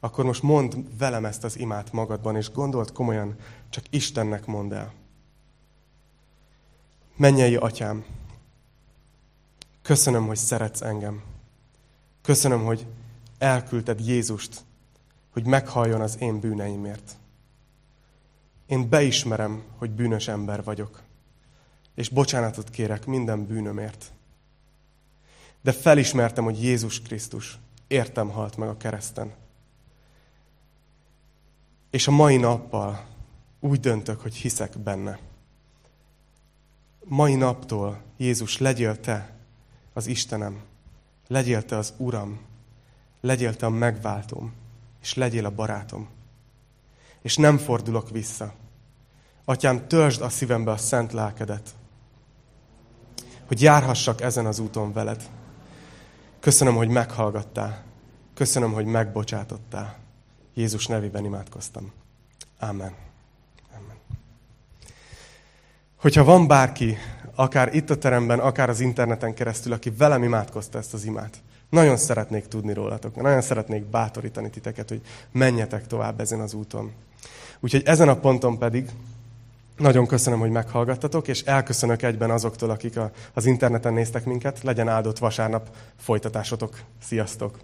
Akkor 0.00 0.24
most 0.24 0.42
mondd 0.42 0.74
velem 0.98 1.24
ezt 1.24 1.44
az 1.44 1.58
imát 1.58 1.92
magadban, 1.92 2.36
és 2.36 2.50
gondold 2.50 2.92
komolyan, 2.92 3.36
csak 3.68 3.84
Istennek 3.90 4.46
mondd 4.46 4.72
el. 4.72 4.92
Mennyei 7.16 7.56
atyám, 7.56 8.04
köszönöm, 9.82 10.26
hogy 10.26 10.36
szeretsz 10.36 10.82
engem. 10.82 11.22
Köszönöm, 12.22 12.64
hogy 12.64 12.86
elküldted 13.38 14.06
Jézust, 14.06 14.64
hogy 15.30 15.46
meghalljon 15.46 16.00
az 16.00 16.20
én 16.20 16.40
bűneimért. 16.40 17.16
Én 18.66 18.88
beismerem, 18.88 19.62
hogy 19.76 19.90
bűnös 19.90 20.28
ember 20.28 20.64
vagyok, 20.64 21.02
és 21.94 22.08
bocsánatot 22.08 22.70
kérek 22.70 23.06
minden 23.06 23.46
bűnömért. 23.46 24.12
De 25.62 25.72
felismertem, 25.72 26.44
hogy 26.44 26.62
Jézus 26.62 27.02
Krisztus 27.02 27.58
értem 27.86 28.30
halt 28.30 28.56
meg 28.56 28.68
a 28.68 28.76
kereszten. 28.76 29.32
És 31.90 32.06
a 32.06 32.10
mai 32.10 32.36
nappal 32.36 33.06
úgy 33.60 33.80
döntök, 33.80 34.20
hogy 34.20 34.34
hiszek 34.34 34.78
benne. 34.78 35.18
Mai 37.04 37.34
naptól, 37.34 38.02
Jézus, 38.16 38.58
legyél 38.58 39.00
Te 39.00 39.36
az 39.92 40.06
Istenem, 40.06 40.62
legyél 41.26 41.64
Te 41.64 41.76
az 41.76 41.92
Uram, 41.96 42.40
legyél 43.20 43.56
Te 43.56 43.66
a 43.66 43.70
megváltom, 43.70 44.52
és 45.02 45.14
legyél 45.14 45.46
a 45.46 45.50
barátom. 45.50 46.08
És 47.22 47.36
nem 47.36 47.58
fordulok 47.58 48.10
vissza. 48.10 48.54
Atyám, 49.44 49.88
törzsd 49.88 50.20
a 50.20 50.28
szívembe 50.28 50.70
a 50.70 50.76
szent 50.76 51.12
lelkedet, 51.12 51.74
hogy 53.46 53.62
járhassak 53.62 54.20
ezen 54.20 54.46
az 54.46 54.58
úton 54.58 54.92
veled. 54.92 55.30
Köszönöm, 56.40 56.74
hogy 56.74 56.88
meghallgattál. 56.88 57.82
Köszönöm, 58.34 58.72
hogy 58.72 58.84
megbocsátottál. 58.84 59.96
Jézus 60.54 60.86
nevében 60.86 61.24
imádkoztam. 61.24 61.92
Amen. 62.58 62.94
Amen. 63.76 63.96
Hogyha 65.96 66.24
van 66.24 66.46
bárki, 66.46 66.96
akár 67.34 67.74
itt 67.74 67.90
a 67.90 67.98
teremben, 67.98 68.38
akár 68.38 68.68
az 68.68 68.80
interneten 68.80 69.34
keresztül, 69.34 69.72
aki 69.72 69.90
velem 69.90 70.22
imádkozta 70.22 70.78
ezt 70.78 70.94
az 70.94 71.04
imát, 71.04 71.42
nagyon 71.70 71.96
szeretnék 71.96 72.46
tudni 72.46 72.72
rólatok, 72.72 73.16
nagyon 73.16 73.40
szeretnék 73.40 73.84
bátorítani 73.84 74.50
titeket, 74.50 74.88
hogy 74.88 75.00
menjetek 75.32 75.86
tovább 75.86 76.20
ezen 76.20 76.40
az 76.40 76.54
úton. 76.54 76.92
Úgyhogy 77.60 77.82
ezen 77.84 78.08
a 78.08 78.16
ponton 78.16 78.58
pedig 78.58 78.90
nagyon 79.80 80.06
köszönöm, 80.06 80.38
hogy 80.38 80.50
meghallgattatok, 80.50 81.28
és 81.28 81.42
elköszönök 81.42 82.02
egyben 82.02 82.30
azoktól, 82.30 82.70
akik 82.70 82.96
a, 82.96 83.10
az 83.34 83.46
interneten 83.46 83.92
néztek 83.92 84.24
minket. 84.24 84.62
Legyen 84.62 84.88
áldott 84.88 85.18
vasárnap 85.18 85.68
folytatásotok. 85.96 86.80
Sziasztok! 87.02 87.58